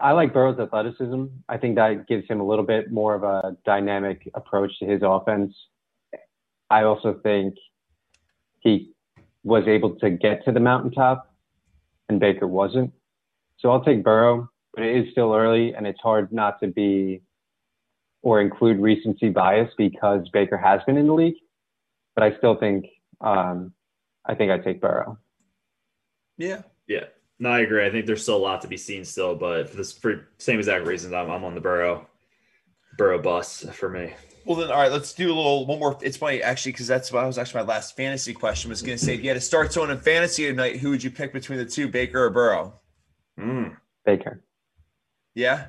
I 0.00 0.12
like 0.12 0.32
Burrow's 0.32 0.58
athleticism. 0.58 1.26
I 1.48 1.56
think 1.56 1.76
that 1.76 2.06
gives 2.08 2.26
him 2.28 2.40
a 2.40 2.46
little 2.46 2.64
bit 2.64 2.90
more 2.90 3.14
of 3.14 3.22
a 3.22 3.56
dynamic 3.64 4.28
approach 4.34 4.72
to 4.80 4.86
his 4.86 5.02
offense. 5.04 5.54
I 6.70 6.82
also 6.82 7.20
think 7.22 7.54
he 8.60 8.92
was 9.44 9.64
able 9.66 9.94
to 9.96 10.10
get 10.10 10.44
to 10.46 10.52
the 10.52 10.60
mountaintop 10.60 11.32
and 12.08 12.18
Baker 12.18 12.48
wasn't. 12.48 12.92
So 13.58 13.70
I'll 13.70 13.84
take 13.84 14.02
Burrow, 14.02 14.50
but 14.74 14.84
it 14.84 14.96
is 14.96 15.12
still 15.12 15.32
early 15.32 15.74
and 15.74 15.86
it's 15.86 16.00
hard 16.00 16.32
not 16.32 16.60
to 16.60 16.66
be 16.66 17.22
or 18.22 18.40
include 18.40 18.80
recency 18.80 19.28
bias 19.28 19.70
because 19.76 20.28
Baker 20.32 20.56
has 20.56 20.80
been 20.86 20.96
in 20.96 21.06
the 21.06 21.14
league. 21.14 21.36
But 22.14 22.24
I 22.24 22.36
still 22.38 22.56
think 22.56 22.86
um, 23.20 23.72
I 24.26 24.34
think 24.34 24.50
I 24.50 24.58
take 24.58 24.80
Burrow. 24.80 25.18
Yeah. 26.38 26.62
Yeah. 26.88 27.04
No, 27.44 27.50
I 27.50 27.60
agree. 27.60 27.84
I 27.84 27.90
think 27.90 28.06
there's 28.06 28.22
still 28.22 28.38
a 28.38 28.38
lot 28.38 28.62
to 28.62 28.68
be 28.68 28.78
seen 28.78 29.04
still, 29.04 29.34
but 29.34 29.68
for 29.68 29.76
this 29.76 29.92
for 29.92 30.28
same 30.38 30.58
exact 30.58 30.86
reasons, 30.86 31.12
I'm, 31.12 31.30
I'm 31.30 31.44
on 31.44 31.54
the 31.54 31.60
Burrow 31.60 32.06
Burrow 32.96 33.20
bus 33.20 33.66
for 33.70 33.90
me. 33.90 34.14
Well 34.46 34.56
then, 34.56 34.70
all 34.70 34.78
right, 34.78 34.90
let's 34.90 35.12
do 35.12 35.26
a 35.26 35.34
little 35.34 35.66
one 35.66 35.78
more. 35.78 35.98
It's 36.00 36.16
funny 36.16 36.42
actually 36.42 36.72
because 36.72 36.86
that's 36.86 37.12
what 37.12 37.26
was 37.26 37.36
actually 37.36 37.60
my 37.60 37.68
last 37.68 37.98
fantasy 37.98 38.32
question. 38.32 38.70
Was 38.70 38.80
going 38.80 38.96
to 38.96 39.04
say 39.04 39.12
if 39.12 39.20
you 39.22 39.28
had 39.28 39.34
to 39.34 39.42
start 39.42 39.74
someone 39.74 39.90
in 39.90 39.98
fantasy 39.98 40.46
tonight, 40.46 40.78
who 40.78 40.88
would 40.88 41.04
you 41.04 41.10
pick 41.10 41.34
between 41.34 41.58
the 41.58 41.66
two, 41.66 41.86
Baker 41.86 42.24
or 42.24 42.30
Burrow? 42.30 42.80
Mm. 43.38 43.76
Baker. 44.06 44.42
Yeah. 45.34 45.66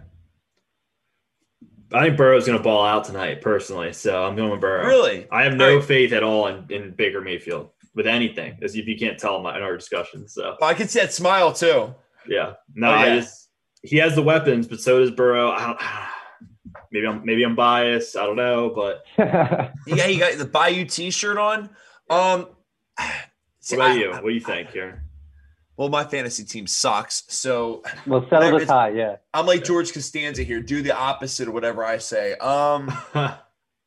I 1.91 2.05
think 2.05 2.15
Burrow's 2.15 2.45
going 2.45 2.57
to 2.57 2.63
ball 2.63 2.85
out 2.85 3.03
tonight, 3.03 3.41
personally. 3.41 3.91
So 3.91 4.23
I'm 4.23 4.37
going 4.37 4.51
with 4.51 4.61
Burrow. 4.61 4.85
Really? 4.85 5.27
I 5.29 5.43
have 5.43 5.55
no 5.55 5.75
right. 5.75 5.83
faith 5.83 6.13
at 6.13 6.23
all 6.23 6.47
in, 6.47 6.65
in 6.69 6.91
Baker 6.91 7.19
Mayfield 7.19 7.71
with 7.95 8.05
anything, 8.05 8.57
as 8.61 8.75
if 8.75 8.87
you 8.87 8.97
can't 8.97 9.17
tell 9.17 9.39
in 9.39 9.45
our 9.45 9.75
discussion. 9.75 10.27
So 10.27 10.55
oh, 10.61 10.65
I 10.65 10.73
can 10.73 10.87
see 10.87 10.99
that 10.99 11.13
smile 11.13 11.53
too. 11.53 11.95
Yeah. 12.27 12.53
No, 12.75 12.89
oh, 12.89 12.91
yeah. 12.91 12.99
I 12.99 13.19
just 13.19 13.49
he 13.81 13.97
has 13.97 14.15
the 14.15 14.21
weapons, 14.21 14.67
but 14.67 14.79
so 14.79 14.99
does 14.99 15.11
Burrow. 15.11 15.51
maybe 16.91 17.07
I'm 17.07 17.25
maybe 17.25 17.43
I'm 17.43 17.55
biased. 17.55 18.17
I 18.17 18.25
don't 18.25 18.35
know, 18.35 18.71
but 18.75 19.03
yeah, 19.17 20.07
you 20.07 20.19
got 20.19 20.37
the 20.37 20.45
Bayou 20.45 20.85
T-shirt 20.85 21.37
on. 21.37 21.69
Um, 22.09 22.47
see, 23.59 23.77
what 23.77 23.85
about 23.85 23.97
I, 23.97 23.99
you? 23.99 24.11
What 24.11 24.25
do 24.25 24.33
you 24.33 24.41
think 24.41 24.71
here? 24.71 25.01
Well, 25.77 25.89
my 25.89 26.05
fantasy 26.05 26.45
team 26.45 26.67
sucks. 26.67 27.23
So 27.27 27.83
we'll 28.05 28.27
settle 28.29 28.59
the 28.59 28.65
tie. 28.65 28.89
Yeah. 28.89 29.17
I'm 29.33 29.45
like 29.45 29.65
George 29.65 29.91
Costanza 29.91 30.43
here. 30.43 30.61
Do 30.61 30.81
the 30.81 30.95
opposite 30.95 31.49
of 31.49 31.53
whatever 31.53 31.83
I 31.83 31.97
say. 31.97 32.33
Um, 32.35 32.89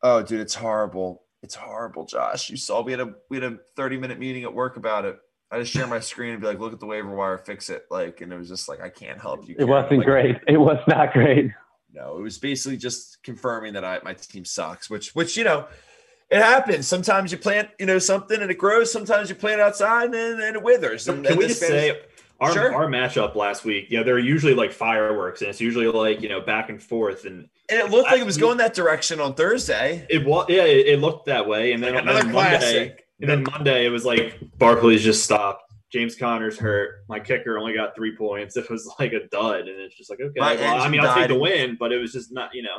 oh, 0.03 0.21
dude, 0.21 0.39
it's 0.39 0.53
horrible. 0.53 1.23
It's 1.41 1.55
horrible, 1.55 2.05
Josh. 2.05 2.49
You 2.49 2.57
saw 2.57 2.81
we 2.81 2.91
had 2.91 3.01
a 3.01 3.13
we 3.29 3.37
had 3.37 3.51
a 3.51 3.57
30 3.75 3.97
minute 3.97 4.19
meeting 4.19 4.43
at 4.43 4.53
work 4.53 4.77
about 4.77 5.05
it. 5.05 5.17
I 5.51 5.59
just 5.59 5.71
share 5.71 5.87
my 5.87 5.99
screen 5.99 6.33
and 6.33 6.41
be 6.41 6.47
like, 6.47 6.59
look 6.59 6.73
at 6.73 6.79
the 6.79 6.85
waiver 6.85 7.09
wire, 7.15 7.37
fix 7.37 7.69
it. 7.69 7.85
Like, 7.89 8.21
and 8.21 8.31
it 8.31 8.37
was 8.37 8.49
just 8.49 8.69
like, 8.69 8.81
I 8.81 8.89
can't 8.89 9.19
help 9.19 9.47
you. 9.47 9.55
It 9.57 9.63
wasn't 9.63 9.99
like, 9.99 10.05
great. 10.05 10.37
It 10.47 10.57
was 10.57 10.77
not 10.87 11.11
great. 11.11 11.51
No, 11.91 12.17
it 12.17 12.21
was 12.21 12.37
basically 12.37 12.77
just 12.77 13.23
confirming 13.23 13.73
that 13.73 13.83
I 13.83 13.99
my 14.03 14.13
team 14.13 14.45
sucks, 14.45 14.89
which 14.89 15.15
which 15.15 15.37
you 15.37 15.43
know 15.43 15.67
it 16.29 16.41
happens. 16.41 16.87
Sometimes 16.87 17.31
you 17.31 17.37
plant, 17.37 17.69
you 17.79 17.87
know, 17.87 17.97
something 17.97 18.39
and 18.39 18.51
it 18.51 18.57
grows. 18.57 18.91
Sometimes 18.91 19.29
you 19.29 19.35
plant 19.35 19.59
outside 19.59 20.13
and, 20.13 20.39
then 20.39 20.55
it 20.55 20.61
withers. 20.61 21.07
And, 21.07 21.23
Can 21.23 21.33
and 21.33 21.39
we 21.39 21.47
just 21.47 21.59
say 21.59 21.99
our, 22.39 22.51
sure. 22.51 22.73
our 22.73 22.87
matchup 22.87 23.35
last 23.35 23.65
week? 23.65 23.87
Yeah, 23.89 24.03
they're 24.03 24.19
usually 24.19 24.53
like 24.53 24.71
fireworks, 24.71 25.41
and 25.41 25.49
it's 25.49 25.61
usually 25.61 25.87
like 25.87 26.21
you 26.21 26.29
know 26.29 26.41
back 26.41 26.69
and 26.69 26.81
forth, 26.81 27.25
and 27.25 27.49
and 27.69 27.79
it 27.79 27.89
looked 27.91 28.11
like 28.11 28.19
it 28.19 28.25
was 28.25 28.37
going 28.37 28.57
that 28.57 28.73
direction 28.73 29.19
on 29.19 29.33
Thursday. 29.33 30.05
It 30.09 30.25
was, 30.25 30.45
yeah, 30.49 30.63
it, 30.63 30.87
it 30.87 30.99
looked 30.99 31.25
that 31.27 31.47
way, 31.47 31.73
and 31.73 31.83
then 31.83 31.95
like 31.95 32.03
another 32.03 32.25
Monday, 32.25 32.95
and 33.19 33.29
then 33.29 33.43
Monday 33.43 33.85
it 33.85 33.89
was 33.89 34.05
like 34.05 34.39
Barkley's 34.57 35.03
just 35.03 35.23
stopped. 35.23 35.63
James 35.91 36.15
Conner's 36.15 36.57
hurt. 36.57 37.03
My 37.09 37.19
kicker 37.19 37.57
only 37.57 37.73
got 37.73 37.95
three 37.95 38.15
points. 38.15 38.55
It 38.57 38.69
was 38.69 38.91
like 38.99 39.13
a 39.13 39.27
dud, 39.27 39.61
and 39.61 39.79
it's 39.79 39.95
just 39.95 40.09
like 40.09 40.19
okay. 40.19 40.39
Well, 40.39 40.81
I 40.81 40.87
mean, 40.89 41.01
I'll 41.01 41.15
take 41.15 41.29
the 41.29 41.39
win, 41.39 41.77
but 41.79 41.91
it 41.91 41.97
was 41.97 42.13
just 42.13 42.31
not, 42.31 42.53
you 42.53 42.63
know 42.63 42.77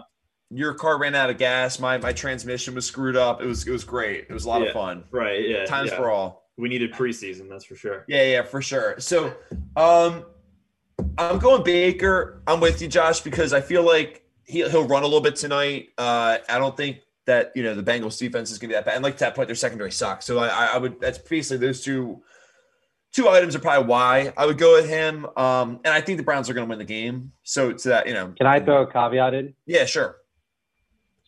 your 0.50 0.74
car 0.74 0.98
ran 0.98 1.14
out 1.14 1.30
of 1.30 1.38
gas. 1.38 1.78
My 1.78 1.98
my 1.98 2.12
transmission 2.12 2.74
was 2.74 2.84
screwed 2.84 3.16
up. 3.16 3.40
It 3.40 3.46
was 3.46 3.66
it 3.66 3.70
was 3.70 3.84
great. 3.84 4.26
It 4.28 4.32
was 4.32 4.44
a 4.44 4.48
lot 4.48 4.62
yeah, 4.62 4.68
of 4.68 4.72
fun. 4.72 5.04
Right. 5.10 5.48
Yeah. 5.48 5.64
Times 5.64 5.90
yeah. 5.90 5.96
for 5.96 6.10
all. 6.10 6.49
We 6.60 6.68
needed 6.68 6.92
preseason. 6.92 7.48
That's 7.48 7.64
for 7.64 7.76
sure. 7.76 8.04
Yeah. 8.08 8.24
Yeah. 8.24 8.42
For 8.42 8.62
sure. 8.62 8.98
So, 9.00 9.34
um, 9.76 10.24
I'm 11.18 11.38
going 11.38 11.62
Baker. 11.62 12.42
I'm 12.46 12.60
with 12.60 12.82
you, 12.82 12.88
Josh, 12.88 13.20
because 13.20 13.52
I 13.52 13.60
feel 13.60 13.82
like 13.82 14.24
he 14.44 14.68
he'll 14.68 14.86
run 14.86 15.02
a 15.02 15.06
little 15.06 15.20
bit 15.20 15.36
tonight. 15.36 15.88
Uh, 15.96 16.38
I 16.48 16.58
don't 16.58 16.76
think 16.76 16.98
that 17.26 17.52
you 17.54 17.62
know 17.62 17.74
the 17.74 17.82
Bengals 17.82 18.18
defense 18.18 18.50
is 18.50 18.58
going 18.58 18.68
to 18.70 18.72
be 18.72 18.74
that 18.74 18.84
bad. 18.84 18.96
And 18.96 19.04
like 19.04 19.14
to 19.14 19.20
that 19.20 19.34
point, 19.34 19.48
their 19.48 19.54
secondary 19.54 19.92
sucks. 19.92 20.26
So 20.26 20.38
I 20.38 20.66
I 20.74 20.78
would 20.78 21.00
that's 21.00 21.18
basically 21.18 21.66
those 21.66 21.82
two 21.82 22.22
two 23.12 23.28
items 23.28 23.56
are 23.56 23.60
probably 23.60 23.88
why 23.88 24.32
I 24.36 24.46
would 24.46 24.58
go 24.58 24.74
with 24.74 24.88
him. 24.88 25.26
Um, 25.36 25.80
and 25.84 25.92
I 25.94 26.00
think 26.00 26.18
the 26.18 26.24
Browns 26.24 26.48
are 26.48 26.54
going 26.54 26.66
to 26.66 26.70
win 26.70 26.78
the 26.78 26.84
game. 26.84 27.32
So 27.42 27.72
to 27.72 27.88
that, 27.88 28.06
you 28.06 28.14
know, 28.14 28.32
can 28.36 28.46
I 28.46 28.60
throw 28.60 28.82
a 28.82 28.92
caveat 28.92 29.34
in? 29.34 29.54
Yeah, 29.66 29.84
sure. 29.84 30.16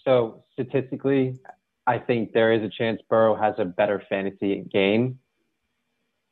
So 0.04 0.44
statistically, 0.52 1.38
I 1.86 1.98
think 1.98 2.32
there 2.32 2.52
is 2.52 2.62
a 2.62 2.68
chance 2.68 3.00
Burrow 3.08 3.34
has 3.34 3.54
a 3.58 3.64
better 3.64 4.02
fantasy 4.08 4.64
game, 4.72 5.18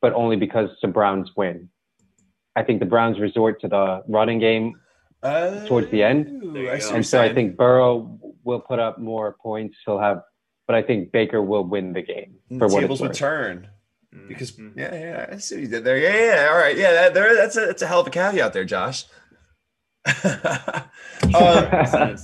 but 0.01 0.13
only 0.13 0.35
because 0.35 0.69
the 0.81 0.87
Browns 0.87 1.31
win. 1.35 1.69
I 2.55 2.63
think 2.63 2.79
the 2.79 2.85
Browns 2.85 3.19
resort 3.19 3.61
to 3.61 3.67
the 3.67 4.03
running 4.07 4.39
game 4.39 4.79
uh, 5.23 5.65
towards 5.67 5.89
the 5.91 6.03
end, 6.03 6.43
and 6.57 7.05
so 7.05 7.21
I 7.21 7.33
think 7.33 7.55
Burrow 7.55 8.19
will 8.43 8.59
put 8.59 8.79
up 8.79 8.97
more 8.99 9.37
points. 9.41 9.77
He'll 9.85 9.99
have, 9.99 10.23
but 10.67 10.75
I 10.75 10.81
think 10.81 11.11
Baker 11.11 11.41
will 11.41 11.63
win 11.63 11.93
the 11.93 12.01
game 12.01 12.35
for 12.49 12.67
the 12.67 12.73
what 12.73 12.81
tables 12.81 13.01
would 13.01 13.13
turn. 13.13 13.67
Because 14.27 14.51
mm-hmm. 14.51 14.77
yeah, 14.77 14.93
yeah, 14.93 15.25
I 15.31 15.37
see 15.37 15.55
what 15.55 15.61
you 15.61 15.67
did 15.69 15.83
there. 15.85 15.97
Yeah, 15.97 16.25
yeah, 16.25 16.49
all 16.51 16.57
right, 16.57 16.75
yeah, 16.75 16.91
that, 16.91 17.13
there, 17.13 17.33
that's 17.35 17.55
a 17.55 17.67
that's 17.67 17.81
a 17.81 17.87
hell 17.87 18.01
of 18.01 18.07
a 18.07 18.09
caveat 18.09 18.51
there, 18.51 18.65
Josh. 18.65 19.05
um, 20.25 22.17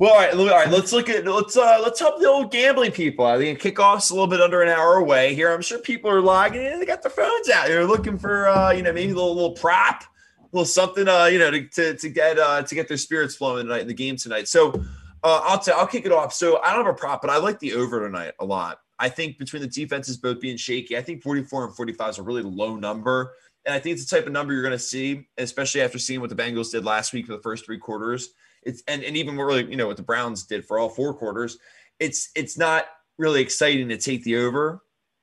well, 0.00 0.12
all 0.12 0.16
right, 0.16 0.34
all 0.34 0.46
right. 0.46 0.70
Let's 0.70 0.94
look 0.94 1.10
at 1.10 1.26
let's 1.26 1.58
uh 1.58 1.78
let's 1.82 2.00
help 2.00 2.20
the 2.20 2.26
old 2.26 2.50
gambling 2.50 2.90
people. 2.90 3.26
I 3.26 3.36
think 3.36 3.60
kickoff's 3.60 4.08
a 4.08 4.14
little 4.14 4.28
bit 4.28 4.40
under 4.40 4.62
an 4.62 4.70
hour 4.70 4.94
away 4.94 5.34
here. 5.34 5.52
I'm 5.52 5.60
sure 5.60 5.78
people 5.78 6.10
are 6.10 6.22
logging 6.22 6.64
in. 6.64 6.80
They 6.80 6.86
got 6.86 7.02
their 7.02 7.10
phones 7.10 7.50
out. 7.50 7.66
They're 7.66 7.84
looking 7.84 8.16
for 8.16 8.48
uh 8.48 8.72
you 8.72 8.82
know 8.82 8.94
maybe 8.94 9.12
a 9.12 9.14
little, 9.14 9.34
little 9.34 9.52
prop, 9.52 10.02
a 10.02 10.46
little 10.52 10.64
something 10.64 11.06
uh 11.06 11.26
you 11.26 11.38
know 11.38 11.50
to 11.50 11.68
to, 11.68 11.96
to 11.98 12.08
get 12.08 12.38
uh 12.38 12.62
to 12.62 12.74
get 12.74 12.88
their 12.88 12.96
spirits 12.96 13.36
flowing 13.36 13.66
tonight 13.66 13.82
in 13.82 13.88
the 13.88 13.94
game 13.94 14.16
tonight. 14.16 14.48
So 14.48 14.72
uh, 15.22 15.42
I'll 15.44 15.58
t- 15.58 15.72
I'll 15.72 15.86
kick 15.86 16.06
it 16.06 16.12
off. 16.12 16.32
So 16.32 16.62
I 16.62 16.74
don't 16.74 16.86
have 16.86 16.94
a 16.94 16.98
prop, 16.98 17.20
but 17.20 17.28
I 17.28 17.36
like 17.36 17.58
the 17.58 17.74
over 17.74 18.00
tonight 18.00 18.32
a 18.40 18.44
lot. 18.46 18.78
I 18.98 19.10
think 19.10 19.36
between 19.36 19.60
the 19.60 19.68
defenses 19.68 20.16
both 20.16 20.40
being 20.40 20.56
shaky, 20.56 20.96
I 20.96 21.02
think 21.02 21.22
44 21.22 21.66
and 21.66 21.76
45 21.76 22.08
is 22.08 22.18
a 22.18 22.22
really 22.22 22.42
low 22.42 22.74
number. 22.76 23.34
And 23.66 23.74
I 23.74 23.78
think 23.78 23.98
it's 23.98 24.08
the 24.08 24.16
type 24.16 24.26
of 24.26 24.32
number 24.32 24.54
you're 24.54 24.62
going 24.62 24.72
to 24.72 24.78
see, 24.78 25.28
especially 25.36 25.82
after 25.82 25.98
seeing 25.98 26.22
what 26.22 26.30
the 26.30 26.36
Bengals 26.36 26.70
did 26.70 26.86
last 26.86 27.12
week 27.12 27.26
for 27.26 27.32
the 27.32 27.42
first 27.42 27.66
three 27.66 27.76
quarters 27.76 28.30
it's 28.62 28.82
and, 28.86 29.02
and 29.02 29.16
even 29.16 29.36
what 29.36 29.44
really 29.44 29.70
you 29.70 29.76
know 29.76 29.86
what 29.86 29.96
the 29.96 30.02
Browns 30.02 30.44
did 30.44 30.64
for 30.64 30.78
all 30.78 30.88
four 30.88 31.14
quarters. 31.14 31.58
It's 31.98 32.30
it's 32.34 32.58
not 32.58 32.86
really 33.18 33.40
exciting 33.40 33.88
to 33.88 33.96
take 33.96 34.24
the 34.24 34.36
over, 34.36 34.82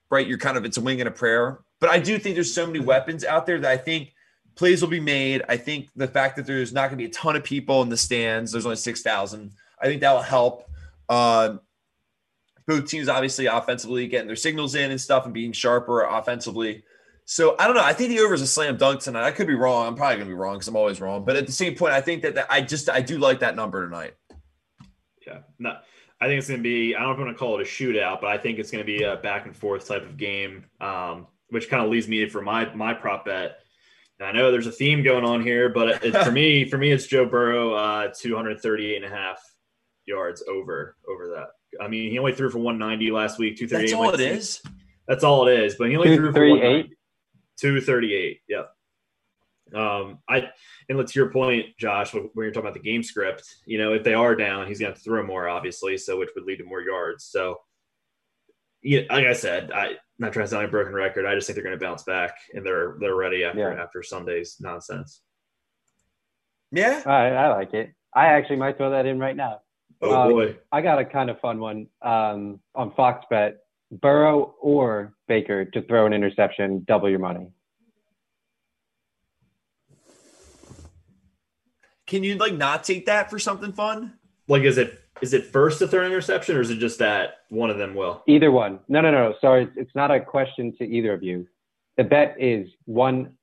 right? 0.10 0.28
You're 0.28 0.38
kind 0.38 0.58
of 0.58 0.66
it's 0.66 0.78
a 0.78 0.82
wing 0.82 1.02
and 1.02 1.08
a 1.08 1.12
prayer. 1.12 1.60
But 1.80 1.90
I 1.90 2.00
do 2.00 2.18
think 2.18 2.36
there's 2.36 2.54
so 2.54 2.66
many 2.66 2.80
weapons 2.80 3.24
out 3.24 3.46
there 3.46 3.60
that 3.60 3.72
I 3.72 3.78
think 3.78 4.14
plays 4.56 4.82
will 4.82 4.90
be 4.90 5.00
made. 5.00 5.44
I 5.48 5.58
think 5.58 5.90
the 5.96 6.08
fact 6.08 6.36
that 6.38 6.46
there's 6.48 6.74
not 6.74 6.90
going 6.90 6.98
to 6.98 6.98
be 6.98 7.06
a 7.06 7.14
ton 7.14 7.36
of 7.36 7.44
people 7.44 7.82
in 7.84 7.90
the 7.90 7.98
stands, 7.98 8.52
there's 8.52 8.66
only 8.66 8.76
six 8.78 9.02
thousand. 9.02 9.52
I 9.82 9.86
think 9.86 10.02
that 10.02 10.14
will 10.14 10.22
help. 10.22 10.70
Uh, 11.08 11.58
both 12.66 12.88
teams 12.88 13.08
obviously 13.08 13.46
offensively 13.46 14.08
getting 14.08 14.28
their 14.28 14.36
signals 14.36 14.76
in 14.76 14.92
and 14.92 15.00
stuff 15.00 15.26
and 15.26 15.34
being 15.34 15.54
sharper 15.54 16.04
offensively. 16.04 16.84
So 17.30 17.58
I 17.60 17.68
don't 17.68 17.76
know. 17.76 17.84
I 17.84 17.92
think 17.92 18.10
the 18.10 18.22
over 18.22 18.34
is 18.34 18.42
a 18.42 18.48
slam 18.48 18.78
dunk 18.78 19.02
tonight. 19.02 19.26
I 19.26 19.32
could 19.32 19.48
be 19.48 19.54
wrong. 19.54 19.86
I'm 19.86 19.96
probably 19.96 20.16
gonna 20.16 20.30
be 20.30 20.34
wrong 20.34 20.56
because 20.56 20.70
I'm 20.70 20.78
always 20.78 21.02
wrong. 21.02 21.26
But 21.26 21.36
at 21.36 21.46
the 21.46 21.52
same 21.52 21.76
point, 21.76 21.92
I 21.92 22.00
think 22.00 22.22
that, 22.22 22.36
that 22.36 22.48
I 22.50 22.62
just 22.62 22.90
I 22.90 23.02
do 23.02 23.18
like 23.18 23.42
that 23.42 23.54
number 23.54 23.84
tonight. 23.84 24.14
Yeah, 25.26 25.40
no, 25.60 25.78
I 26.22 26.28
think 26.28 26.40
it's 26.40 26.48
gonna 26.48 26.62
be. 26.62 26.96
I 26.96 27.00
don't 27.00 27.10
know 27.10 27.14
if 27.16 27.20
I'm 27.20 27.26
gonna 27.26 27.38
call 27.38 27.60
it 27.60 27.64
a 27.64 27.70
shootout, 27.70 28.22
but 28.22 28.30
I 28.30 28.38
think 28.38 28.60
it's 28.60 28.72
gonna 28.72 28.86
be 28.86 29.04
a 29.04 29.18
back 29.18 29.46
and 29.46 29.54
forth 29.54 29.90
type 29.90 30.04
of 30.04 30.16
game, 30.16 30.64
um, 30.80 31.28
which 31.50 31.70
kind 31.70 31.84
of 31.84 31.90
leads 31.92 32.08
me 32.08 32.30
for 32.30 32.42
my 32.42 32.74
my 32.74 32.94
prop 32.94 33.26
bet. 33.26 33.60
And 34.22 34.30
I 34.30 34.32
know 34.32 34.50
there's 34.50 34.68
a 34.68 34.72
theme 34.72 35.04
going 35.04 35.26
on 35.26 35.42
here, 35.42 35.68
but 35.68 36.02
it, 36.06 36.16
for 36.24 36.32
me, 36.32 36.64
for 36.70 36.78
me, 36.78 36.94
it's 36.94 37.08
Joe 37.08 37.26
Burrow, 37.26 37.74
uh, 37.74 38.10
238 38.18 39.04
and 39.04 39.06
a 39.06 39.14
half 39.14 39.44
yards 40.06 40.42
over 40.48 40.96
over 41.10 41.28
that. 41.36 41.48
I 41.84 41.90
mean, 41.90 42.10
he 42.10 42.20
only 42.20 42.34
threw 42.34 42.50
for 42.50 42.60
190 42.60 43.12
last 43.12 43.38
week. 43.38 43.58
238. 43.58 43.92
That's 43.92 43.94
all 43.94 44.14
it 44.14 44.22
is. 44.22 44.62
That's 45.10 45.24
all 45.26 45.48
it 45.50 45.60
is. 45.60 45.76
But 45.76 45.90
he 45.90 45.98
only 45.98 46.16
threw 46.16 46.32
for 46.32 46.48
190. 46.48 46.97
238. 47.58 48.42
Yeah. 48.48 48.64
Um, 49.74 50.20
I 50.30 50.50
and 50.90 51.06
to 51.06 51.20
your 51.20 51.30
point, 51.30 51.78
Josh, 51.78 52.14
when 52.14 52.30
you're 52.36 52.52
talking 52.52 52.70
about 52.70 52.74
the 52.74 52.80
game 52.80 53.04
script, 53.04 53.44
you 53.66 53.78
know, 53.78 53.94
if 53.94 54.04
they 54.04 54.14
are 54.14 54.36
down, 54.36 54.68
he's 54.68 54.80
going 54.80 54.94
to 54.94 55.00
throw 55.00 55.26
more, 55.26 55.50
obviously, 55.50 55.98
so 55.98 56.18
which 56.18 56.30
would 56.36 56.46
lead 56.46 56.58
to 56.58 56.64
more 56.64 56.82
yards. 56.82 57.26
So, 57.26 57.60
yeah, 58.82 59.02
like 59.10 59.26
I 59.26 59.34
said, 59.34 59.72
I 59.72 59.98
not 60.20 60.34
trying 60.34 60.46
to 60.46 60.50
sound 60.50 60.64
like 60.64 60.70
a 60.70 60.72
broken 60.72 60.94
record. 60.94 61.26
I 61.26 61.36
just 61.36 61.48
think 61.48 61.56
they're 61.56 61.64
going 61.64 61.78
to 61.78 61.86
bounce 61.86 62.04
back 62.04 62.38
and 62.54 62.66
they're 62.66 62.96
they're 63.00 63.16
ready 63.16 63.44
after 63.44 63.74
yeah. 63.74 63.82
after 63.82 64.02
Sunday's 64.02 64.58
nonsense. 64.60 65.22
Yeah, 66.72 67.02
I, 67.06 67.30
I 67.30 67.48
like 67.50 67.74
it. 67.74 67.94
I 68.14 68.28
actually 68.28 68.58
might 68.58 68.78
throw 68.78 68.92
that 68.92 69.06
in 69.06 69.20
right 69.20 69.36
now. 69.36 69.62
Oh 70.02 70.16
um, 70.16 70.32
boy, 70.32 70.58
I 70.72 70.82
got 70.82 71.00
a 71.00 71.06
kind 71.06 71.30
of 71.30 71.40
fun 71.40 71.60
one 71.60 71.88
um, 72.02 72.60
on 72.76 72.94
Fox 72.94 73.26
Bet. 73.30 73.58
Burrow 73.92 74.56
or 74.62 75.14
Baker 75.28 75.66
to 75.66 75.82
throw 75.82 76.06
an 76.06 76.14
interception, 76.14 76.84
double 76.88 77.10
your 77.10 77.20
money. 77.20 77.48
Can 82.06 82.24
you 82.24 82.36
like 82.36 82.54
not 82.54 82.84
take 82.84 83.06
that 83.06 83.30
for 83.30 83.38
something 83.38 83.74
fun? 83.74 84.14
Like, 84.48 84.64
is 84.64 84.78
it 84.78 85.02
is 85.22 85.34
it 85.34 85.46
first 85.46 85.80
to 85.80 85.88
throw 85.88 86.02
an 86.02 86.08
interception, 86.08 86.56
or 86.56 86.62
is 86.62 86.70
it 86.70 86.78
just 86.78 87.00
that 87.00 87.40
one 87.50 87.70
of 87.70 87.78
them 87.78 87.96
will? 87.96 88.24
Either 88.28 88.52
one. 88.52 88.80
No, 88.88 89.02
no, 89.02 89.12
no. 89.12 89.34
Sorry, 89.42 89.68
it's 89.76 89.94
not 89.94 90.12
a 90.12 90.20
question 90.20 90.76
to 90.78 90.86
either 90.86 91.14
of 91.14 91.24
you. 91.24 91.48
The 91.98 92.04
bet 92.04 92.36
is 92.40 92.70
one. 92.86 93.34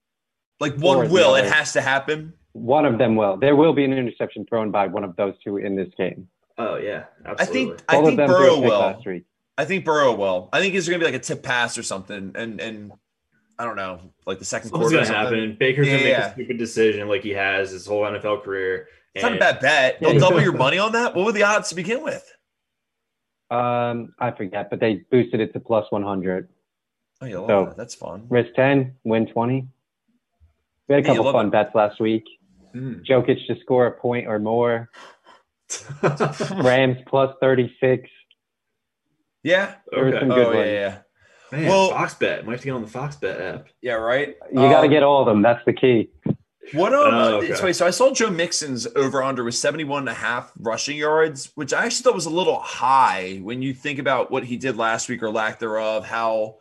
Like 0.61 0.77
one 0.77 1.11
will. 1.11 1.35
It 1.35 1.45
has 1.47 1.73
to 1.75 1.83
happen. 1.83 2.33
One 2.53 2.87
of 2.87 2.99
them 2.99 3.17
will. 3.17 3.37
There 3.37 3.57
will 3.57 3.73
be 3.73 3.85
an 3.85 3.93
interception 3.93 4.47
thrown 4.47 4.71
by 4.71 4.87
one 4.87 5.05
of 5.05 5.17
those 5.17 5.35
two 5.43 5.59
in 5.59 5.77
this 5.77 5.89
game. 5.99 6.29
Oh 6.57 6.77
yeah, 6.77 7.05
absolutely. 7.27 7.73
I 7.73 7.75
think 7.75 7.85
I 7.89 8.03
think 8.03 8.17
Burrow 8.17 8.61
will. 8.61 9.25
I 9.57 9.65
think 9.65 9.85
Burrow 9.85 10.15
will. 10.15 10.49
I 10.53 10.61
think 10.61 10.75
it's 10.75 10.89
going 10.89 10.99
to 11.01 11.07
be 11.07 11.11
like 11.11 11.21
a 11.21 11.25
tip 11.25 11.43
pass 11.43 11.79
or 11.79 11.83
something, 11.83 12.33
and 12.35 12.61
and 12.61 12.93
I 13.59 13.65
don't 13.65 13.77
know, 13.77 14.01
like 14.27 14.39
the 14.39 14.45
second 14.45 14.71
What's 14.71 14.81
quarter. 14.81 14.97
What's 14.99 15.11
going 15.11 15.21
to 15.21 15.37
happen? 15.37 15.57
Baker's 15.59 15.87
yeah, 15.87 15.93
going 15.93 16.03
to 16.03 16.11
make 16.11 16.19
yeah. 16.19 16.31
a 16.31 16.33
stupid 16.33 16.59
decision 16.59 17.09
like 17.09 17.23
he 17.23 17.31
has 17.31 17.71
his 17.71 17.87
whole 17.87 18.03
NFL 18.03 18.43
career. 18.43 18.89
It's 19.15 19.23
not 19.23 19.37
a 19.37 19.39
bad 19.39 19.61
bet. 19.61 20.01
They'll 20.01 20.19
double 20.19 20.41
your 20.41 20.53
money 20.53 20.79
on 20.79 20.93
that. 20.93 21.15
What 21.15 21.25
were 21.25 21.33
the 21.33 21.45
odds 21.45 21.69
to 21.69 21.77
begin 21.77 22.03
with? 22.03 22.29
Um, 23.51 24.15
I 24.19 24.33
forget, 24.33 24.71
but 24.71 24.81
they 24.81 25.05
boosted 25.11 25.41
it 25.41 25.53
to 25.53 25.61
plus 25.61 25.87
one 25.91 26.03
hundred. 26.03 26.49
Oh, 27.21 27.27
yeah, 27.27 27.47
so, 27.47 27.67
that. 27.67 27.77
That's 27.77 27.95
fun. 27.95 28.27
Risk 28.29 28.55
ten, 28.55 28.97
win 29.05 29.27
twenty. 29.27 29.69
We 30.89 30.97
had 30.97 31.05
a 31.05 31.07
couple 31.07 31.31
fun 31.31 31.47
it. 31.47 31.51
bets 31.51 31.75
last 31.75 32.01
week. 32.01 32.25
Mm. 32.75 33.07
Jokic 33.07 33.47
to 33.47 33.57
score 33.61 33.87
a 33.87 33.93
point 33.93 34.27
or 34.27 34.41
more. 34.41 34.91
Rams 36.57 36.99
plus 37.07 37.35
thirty 37.41 37.73
six. 37.81 38.11
Yeah. 39.45 39.75
Okay. 39.93 40.19
some 40.19 40.29
good 40.31 40.47
oh, 40.47 40.55
ones. 40.55 40.67
yeah, 40.67 40.73
yeah. 40.73 40.99
Man, 41.53 41.69
well, 41.69 41.91
Fox 41.91 42.15
Bet. 42.15 42.45
Might 42.45 42.53
have 42.53 42.61
to 42.63 42.67
get 42.67 42.73
on 42.73 42.83
the 42.83 42.89
Fox 42.89 43.15
Bet 43.15 43.41
app. 43.41 43.69
Yeah, 43.81 43.93
right. 43.93 44.35
You 44.53 44.61
um, 44.61 44.71
got 44.71 44.81
to 44.81 44.89
get 44.89 45.05
all 45.05 45.21
of 45.21 45.27
them. 45.27 45.43
That's 45.43 45.65
the 45.65 45.73
key. 45.73 46.11
What 46.73 46.95
um, 46.95 47.15
oh, 47.15 47.37
okay. 47.37 47.55
so, 47.55 47.71
so 47.73 47.87
I 47.87 47.91
saw 47.91 48.13
Joe 48.13 48.31
Mixon's 48.31 48.89
over 48.97 49.23
under 49.23 49.45
was 49.45 49.61
71 49.61 50.01
and 50.01 50.09
a 50.09 50.15
half 50.15 50.51
rushing 50.59 50.97
yards, 50.97 51.53
which 51.55 51.75
I 51.75 51.85
actually 51.85 52.05
thought 52.05 52.15
was 52.15 52.27
a 52.27 52.31
little 52.31 52.59
high 52.59 53.39
when 53.43 53.61
you 53.61 53.75
think 53.75 53.99
about 53.99 54.31
what 54.31 54.45
he 54.45 54.57
did 54.57 54.79
last 54.79 55.09
week 55.11 55.23
or 55.23 55.31
lack 55.31 55.59
thereof, 55.59 56.07
how 56.07 56.57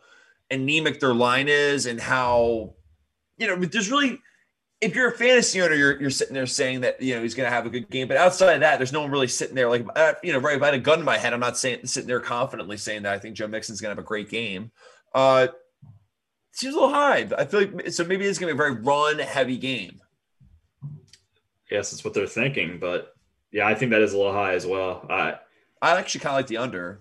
anemic 0.50 1.00
their 1.00 1.14
line 1.14 1.48
is, 1.48 1.86
and 1.86 1.98
how 1.98 2.74
you 3.38 3.46
know, 3.46 3.56
there's 3.56 3.90
really 3.90 4.20
if 4.84 4.94
you're 4.94 5.08
a 5.08 5.12
fantasy 5.12 5.62
owner, 5.62 5.74
you're, 5.74 6.00
you're 6.00 6.10
sitting 6.10 6.34
there 6.34 6.46
saying 6.46 6.82
that 6.82 7.00
you 7.00 7.14
know 7.14 7.22
he's 7.22 7.34
going 7.34 7.48
to 7.48 7.54
have 7.54 7.66
a 7.66 7.70
good 7.70 7.88
game, 7.90 8.06
but 8.06 8.16
outside 8.16 8.54
of 8.54 8.60
that, 8.60 8.78
there's 8.78 8.92
no 8.92 9.00
one 9.00 9.10
really 9.10 9.28
sitting 9.28 9.54
there 9.54 9.68
like 9.68 9.86
uh, 9.96 10.14
you 10.22 10.32
know, 10.32 10.38
right? 10.38 10.56
If 10.56 10.62
I 10.62 10.66
had 10.66 10.74
a 10.74 10.78
gun 10.78 11.00
in 11.00 11.04
my 11.04 11.16
head, 11.16 11.32
I'm 11.32 11.40
not 11.40 11.56
saying 11.56 11.86
sitting 11.86 12.06
there 12.06 12.20
confidently 12.20 12.76
saying 12.76 13.02
that 13.02 13.14
I 13.14 13.18
think 13.18 13.34
Joe 13.34 13.48
Mixon's 13.48 13.80
going 13.80 13.94
to 13.94 13.98
have 13.98 14.04
a 14.04 14.06
great 14.06 14.28
game. 14.28 14.70
Uh, 15.14 15.48
seems 16.52 16.74
a 16.74 16.76
little 16.76 16.94
high. 16.94 17.28
I 17.36 17.44
feel 17.46 17.60
like 17.60 17.90
so 17.90 18.04
maybe 18.04 18.26
it's 18.26 18.38
going 18.38 18.50
to 18.50 18.54
be 18.54 18.56
a 18.56 18.70
very 18.70 18.80
run 18.80 19.18
heavy 19.18 19.56
game. 19.56 20.00
Yes, 21.70 21.90
that's 21.90 22.04
what 22.04 22.12
they're 22.12 22.26
thinking, 22.26 22.78
but 22.78 23.14
yeah, 23.50 23.66
I 23.66 23.74
think 23.74 23.90
that 23.92 24.02
is 24.02 24.12
a 24.12 24.18
little 24.18 24.32
high 24.32 24.54
as 24.54 24.66
well. 24.66 25.06
I 25.08 25.36
I 25.80 25.98
actually 25.98 26.20
kind 26.20 26.34
of 26.34 26.38
like 26.38 26.46
the 26.46 26.58
under. 26.58 27.00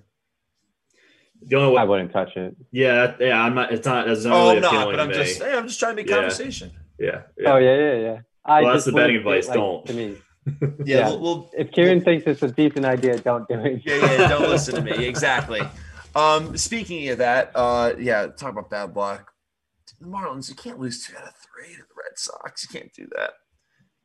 The 1.45 1.57
only 1.57 1.75
way, 1.75 1.81
I 1.81 1.83
wouldn't 1.83 2.13
touch 2.13 2.37
it. 2.37 2.55
Yeah, 2.71 3.15
yeah, 3.19 3.43
I'm 3.43 3.53
not. 3.53 3.73
It's 3.73 3.85
not. 3.85 4.07
It's 4.07 4.23
not 4.23 4.33
oh, 4.33 4.53
really 4.53 4.65
I'm 4.65 4.73
not. 4.73 4.85
But 4.91 4.99
I'm 5.01 5.11
just. 5.11 5.41
Hey, 5.41 5.53
I'm 5.53 5.67
just 5.67 5.79
trying 5.79 5.91
to 5.91 5.95
make 5.97 6.09
yeah. 6.09 6.15
conversation. 6.15 6.71
Yeah, 7.03 7.21
yeah. 7.37 7.53
Oh 7.53 7.57
yeah, 7.57 7.75
yeah, 7.75 7.95
yeah. 7.95 8.19
I 8.45 8.61
well, 8.61 8.73
that's 8.73 8.85
the 8.85 8.93
betting 8.93 9.17
advice. 9.17 9.47
Like, 9.47 9.55
don't. 9.55 9.85
To 9.85 9.93
me. 9.93 10.17
yeah. 10.61 10.67
yeah. 10.85 11.09
We'll, 11.09 11.19
we'll, 11.19 11.51
if 11.57 11.71
Kieran 11.71 11.97
we'll, 11.97 12.05
thinks 12.05 12.27
it's 12.27 12.43
a 12.43 12.51
decent 12.51 12.85
idea, 12.85 13.17
don't 13.19 13.47
do 13.47 13.59
it. 13.59 13.81
yeah, 13.85 13.95
yeah. 13.95 14.27
Don't 14.29 14.49
listen 14.49 14.75
to 14.75 14.81
me. 14.81 15.05
Exactly. 15.05 15.61
Um, 16.15 16.55
speaking 16.55 17.09
of 17.09 17.17
that, 17.17 17.51
uh, 17.55 17.93
yeah, 17.99 18.27
talk 18.27 18.51
about 18.51 18.69
bad 18.69 18.95
luck. 18.95 19.31
The 19.99 20.07
Marlins, 20.07 20.49
you 20.49 20.55
can't 20.55 20.79
lose 20.79 21.05
two 21.05 21.15
out 21.17 21.23
of 21.23 21.33
three 21.35 21.73
to 21.73 21.81
the 21.81 21.95
Red 21.97 22.17
Sox. 22.17 22.63
You 22.63 22.79
can't 22.79 22.93
do 22.93 23.07
that. 23.15 23.31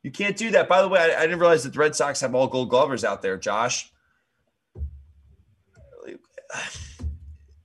You 0.03 0.11
can't 0.11 0.35
do 0.35 0.51
that. 0.51 0.67
By 0.67 0.81
the 0.81 0.87
way, 0.89 0.99
I, 0.99 1.19
I 1.19 1.21
didn't 1.21 1.39
realize 1.39 1.63
that 1.63 1.73
the 1.73 1.79
Red 1.79 1.95
Sox 1.95 2.19
have 2.21 2.35
all 2.35 2.47
gold 2.47 2.69
glovers 2.69 3.03
out 3.03 3.21
there, 3.21 3.37
Josh. 3.37 3.91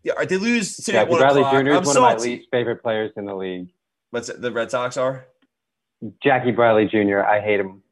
Yeah, 0.07 0.23
they 0.23 0.37
lose. 0.37 0.87
Yeah, 0.87 1.07
Bradley 1.07 1.45
Jr. 1.45 1.71
is 1.71 1.77
one 1.77 1.85
salty. 1.87 1.99
of 1.99 2.19
my 2.19 2.23
least 2.23 2.49
favorite 2.51 2.83
players 2.83 3.11
in 3.17 3.25
the 3.25 3.35
league. 3.35 3.71
What's 4.15 4.29
it, 4.29 4.41
the 4.41 4.53
Red 4.53 4.71
Sox 4.71 4.97
are? 4.97 5.27
Jackie 6.23 6.53
Bradley 6.53 6.87
Jr. 6.87 7.25
I 7.25 7.41
hate 7.41 7.59
him. 7.59 7.83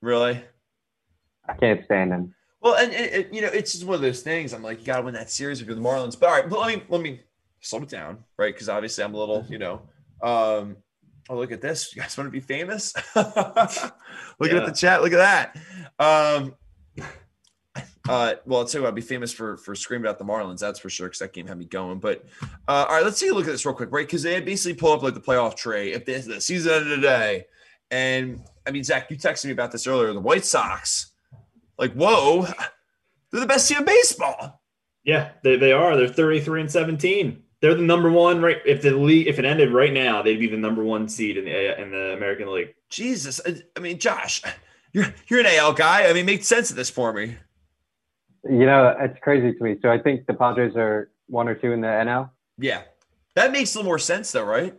Really? 0.00 0.40
I 1.48 1.54
can't 1.54 1.84
stand 1.86 2.12
him. 2.12 2.36
Well, 2.60 2.76
and 2.76 2.92
it, 2.92 3.12
it, 3.12 3.34
you 3.34 3.42
know, 3.42 3.48
it's 3.48 3.72
just 3.72 3.84
one 3.84 3.96
of 3.96 4.00
those 4.00 4.22
things. 4.22 4.52
I'm 4.52 4.62
like, 4.62 4.78
you 4.78 4.86
got 4.86 4.98
to 4.98 5.02
win 5.02 5.14
that 5.14 5.28
series 5.28 5.58
with 5.58 5.76
the 5.76 5.82
Marlins. 5.82 6.16
But 6.16 6.28
all 6.28 6.36
right, 6.36 6.48
let 6.48 6.68
me 6.68 6.84
let 6.88 7.00
me 7.00 7.22
slow 7.58 7.80
it 7.80 7.88
down, 7.88 8.18
right? 8.38 8.54
Because 8.54 8.68
obviously, 8.68 9.02
I'm 9.02 9.12
a 9.12 9.16
little, 9.16 9.44
you 9.48 9.58
know. 9.58 9.82
Um, 10.22 10.76
oh, 11.28 11.34
look 11.34 11.50
at 11.50 11.60
this! 11.60 11.92
You 11.92 12.00
guys 12.00 12.16
want 12.16 12.28
to 12.28 12.30
be 12.30 12.38
famous? 12.38 12.94
Looking 13.16 13.34
yeah. 13.36 14.58
at 14.58 14.66
the 14.66 14.76
chat, 14.76 15.02
look 15.02 15.12
at 15.12 15.16
that. 15.16 15.56
Um, 15.98 16.54
uh, 18.08 18.34
well, 18.46 18.60
I'll 18.60 18.66
tell 18.66 18.80
you 18.80 18.82
what, 18.82 18.88
I'd 18.88 18.94
be 18.94 19.00
famous 19.00 19.32
for 19.32 19.56
for 19.56 19.74
screaming 19.74 20.06
about 20.06 20.18
the 20.18 20.24
Marlins, 20.24 20.58
that's 20.58 20.80
for 20.80 20.90
sure, 20.90 21.06
because 21.06 21.20
that 21.20 21.32
game 21.32 21.46
had 21.46 21.58
me 21.58 21.66
going. 21.66 21.98
But 21.98 22.24
uh, 22.68 22.86
all 22.88 22.96
right, 22.96 23.04
let's 23.04 23.20
take 23.20 23.30
a 23.30 23.34
look 23.34 23.46
at 23.46 23.52
this 23.52 23.64
real 23.64 23.74
quick, 23.74 23.92
right? 23.92 24.06
Because 24.06 24.22
they 24.22 24.40
basically 24.40 24.74
pull 24.74 24.92
up 24.92 25.02
like 25.02 25.14
the 25.14 25.20
playoff 25.20 25.56
tray 25.56 25.92
if 25.92 26.04
the 26.04 26.40
season 26.40 26.72
ended 26.72 26.96
today. 26.96 27.46
And 27.90 28.42
I 28.66 28.70
mean, 28.70 28.84
Zach, 28.84 29.10
you 29.10 29.16
texted 29.16 29.46
me 29.46 29.52
about 29.52 29.70
this 29.70 29.86
earlier. 29.86 30.12
The 30.12 30.20
White 30.20 30.44
Sox, 30.44 31.12
like, 31.78 31.92
whoa, 31.92 32.46
they're 33.30 33.40
the 33.40 33.46
best 33.46 33.68
team 33.68 33.78
in 33.78 33.84
baseball. 33.84 34.62
Yeah, 35.04 35.30
they, 35.42 35.56
they 35.56 35.72
are. 35.72 35.96
They're 35.96 36.08
33 36.08 36.62
and 36.62 36.70
17. 36.70 37.42
They're 37.60 37.74
the 37.74 37.82
number 37.82 38.10
one, 38.10 38.42
right? 38.42 38.58
If 38.66 38.82
the 38.82 38.90
league, 38.90 39.28
if 39.28 39.38
it 39.38 39.44
ended 39.44 39.72
right 39.72 39.92
now, 39.92 40.22
they'd 40.22 40.38
be 40.38 40.48
the 40.48 40.56
number 40.56 40.82
one 40.82 41.08
seed 41.08 41.36
in 41.36 41.44
the 41.44 41.80
in 41.80 41.90
the 41.92 42.12
American 42.14 42.52
League. 42.52 42.74
Jesus, 42.90 43.40
I 43.46 43.80
mean, 43.80 43.98
Josh, 43.98 44.42
you're 44.92 45.14
you're 45.28 45.40
an 45.40 45.46
AL 45.46 45.74
guy. 45.74 46.08
I 46.08 46.12
mean, 46.12 46.26
make 46.26 46.44
sense 46.44 46.70
of 46.70 46.76
this 46.76 46.90
for 46.90 47.12
me. 47.12 47.36
You 48.44 48.66
know, 48.66 48.94
it's 48.98 49.18
crazy 49.20 49.56
to 49.56 49.64
me. 49.64 49.76
So 49.82 49.90
I 49.90 49.98
think 49.98 50.26
the 50.26 50.34
Padres 50.34 50.74
are 50.76 51.10
one 51.26 51.48
or 51.48 51.54
two 51.54 51.72
in 51.72 51.80
the 51.80 51.86
NL. 51.86 52.30
Yeah, 52.58 52.82
that 53.34 53.52
makes 53.52 53.74
a 53.74 53.78
little 53.78 53.88
more 53.88 53.98
sense, 53.98 54.32
though, 54.32 54.44
right? 54.44 54.74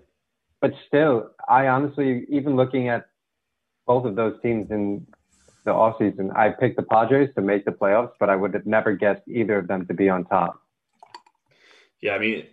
But 0.61 0.73
still, 0.87 1.31
I 1.47 1.67
honestly, 1.67 2.25
even 2.29 2.55
looking 2.55 2.87
at 2.89 3.05
both 3.85 4.05
of 4.05 4.15
those 4.15 4.39
teams 4.41 4.71
in 4.71 5.05
the 5.65 5.71
off 5.71 5.97
season, 5.97 6.31
I 6.31 6.49
picked 6.49 6.77
the 6.77 6.83
Padres 6.83 7.29
to 7.35 7.41
make 7.41 7.65
the 7.65 7.71
playoffs, 7.71 8.11
but 8.19 8.29
I 8.29 8.35
would 8.35 8.53
have 8.53 8.65
never 8.65 8.93
guessed 8.93 9.23
either 9.27 9.57
of 9.57 9.67
them 9.67 9.85
to 9.87 9.93
be 9.93 10.09
on 10.09 10.25
top. 10.25 10.59
Yeah, 12.01 12.15
I 12.15 12.19
mean, 12.19 12.45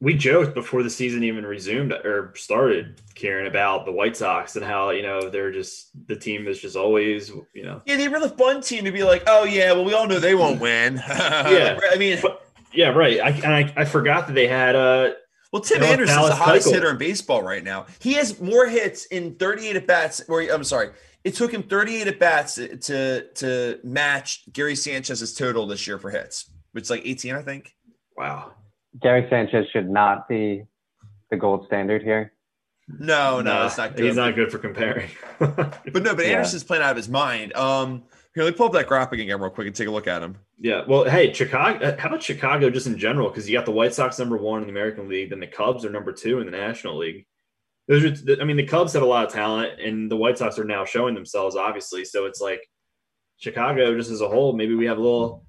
we 0.00 0.14
joked 0.14 0.54
before 0.54 0.82
the 0.82 0.90
season 0.90 1.22
even 1.24 1.44
resumed 1.44 1.92
or 1.92 2.32
started, 2.34 3.00
Kieran, 3.14 3.46
about 3.46 3.84
the 3.84 3.92
White 3.92 4.16
Sox 4.16 4.56
and 4.56 4.64
how 4.64 4.90
you 4.90 5.02
know 5.02 5.28
they're 5.28 5.52
just 5.52 5.90
the 6.08 6.16
team 6.16 6.48
is 6.48 6.60
just 6.60 6.76
always 6.76 7.30
you 7.52 7.62
know. 7.62 7.82
Yeah, 7.84 7.96
they 7.96 8.08
were 8.08 8.20
the 8.20 8.30
fun 8.30 8.62
team 8.62 8.84
to 8.84 8.92
be 8.92 9.02
like, 9.02 9.24
oh 9.26 9.44
yeah, 9.44 9.72
well 9.72 9.84
we 9.84 9.92
all 9.92 10.06
know 10.06 10.18
they 10.18 10.34
won't 10.34 10.60
win. 10.60 10.96
yeah, 11.08 11.78
I 11.90 11.96
mean, 11.98 12.18
but, 12.22 12.46
yeah, 12.72 12.88
right. 12.88 13.20
I, 13.20 13.28
I, 13.28 13.72
I 13.76 13.84
forgot 13.84 14.26
that 14.26 14.32
they 14.32 14.48
had 14.48 14.74
uh 14.74 15.10
well, 15.52 15.62
Tim 15.62 15.82
Anderson 15.82 16.22
is 16.22 16.28
the 16.28 16.34
hottest 16.34 16.70
hitter 16.70 16.90
in 16.90 16.98
baseball 16.98 17.42
right 17.42 17.64
now. 17.64 17.86
He 17.98 18.12
has 18.14 18.40
more 18.40 18.66
hits 18.66 19.06
in 19.06 19.34
38 19.34 19.76
at 19.76 19.86
bats. 19.86 20.22
Or 20.28 20.40
I'm 20.42 20.62
sorry, 20.62 20.90
it 21.24 21.34
took 21.34 21.52
him 21.52 21.64
38 21.64 22.06
at 22.06 22.18
bats 22.20 22.54
to 22.54 23.26
to 23.34 23.80
match 23.82 24.44
Gary 24.52 24.76
Sanchez's 24.76 25.34
total 25.34 25.66
this 25.66 25.86
year 25.86 25.98
for 25.98 26.10
hits, 26.10 26.48
which 26.72 26.82
is 26.82 26.90
like 26.90 27.02
18, 27.04 27.34
I 27.34 27.42
think. 27.42 27.74
Wow. 28.16 28.52
Gary 28.98 29.26
Sanchez 29.30 29.66
should 29.72 29.88
not 29.88 30.28
be 30.28 30.64
the 31.30 31.36
gold 31.36 31.66
standard 31.66 32.02
here. 32.02 32.32
No, 32.98 33.40
no, 33.40 33.52
nah, 33.52 33.66
it's 33.66 33.78
not 33.78 33.94
good. 33.94 34.06
He's 34.06 34.16
not 34.16 34.34
good 34.34 34.50
for 34.50 34.58
comparing. 34.58 35.10
but 35.38 35.84
no, 35.86 36.14
but 36.14 36.26
yeah. 36.26 36.32
Anderson's 36.32 36.64
playing 36.64 36.82
out 36.82 36.90
of 36.90 36.96
his 36.96 37.08
mind. 37.08 37.54
Um, 37.54 38.02
here, 38.34 38.44
let 38.44 38.52
me 38.52 38.56
pull 38.56 38.66
up 38.66 38.72
that 38.72 38.86
graphic 38.86 39.20
again 39.20 39.40
real 39.40 39.50
quick 39.50 39.66
and 39.66 39.76
take 39.76 39.88
a 39.88 39.90
look 39.90 40.06
at 40.06 40.22
him. 40.22 40.36
Yeah, 40.58 40.82
well, 40.88 41.04
hey, 41.04 41.32
Chicago. 41.32 41.84
Uh, 41.84 41.96
how 41.98 42.08
about 42.08 42.22
Chicago 42.22 42.68
just 42.70 42.86
in 42.86 42.98
general? 42.98 43.28
Because 43.28 43.48
you 43.48 43.56
got 43.56 43.64
the 43.64 43.72
White 43.72 43.94
Sox 43.94 44.18
number 44.18 44.36
one 44.36 44.62
in 44.62 44.66
the 44.66 44.72
American 44.72 45.08
League, 45.08 45.30
then 45.30 45.40
the 45.40 45.46
Cubs 45.46 45.84
are 45.84 45.90
number 45.90 46.12
two 46.12 46.40
in 46.40 46.46
the 46.46 46.52
National 46.52 46.96
League. 46.96 47.26
Those 47.88 48.04
are, 48.04 48.40
I 48.40 48.44
mean, 48.44 48.56
the 48.56 48.66
Cubs 48.66 48.92
have 48.92 49.02
a 49.02 49.06
lot 49.06 49.26
of 49.26 49.32
talent, 49.32 49.80
and 49.80 50.10
the 50.10 50.16
White 50.16 50.38
Sox 50.38 50.58
are 50.58 50.64
now 50.64 50.84
showing 50.84 51.14
themselves, 51.14 51.56
obviously. 51.56 52.04
So 52.04 52.26
it's 52.26 52.40
like 52.40 52.60
Chicago, 53.38 53.96
just 53.96 54.10
as 54.10 54.20
a 54.20 54.28
whole, 54.28 54.52
maybe 54.52 54.74
we 54.74 54.86
have 54.86 54.98
a 54.98 55.02
little 55.02 55.44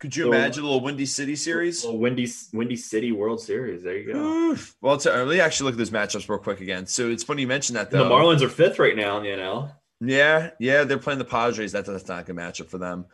could 0.00 0.16
you 0.16 0.28
imagine 0.28 0.62
a 0.64 0.66
little 0.66 0.80
Windy 0.80 1.04
City 1.04 1.36
series? 1.36 1.84
A 1.84 1.86
little 1.86 2.00
Windy 2.00 2.26
Windy 2.54 2.76
City 2.76 3.12
World 3.12 3.40
Series. 3.40 3.82
There 3.82 3.98
you 3.98 4.12
go. 4.12 4.56
well, 4.80 4.96
let 4.96 5.28
me 5.28 5.40
actually 5.40 5.66
look 5.66 5.74
at 5.74 5.78
those 5.78 5.90
matchups 5.90 6.26
real 6.26 6.38
quick 6.38 6.62
again. 6.62 6.86
So 6.86 7.10
it's 7.10 7.22
funny 7.22 7.42
you 7.42 7.48
mentioned 7.48 7.76
that 7.76 7.90
though. 7.90 8.04
The 8.04 8.10
Marlins 8.10 8.40
are 8.40 8.48
fifth 8.48 8.78
right 8.78 8.96
now 8.96 9.18
in 9.18 9.24
the 9.24 9.28
NL. 9.28 9.72
Yeah, 10.00 10.50
yeah, 10.58 10.84
they're 10.84 10.96
playing 10.96 11.18
the 11.18 11.26
Padres. 11.26 11.72
That's, 11.72 11.86
that's 11.86 12.08
not 12.08 12.22
a 12.22 12.24
good 12.24 12.36
matchup 12.36 12.68
for 12.68 12.78
them. 12.78 13.04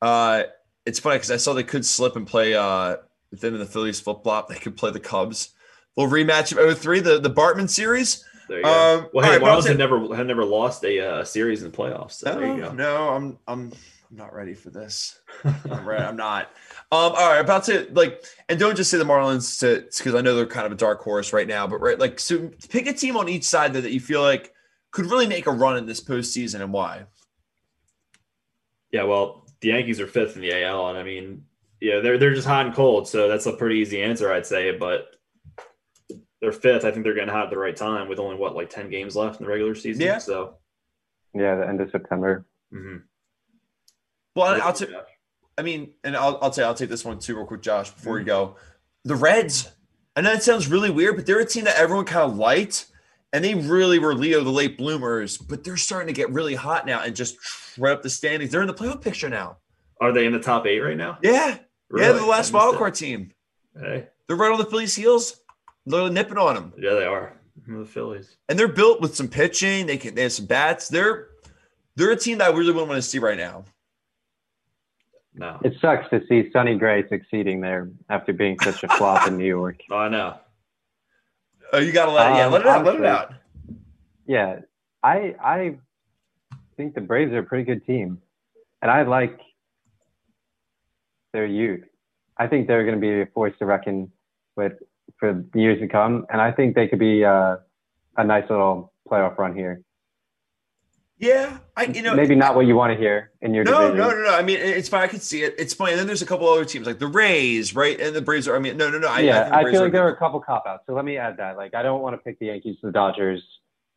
Uh, 0.00 0.44
it's 0.84 1.00
funny 1.00 1.16
because 1.16 1.32
I 1.32 1.36
saw 1.36 1.52
they 1.52 1.64
could 1.64 1.84
slip 1.84 2.14
and 2.14 2.24
play 2.24 2.54
uh, 2.54 2.98
within 3.32 3.58
the 3.58 3.66
Phillies 3.66 3.98
flip 3.98 4.18
flop. 4.22 4.48
They 4.48 4.54
could 4.54 4.76
play 4.76 4.92
the 4.92 5.00
Cubs. 5.00 5.52
Little 5.96 6.12
rematch 6.12 6.56
of 6.56 6.78
03, 6.78 7.00
the 7.00 7.18
the 7.18 7.30
Bartman 7.30 7.68
series. 7.68 8.24
There 8.48 8.58
you 8.58 8.64
go. 8.64 8.98
Um, 8.98 9.08
well, 9.12 9.24
hey, 9.24 9.38
right, 9.38 9.42
Marlins 9.42 9.66
had 9.66 9.78
never 9.78 10.14
had 10.14 10.28
never 10.28 10.44
lost 10.44 10.84
a 10.84 11.00
uh, 11.00 11.24
series 11.24 11.64
in 11.64 11.72
the 11.72 11.76
playoffs. 11.76 12.12
So 12.12 12.32
no, 12.32 12.38
there 12.38 12.54
you 12.54 12.62
go. 12.62 12.72
No, 12.72 13.08
I'm 13.08 13.38
I'm 13.48 13.72
I'm 14.10 14.16
not 14.16 14.34
ready 14.34 14.54
for 14.54 14.70
this. 14.70 15.20
I'm, 15.44 15.86
ready. 15.86 16.04
I'm 16.04 16.16
not. 16.16 16.50
Um, 16.92 17.12
all 17.12 17.30
right, 17.30 17.40
about 17.40 17.64
to 17.64 17.88
like, 17.92 18.24
and 18.48 18.58
don't 18.58 18.76
just 18.76 18.90
say 18.90 18.98
the 18.98 19.04
Marlins 19.04 19.58
to 19.60 19.86
because 19.96 20.14
I 20.14 20.20
know 20.20 20.36
they're 20.36 20.46
kind 20.46 20.66
of 20.66 20.72
a 20.72 20.76
dark 20.76 21.00
horse 21.02 21.32
right 21.32 21.48
now, 21.48 21.66
but 21.66 21.80
right, 21.80 21.98
like, 21.98 22.20
so 22.20 22.50
pick 22.68 22.86
a 22.86 22.92
team 22.92 23.16
on 23.16 23.28
each 23.28 23.44
side 23.44 23.72
that, 23.72 23.82
that 23.82 23.92
you 23.92 24.00
feel 24.00 24.22
like 24.22 24.52
could 24.92 25.06
really 25.06 25.26
make 25.26 25.46
a 25.46 25.52
run 25.52 25.76
in 25.76 25.86
this 25.86 26.02
postseason 26.02 26.60
and 26.60 26.72
why. 26.72 27.06
Yeah, 28.92 29.04
well, 29.04 29.46
the 29.60 29.68
Yankees 29.68 30.00
are 30.00 30.06
fifth 30.06 30.36
in 30.36 30.42
the 30.42 30.64
AL, 30.64 30.88
and 30.88 30.98
I 30.98 31.02
mean, 31.02 31.44
yeah, 31.80 32.00
they're 32.00 32.18
they're 32.18 32.34
just 32.34 32.46
hot 32.46 32.66
and 32.66 32.74
cold, 32.74 33.08
so 33.08 33.28
that's 33.28 33.46
a 33.46 33.52
pretty 33.52 33.76
easy 33.76 34.00
answer, 34.02 34.32
I'd 34.32 34.46
say. 34.46 34.76
But 34.76 35.08
they're 36.40 36.52
fifth. 36.52 36.84
I 36.84 36.92
think 36.92 37.04
they're 37.04 37.14
getting 37.14 37.28
hot 37.28 37.44
at 37.44 37.50
the 37.50 37.58
right 37.58 37.76
time 37.76 38.08
with 38.08 38.20
only 38.20 38.36
what 38.36 38.54
like 38.54 38.70
ten 38.70 38.88
games 38.88 39.16
left 39.16 39.40
in 39.40 39.46
the 39.46 39.50
regular 39.50 39.74
season. 39.74 40.02
Yeah. 40.02 40.18
So. 40.18 40.58
Yeah, 41.34 41.56
the 41.56 41.68
end 41.68 41.82
of 41.82 41.90
September. 41.90 42.46
Mm-hmm. 42.72 42.98
Well, 44.36 44.60
I'll 44.62 44.72
take. 44.72 44.90
I 45.58 45.62
mean, 45.62 45.94
and 46.04 46.16
I'll 46.16 46.38
I'll 46.42 46.52
say 46.52 46.62
I'll 46.62 46.74
take 46.74 46.90
this 46.90 47.04
one 47.04 47.18
too, 47.18 47.36
real 47.36 47.46
quick, 47.46 47.62
Josh, 47.62 47.90
before 47.90 48.14
mm-hmm. 48.14 48.20
you 48.20 48.26
go. 48.26 48.56
The 49.04 49.16
Reds. 49.16 49.72
I 50.14 50.20
know 50.20 50.32
it 50.32 50.42
sounds 50.42 50.68
really 50.68 50.90
weird, 50.90 51.16
but 51.16 51.26
they're 51.26 51.40
a 51.40 51.46
team 51.46 51.64
that 51.64 51.76
everyone 51.76 52.04
kind 52.04 52.30
of 52.30 52.36
liked, 52.36 52.86
and 53.32 53.44
they 53.44 53.54
really 53.54 53.98
were 53.98 54.14
Leo 54.14 54.44
the 54.44 54.50
late 54.50 54.78
bloomers. 54.78 55.38
But 55.38 55.64
they're 55.64 55.76
starting 55.76 56.08
to 56.08 56.12
get 56.12 56.30
really 56.30 56.54
hot 56.54 56.86
now 56.86 57.02
and 57.02 57.16
just 57.16 57.36
right 57.78 57.92
up 57.92 58.02
the 58.02 58.10
standings. 58.10 58.52
They're 58.52 58.60
in 58.60 58.66
the 58.66 58.74
playoff 58.74 59.00
picture 59.02 59.28
now. 59.28 59.58
Are 60.00 60.12
they 60.12 60.26
in 60.26 60.32
the 60.32 60.40
top 60.40 60.66
eight 60.66 60.80
right 60.80 60.96
now? 60.96 61.18
Yeah, 61.22 61.58
really? 61.88 62.06
yeah, 62.06 62.12
the 62.12 62.26
last 62.26 62.52
wildcard 62.52 62.96
team. 62.96 63.32
Hey, 63.78 64.08
they're 64.26 64.36
right 64.36 64.52
on 64.52 64.58
the 64.58 64.66
Phillies' 64.66 64.94
heels. 64.94 65.40
They're 65.86 66.10
nipping 66.10 66.38
on 66.38 66.54
them. 66.54 66.72
Yeah, 66.78 66.94
they 66.94 67.06
are. 67.06 67.32
The 67.66 67.86
Phillies, 67.86 68.36
and 68.50 68.58
they're 68.58 68.68
built 68.68 69.00
with 69.00 69.16
some 69.16 69.28
pitching. 69.28 69.86
They 69.86 69.96
can 69.96 70.14
they 70.14 70.22
have 70.24 70.32
some 70.32 70.44
bats. 70.44 70.88
They're 70.88 71.28
they're 71.96 72.12
a 72.12 72.16
team 72.16 72.38
that 72.38 72.48
I 72.48 72.50
really 72.50 72.72
wouldn't 72.72 72.88
want 72.88 73.02
to 73.02 73.08
see 73.08 73.18
right 73.18 73.38
now. 73.38 73.64
No. 75.38 75.58
It 75.62 75.74
sucks 75.80 76.08
to 76.10 76.22
see 76.28 76.50
Sonny 76.50 76.76
Gray 76.76 77.06
succeeding 77.08 77.60
there 77.60 77.90
after 78.08 78.32
being 78.32 78.58
such 78.60 78.82
a 78.82 78.88
flop 78.88 79.28
in 79.28 79.36
New 79.36 79.46
York. 79.46 79.80
Oh, 79.90 79.96
I 79.96 80.08
know. 80.08 80.38
Oh, 81.72 81.78
you 81.78 81.92
gotta 81.92 82.12
let 82.12 82.30
it, 82.30 82.36
yeah, 82.36 82.46
let 82.46 82.60
it 82.62 82.66
out, 82.66 82.84
let 82.84 82.94
it 82.96 83.04
out. 83.04 83.34
Yeah, 84.26 84.60
I 85.02 85.34
I 85.42 85.78
think 86.76 86.94
the 86.94 87.00
Braves 87.00 87.32
are 87.32 87.38
a 87.38 87.42
pretty 87.42 87.64
good 87.64 87.84
team, 87.84 88.20
and 88.82 88.90
I 88.90 89.02
like 89.02 89.40
their 91.32 91.46
youth. 91.46 91.84
I 92.36 92.46
think 92.46 92.66
they're 92.66 92.84
going 92.84 92.94
to 92.94 93.00
be 93.00 93.20
a 93.20 93.26
force 93.26 93.52
to 93.58 93.66
reckon 93.66 94.10
with 94.56 94.74
for 95.18 95.44
years 95.54 95.80
to 95.80 95.88
come, 95.88 96.26
and 96.30 96.40
I 96.40 96.52
think 96.52 96.74
they 96.74 96.88
could 96.88 96.98
be 96.98 97.24
uh, 97.24 97.56
a 98.16 98.24
nice 98.24 98.48
little 98.48 98.92
playoff 99.08 99.38
run 99.38 99.54
here. 99.54 99.82
Yeah, 101.18 101.58
I 101.74 101.84
you 101.84 102.02
know 102.02 102.14
maybe 102.14 102.34
not 102.34 102.54
what 102.54 102.66
you 102.66 102.76
want 102.76 102.92
to 102.92 102.98
hear 102.98 103.30
in 103.40 103.54
your 103.54 103.64
no 103.64 103.88
division. 103.88 103.96
no 103.96 104.10
no 104.10 104.22
no. 104.24 104.34
I 104.34 104.42
mean, 104.42 104.58
it's 104.58 104.88
fine. 104.88 105.02
I 105.02 105.06
can 105.06 105.20
see 105.20 105.44
it. 105.44 105.54
It's 105.56 105.72
fine. 105.72 105.92
And 105.92 105.98
then 105.98 106.06
there's 106.06 106.20
a 106.20 106.26
couple 106.26 106.46
other 106.46 106.66
teams 106.66 106.86
like 106.86 106.98
the 106.98 107.06
Rays, 107.06 107.74
right? 107.74 107.98
And 107.98 108.14
the 108.14 108.20
Braves 108.20 108.46
are. 108.46 108.54
I 108.54 108.58
mean, 108.58 108.76
no 108.76 108.90
no 108.90 108.98
no. 108.98 109.08
I, 109.08 109.20
yeah, 109.20 109.48
I, 109.50 109.60
I 109.60 109.70
feel 109.70 109.80
like 109.80 109.92
there 109.92 110.06
are 110.06 110.12
a 110.12 110.16
couple 110.16 110.40
cop 110.40 110.64
outs. 110.66 110.82
So 110.86 110.92
let 110.92 111.06
me 111.06 111.16
add 111.16 111.38
that. 111.38 111.56
Like, 111.56 111.74
I 111.74 111.82
don't 111.82 112.02
want 112.02 112.14
to 112.14 112.18
pick 112.18 112.38
the 112.38 112.46
Yankees, 112.46 112.76
the 112.82 112.92
Dodgers. 112.92 113.42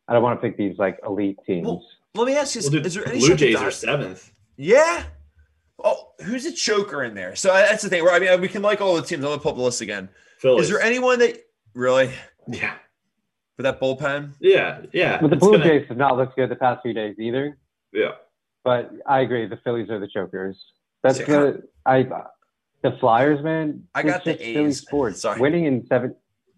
I 0.08 0.14
don't 0.14 0.24
want 0.24 0.40
to 0.40 0.48
pick 0.48 0.58
these 0.58 0.78
like 0.78 0.98
elite 1.06 1.38
teams. 1.46 1.68
Well, 1.68 1.84
let 2.16 2.26
me 2.26 2.38
ask 2.38 2.56
you: 2.56 2.62
Well, 2.72 2.86
Is 2.86 2.94
there 2.94 3.06
any 3.06 3.20
Blue 3.20 3.36
Jays 3.36 3.58
are 3.58 3.72
seventh. 3.72 4.32
Yeah. 4.56 5.04
Oh, 5.84 6.12
who's 6.24 6.46
a 6.46 6.54
choker 6.54 7.04
in 7.04 7.16
there? 7.16 7.36
So 7.36 7.50
that's 7.54 7.84
the 7.84 7.90
thing. 7.90 8.04
Where 8.04 8.14
I 8.14 8.20
mean, 8.20 8.40
we 8.40 8.48
can 8.48 8.62
like 8.62 8.80
all 8.80 8.96
the 8.96 9.02
teams. 9.02 9.24
I'm 9.26 9.32
gonna 9.32 9.42
pull 9.42 9.52
up 9.52 9.58
the 9.58 9.64
list 9.64 9.82
again. 9.82 10.08
Phillies. 10.40 10.64
Is 10.64 10.70
there 10.70 10.82
anyone 10.82 11.20
that 11.20 11.38
really 11.74 12.12
Yeah, 12.48 12.76
for 13.60 13.64
that 13.64 13.82
bullpen? 13.82 14.32
yeah, 14.39 14.80
yeah. 14.93 15.20
but 15.20 15.30
the 15.30 15.36
Blue 15.36 15.51
gonna- 15.57 15.66
Jays 15.66 15.86
have 15.89 15.97
not 15.97 16.16
looked 16.16 16.38
good 16.38 16.49
the 16.49 16.55
past 16.55 16.82
few 16.82 16.93
days 16.93 17.18
either. 17.20 17.57
Yeah, 17.91 18.12
But 18.64 18.89
I 19.05 19.20
agree, 19.20 19.45
the 19.47 19.57
Phillies 19.66 19.89
are 19.89 19.99
the 19.99 20.07
chokers. 20.07 20.55
That's 21.03 21.18
See, 21.18 21.26
the 21.26 21.64
I 21.86 22.07
the 22.84 22.91
Flyers, 23.01 23.43
man. 23.43 23.84
I 23.93 24.03
got 24.03 24.24
the 24.24 24.32
just 24.32 24.43
Philly 24.45 24.68
A's. 24.68 24.78
sports. 24.80 25.20
Sorry. 25.22 25.41
Winning 25.41 25.66
in 25.66 25.86
seven. 25.88 26.16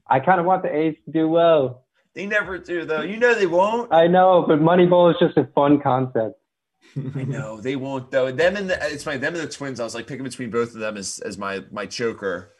I 0.07 0.19
kind 0.19 0.39
of 0.39 0.45
want 0.45 0.61
the 0.61 0.75
A's 0.75 0.95
to 1.05 1.11
do 1.11 1.27
well. 1.27 1.85
They 2.13 2.27
never 2.27 2.59
do 2.59 2.85
though. 2.85 3.01
You 3.01 3.17
know 3.17 3.33
they 3.33 3.47
won't. 3.47 3.91
I 3.91 4.05
know, 4.05 4.45
but 4.47 4.59
Moneyball 4.59 5.09
is 5.11 5.17
just 5.19 5.37
a 5.37 5.45
fun 5.55 5.81
concept. 5.81 6.35
I 7.15 7.23
know 7.23 7.59
they 7.61 7.75
won't 7.77 8.11
though. 8.11 8.31
Them 8.31 8.55
and 8.57 8.69
the 8.69 8.77
it's 8.93 9.07
my 9.07 9.17
them 9.17 9.33
and 9.33 9.41
the 9.43 9.47
Twins. 9.51 9.79
I 9.79 9.83
was 9.85 9.95
like 9.95 10.05
picking 10.05 10.23
between 10.25 10.51
both 10.51 10.75
of 10.75 10.81
them 10.81 10.97
as 10.97 11.17
as 11.19 11.39
my 11.39 11.63
my 11.71 11.87
choker. 11.87 12.51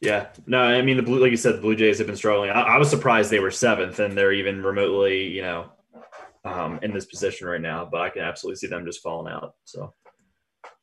Yeah. 0.00 0.28
No, 0.46 0.60
I 0.60 0.82
mean 0.82 0.96
the 0.96 1.02
blue, 1.02 1.20
like 1.20 1.30
you 1.30 1.36
said, 1.36 1.56
the 1.56 1.60
Blue 1.60 1.76
Jays 1.76 1.98
have 1.98 2.06
been 2.06 2.16
struggling. 2.16 2.50
I, 2.50 2.60
I 2.62 2.78
was 2.78 2.88
surprised 2.90 3.30
they 3.30 3.40
were 3.40 3.50
seventh, 3.50 3.98
and 3.98 4.16
they're 4.16 4.32
even 4.32 4.62
remotely, 4.62 5.24
you 5.28 5.42
know, 5.42 5.70
um, 6.44 6.78
in 6.82 6.92
this 6.92 7.06
position 7.06 7.46
right 7.48 7.60
now. 7.60 7.88
But 7.90 8.00
I 8.02 8.10
can 8.10 8.22
absolutely 8.22 8.56
see 8.56 8.66
them 8.68 8.84
just 8.86 9.02
falling 9.02 9.32
out. 9.32 9.54
So 9.64 9.94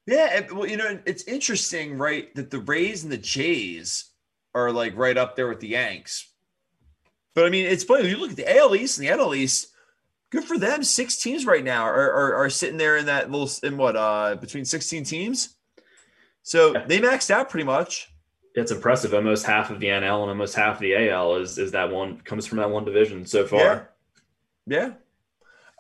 Yeah, 0.05 0.41
well, 0.51 0.68
you 0.68 0.78
know, 0.78 0.99
it's 1.05 1.24
interesting, 1.24 1.97
right? 1.97 2.34
That 2.36 2.51
the 2.51 2.59
Rays 2.59 3.03
and 3.03 3.11
the 3.11 3.18
Jays 3.18 4.11
are 4.53 4.72
like 4.72 4.95
right 4.97 5.18
up 5.18 5.36
there 5.36 5.47
with 5.47 5.59
the 5.59 5.70
Yanks. 5.70 6.32
But 7.34 7.45
I 7.45 7.49
mean, 7.49 7.66
it's 7.66 7.84
funny. 7.84 8.07
You 8.09 8.18
look 8.18 8.32
at 8.32 8.38
the 8.38 8.57
AL 8.57 8.76
East 8.76 8.97
and 8.97 9.07
the 9.07 9.11
NL 9.11 9.36
East. 9.36 9.68
Good 10.32 10.45
for 10.45 10.57
them. 10.57 10.84
Six 10.84 11.18
teams 11.22 11.45
right 11.45 11.63
now 11.63 11.84
are, 11.84 12.11
are, 12.11 12.36
are 12.36 12.49
sitting 12.49 12.78
there 12.78 12.97
in 12.97 13.05
that 13.05 13.30
little 13.32 13.49
in 13.63 13.78
what 13.78 13.95
uh 13.95 14.36
between 14.36 14.66
sixteen 14.66 15.03
teams. 15.03 15.55
So 16.43 16.74
Yeah. 16.74 16.86
they 16.86 16.99
maxed 16.99 17.32
out 17.32 17.49
pretty 17.49 17.63
much. 17.66 18.09
It's 18.56 18.72
impressive. 18.72 19.14
Almost 19.14 19.45
half 19.45 19.70
of 19.70 19.80
the 19.80 19.88
NL 19.88 20.22
and 20.22 20.30
almost 20.30 20.56
half 20.56 20.76
of 20.76 20.82
the 20.82 21.10
AL 21.10 21.36
is 21.36 21.58
is 21.58 21.72
that 21.72 21.91
one 21.91 22.20
comes 22.22 22.45
from 22.45 22.58
that 22.60 22.70
one 22.70 22.86
division 22.86 23.26
so 23.26 23.45
far. 23.45 23.91
Yeah. 24.66 24.93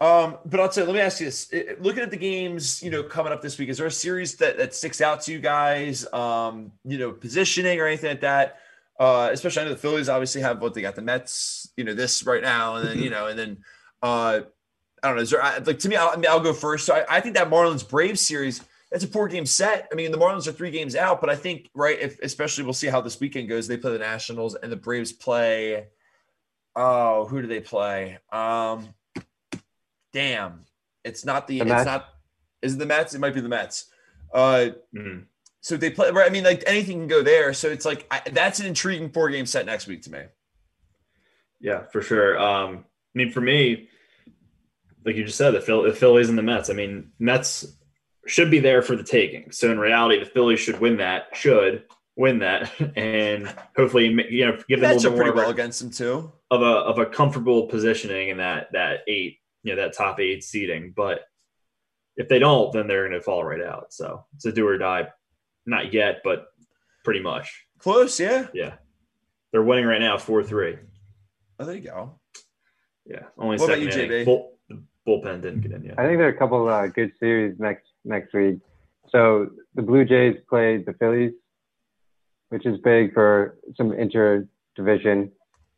Um, 0.01 0.37
but 0.45 0.59
I'll 0.59 0.71
say, 0.71 0.83
let 0.83 0.93
me 0.93 0.99
ask 0.99 1.21
you 1.21 1.27
this. 1.27 1.51
Looking 1.79 2.03
at 2.03 2.11
the 2.11 2.17
games, 2.17 2.83
you 2.83 2.91
know, 2.91 3.01
coming 3.01 3.31
up 3.31 3.41
this 3.41 3.57
week, 3.57 3.69
is 3.69 3.77
there 3.77 3.87
a 3.87 3.91
series 3.91 4.35
that, 4.35 4.57
that 4.57 4.75
sticks 4.75 4.99
out 4.99 5.21
to 5.21 5.31
you 5.31 5.39
guys? 5.39 6.05
Um, 6.11 6.73
you 6.83 6.97
know, 6.97 7.11
positioning 7.11 7.79
or 7.79 7.87
anything 7.87 8.09
like 8.09 8.21
that? 8.21 8.59
Uh, 8.99 9.29
especially 9.31 9.61
I 9.61 9.65
know 9.65 9.71
the 9.71 9.77
Phillies 9.77 10.09
obviously 10.09 10.41
have 10.41 10.61
what 10.61 10.73
they 10.73 10.81
got 10.81 10.95
the 10.95 11.01
Mets, 11.01 11.69
you 11.77 11.85
know, 11.85 11.93
this 11.93 12.25
right 12.25 12.41
now, 12.41 12.75
and 12.75 12.87
then 12.87 12.99
you 12.99 13.09
know, 13.09 13.27
and 13.27 13.37
then 13.37 13.57
uh 14.01 14.41
I 15.03 15.07
don't 15.07 15.17
know, 15.17 15.21
is 15.21 15.29
there 15.29 15.41
like 15.65 15.79
to 15.79 15.89
me, 15.89 15.95
I'll, 15.95 16.09
I 16.09 16.15
mean, 16.15 16.29
I'll 16.29 16.39
go 16.39 16.53
first. 16.53 16.85
So 16.85 16.95
I, 16.95 17.17
I 17.17 17.21
think 17.21 17.35
that 17.35 17.49
Marlins 17.49 17.87
Braves 17.87 18.21
series, 18.21 18.61
that's 18.95 19.03
a 19.03 19.09
four 19.09 19.27
game 19.27 19.45
set. 19.45 19.89
I 19.91 19.95
mean, 19.95 20.09
the 20.13 20.17
Marlins 20.17 20.47
are 20.47 20.53
three 20.53 20.71
games 20.71 20.95
out, 20.95 21.19
but 21.19 21.29
I 21.29 21.35
think, 21.35 21.69
right, 21.73 21.99
if 21.99 22.17
especially 22.21 22.63
we'll 22.63 22.71
see 22.71 22.87
how 22.87 23.01
this 23.01 23.19
weekend 23.19 23.49
goes. 23.49 23.67
They 23.67 23.75
play 23.75 23.91
the 23.91 23.99
Nationals 23.99 24.55
and 24.55 24.71
the 24.71 24.77
Braves 24.77 25.11
play 25.11 25.87
oh, 26.77 27.25
who 27.25 27.41
do 27.41 27.47
they 27.47 27.59
play? 27.59 28.19
Um 28.31 28.87
damn. 30.13 30.65
It's 31.03 31.25
not 31.25 31.45
the, 31.47 31.59
The 31.59 31.65
it's 31.65 31.69
Mets? 31.69 31.85
not 31.85 32.05
is 32.61 32.75
it 32.75 32.79
the 32.79 32.85
Mets? 32.85 33.13
It 33.13 33.19
might 33.19 33.33
be 33.33 33.41
the 33.41 33.49
Mets. 33.49 33.85
Uh 34.33 34.69
Mhm. 34.95 35.25
so 35.59 35.75
they 35.75 35.89
play 35.89 36.11
right. 36.11 36.27
I 36.27 36.29
mean, 36.29 36.45
like 36.45 36.63
anything 36.65 36.99
can 36.99 37.07
go 37.07 37.21
there. 37.21 37.53
So 37.53 37.67
it's 37.69 37.85
like 37.85 38.07
I, 38.09 38.21
that's 38.31 38.61
an 38.61 38.65
intriguing 38.65 39.09
four 39.09 39.29
game 39.29 39.45
set 39.45 39.65
next 39.65 39.87
week 39.87 40.03
to 40.03 40.11
me. 40.11 40.19
Yeah, 41.59 41.83
for 41.91 42.01
sure. 42.01 42.39
Um, 42.39 42.85
I 43.13 43.17
mean, 43.17 43.31
for 43.31 43.41
me, 43.41 43.89
like 45.05 45.15
you 45.15 45.25
just 45.25 45.37
said, 45.37 45.51
the, 45.51 45.61
Phil- 45.61 45.83
the 45.83 45.93
Phillies 45.93 46.29
and 46.29 46.37
the 46.37 46.43
Mets. 46.43 46.69
I 46.69 46.73
mean, 46.73 47.11
Mets 47.19 47.65
should 48.27 48.51
be 48.51 48.59
there 48.59 48.81
for 48.81 48.95
the 48.95 49.03
taking. 49.03 49.51
So 49.51 49.71
in 49.71 49.79
reality, 49.79 50.19
the 50.19 50.25
Phillies 50.25 50.59
should 50.59 50.79
win 50.79 50.97
that. 50.97 51.27
Should 51.33 51.83
win 52.15 52.39
that, 52.39 52.71
and 52.95 53.53
hopefully, 53.75 54.07
you 54.29 54.45
know, 54.45 54.57
give 54.67 54.79
them 54.79 54.91
a 54.91 54.93
Mets 54.93 55.05
are 55.05 55.09
little 55.09 55.25
bit 55.25 55.35
more 55.35 55.43
well 55.43 55.51
against 55.51 55.79
them 55.79 55.91
too. 55.91 56.31
of 56.51 56.61
a 56.61 56.65
of 56.65 56.99
a 56.99 57.05
comfortable 57.05 57.67
positioning 57.67 58.29
in 58.29 58.37
that 58.37 58.67
that 58.73 59.01
eight, 59.07 59.39
you 59.63 59.75
know, 59.75 59.81
that 59.81 59.93
top 59.93 60.19
eight 60.19 60.43
seating. 60.43 60.93
But 60.95 61.21
if 62.17 62.29
they 62.29 62.39
don't, 62.39 62.71
then 62.71 62.87
they're 62.87 63.07
going 63.07 63.19
to 63.19 63.21
fall 63.21 63.43
right 63.43 63.61
out. 63.61 63.93
So 63.93 64.25
it's 64.35 64.45
a 64.45 64.51
do 64.51 64.67
or 64.67 64.77
die. 64.77 65.09
Not 65.65 65.93
yet, 65.93 66.21
but 66.23 66.47
pretty 67.03 67.19
much. 67.19 67.65
Close, 67.79 68.19
yeah. 68.19 68.47
Yeah, 68.53 68.75
they're 69.51 69.63
winning 69.63 69.85
right 69.85 70.01
now, 70.01 70.17
four 70.17 70.43
three. 70.43 70.77
Oh, 71.59 71.65
there 71.65 71.75
you 71.75 71.81
go. 71.81 72.19
Yeah, 73.05 73.23
only 73.37 73.57
What 73.57 73.65
about 73.69 73.81
you, 73.81 73.89
inning. 73.89 74.09
JB? 74.09 74.25
Bull, 74.25 74.54
bullpen 75.07 75.41
didn't 75.41 75.61
get 75.61 75.71
in 75.71 75.83
yet. 75.83 75.99
I 75.99 76.05
think 76.05 76.17
there 76.17 76.27
are 76.27 76.35
a 76.35 76.37
couple 76.37 76.67
uh, 76.67 76.87
good 76.87 77.11
series 77.19 77.55
next 77.59 77.85
next 78.03 78.33
week. 78.33 78.59
So 79.09 79.47
the 79.75 79.81
Blue 79.81 80.03
Jays 80.05 80.35
played 80.49 80.85
the 80.85 80.93
Phillies, 80.93 81.33
which 82.49 82.65
is 82.65 82.79
big 82.83 83.13
for 83.13 83.57
some 83.77 83.91
inter 83.93 84.47
division, 84.75 85.31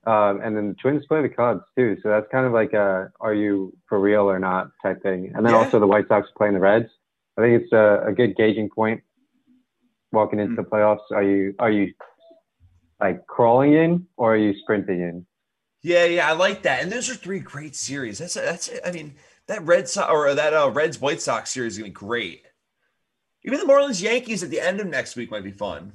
um, 0.06 0.40
and 0.42 0.56
then 0.56 0.70
the 0.70 0.76
Twins 0.76 1.06
play 1.08 1.22
the 1.22 1.30
Cubs 1.30 1.62
too. 1.78 1.98
So 2.02 2.10
that's 2.10 2.26
kind 2.32 2.46
of 2.46 2.54
like 2.54 2.74
a 2.74 3.12
are 3.20 3.34
you 3.34 3.74
for 3.90 4.00
real 4.00 4.30
or 4.30 4.40
not 4.40 4.70
type 4.82 5.02
thing. 5.04 5.32
And 5.36 5.46
then 5.46 5.54
Yeah. 5.54 5.60
also 5.60 5.80
the 5.80 5.88
White 5.88 6.08
Sox 6.08 6.28
playing 6.38 6.54
the 6.54 6.60
Reds. 6.60 6.90
I 7.38 7.42
think 7.42 7.62
it's 7.62 7.74
a, 7.74 8.04
a 8.08 8.14
good 8.14 8.36
gauging 8.36 8.70
point 8.70 9.02
walking 10.12 10.40
into 10.40 10.54
Mm. 10.54 10.64
the 10.64 10.70
playoffs. 10.70 11.12
Are 11.12 11.24
you 11.24 11.54
are 11.60 11.70
you 11.70 11.94
like 13.00 13.28
crawling 13.28 13.74
in 13.74 14.08
or 14.18 14.34
are 14.34 14.38
you 14.38 14.54
sprinting 14.62 15.02
in? 15.02 15.26
Yeah, 15.84 16.06
yeah, 16.06 16.30
I 16.30 16.34
like 16.34 16.64
that. 16.64 16.82
And 16.82 16.92
those 16.92 17.10
are 17.10 17.16
three 17.16 17.40
great 17.40 17.76
series. 17.76 18.18
That's 18.18 18.34
that's 18.34 18.70
I 18.86 18.92
mean, 18.92 19.16
that 19.48 19.66
Red 19.66 19.88
Sox 19.88 20.12
or 20.12 20.34
that 20.34 20.54
uh, 20.54 20.70
Reds 20.70 21.00
White 21.00 21.22
Sox 21.22 21.52
series 21.52 21.74
is 21.74 21.78
gonna 21.80 21.90
be 21.90 21.94
great. 21.94 22.44
Even 23.44 23.60
the 23.60 23.66
Marlins 23.66 24.02
Yankees 24.02 24.44
at 24.44 24.50
the 24.50 24.60
end 24.60 24.80
of 24.80 24.88
next 24.88 25.16
week 25.16 25.32
might 25.32 25.44
be 25.44 25.52
fun. 25.52 25.94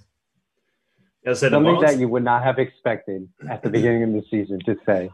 I 1.26 1.35
said 1.35 1.53
the 1.53 1.57
Something 1.57 1.74
Marlins, 1.74 1.80
that 1.83 1.99
you 1.99 2.09
would 2.09 2.24
not 2.24 2.43
have 2.43 2.59
expected 2.59 3.28
at 3.49 3.62
the 3.62 3.70
beginning 3.70 4.03
of 4.05 4.12
the 4.12 4.22
season 4.30 4.59
to 4.64 4.76
say. 4.87 5.11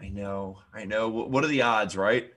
I 0.00 0.08
know, 0.08 0.58
I 0.74 0.84
know. 0.84 1.08
What 1.08 1.44
are 1.44 1.48
the 1.48 1.62
odds, 1.62 1.96
right? 1.96 2.32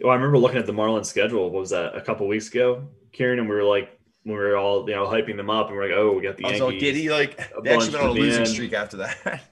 well, 0.00 0.12
I 0.12 0.14
remember 0.14 0.38
looking 0.38 0.58
at 0.58 0.66
the 0.66 0.72
Marlins 0.72 1.06
schedule. 1.06 1.50
What 1.50 1.60
was 1.60 1.70
that? 1.70 1.94
A 1.96 2.00
couple 2.00 2.26
weeks 2.26 2.48
ago, 2.48 2.88
Kieran, 3.12 3.38
and 3.38 3.48
we 3.48 3.54
were 3.54 3.64
like, 3.64 3.98
we 4.24 4.32
were 4.32 4.56
all 4.56 4.88
you 4.88 4.94
know 4.94 5.06
hyping 5.06 5.36
them 5.36 5.50
up, 5.50 5.68
and 5.68 5.76
we're 5.76 5.88
like, 5.88 5.96
oh, 5.96 6.12
we 6.12 6.22
got 6.22 6.36
the 6.36 6.44
I 6.44 6.52
was 6.52 6.60
Yankees. 6.60 6.74
all 6.74 6.80
giddy. 6.80 7.10
Like 7.10 7.36
they 7.36 7.42
actually 7.42 7.62
bunch 7.62 7.92
went 7.92 8.04
on 8.04 8.10
a 8.10 8.12
losing 8.12 8.40
end. 8.40 8.48
streak 8.48 8.72
after 8.72 8.96
that. 8.98 9.42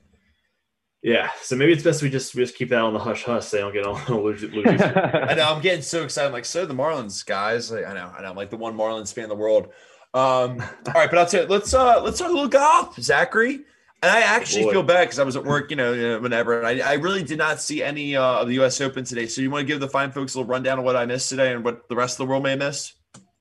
Yeah, 1.03 1.31
so 1.41 1.57
maybe 1.57 1.73
it's 1.73 1.83
best 1.83 2.03
we 2.03 2.11
just 2.11 2.35
we 2.35 2.43
just 2.43 2.55
keep 2.55 2.69
that 2.69 2.81
on 2.81 2.93
the 2.93 2.99
hush 2.99 3.25
hush. 3.25 3.47
So 3.47 3.57
they 3.57 3.63
don't 3.63 3.73
get 3.73 3.87
on 3.87 4.01
a 4.13 4.21
losing. 4.21 4.51
losing. 4.51 4.81
I 4.83 5.35
know. 5.35 5.55
I'm 5.55 5.63
getting 5.63 5.83
so 5.83 6.03
excited. 6.03 6.27
I'm 6.27 6.33
like, 6.33 6.45
so 6.45 6.67
the 6.67 6.75
Marlins 6.75 7.25
guys. 7.25 7.71
Like, 7.71 7.87
I 7.87 7.95
know. 7.95 8.13
I 8.17 8.23
know. 8.23 8.31
I'm 8.31 8.37
like 8.37 8.51
the 8.51 8.59
one 8.59 8.77
Marlins 8.77 9.15
fan 9.15 9.25
in 9.25 9.31
the 9.31 9.37
world. 9.37 9.73
Um, 10.13 10.61
all 10.61 10.93
right, 10.95 11.09
but 11.09 11.19
I'll 11.19 11.27
tell 11.27 11.45
you. 11.45 11.49
Let's 11.49 11.73
uh 11.73 12.03
let's 12.03 12.19
talk 12.19 12.29
a 12.29 12.33
little 12.33 12.49
golf, 12.49 13.01
Zachary. 13.01 13.61
And 14.03 14.11
I 14.11 14.21
actually 14.21 14.65
Boy. 14.65 14.73
feel 14.73 14.83
bad 14.83 15.05
because 15.05 15.19
I 15.19 15.25
was 15.25 15.37
at 15.37 15.45
work, 15.45 15.71
you 15.71 15.77
know, 15.77 16.19
whenever. 16.21 16.59
And 16.63 16.83
I, 16.83 16.93
I 16.93 16.95
really 16.95 17.23
did 17.23 17.37
not 17.37 17.61
see 17.61 17.83
any 17.83 18.17
uh, 18.17 18.41
of 18.41 18.49
the 18.49 18.55
U.S. 18.55 18.81
Open 18.81 19.05
today. 19.05 19.27
So 19.27 19.43
you 19.43 19.51
want 19.51 19.63
to 19.63 19.67
give 19.67 19.79
the 19.79 19.89
fine 19.89 20.11
folks 20.11 20.35
a 20.35 20.39
little 20.39 20.51
rundown 20.51 20.79
of 20.79 20.87
what 20.87 20.97
I 20.97 21.05
missed 21.05 21.29
today 21.29 21.53
and 21.53 21.63
what 21.63 21.87
the 21.89 21.97
rest 21.97 22.15
of 22.15 22.27
the 22.27 22.31
world 22.31 22.43
may 22.43 22.57
miss? 22.57 22.95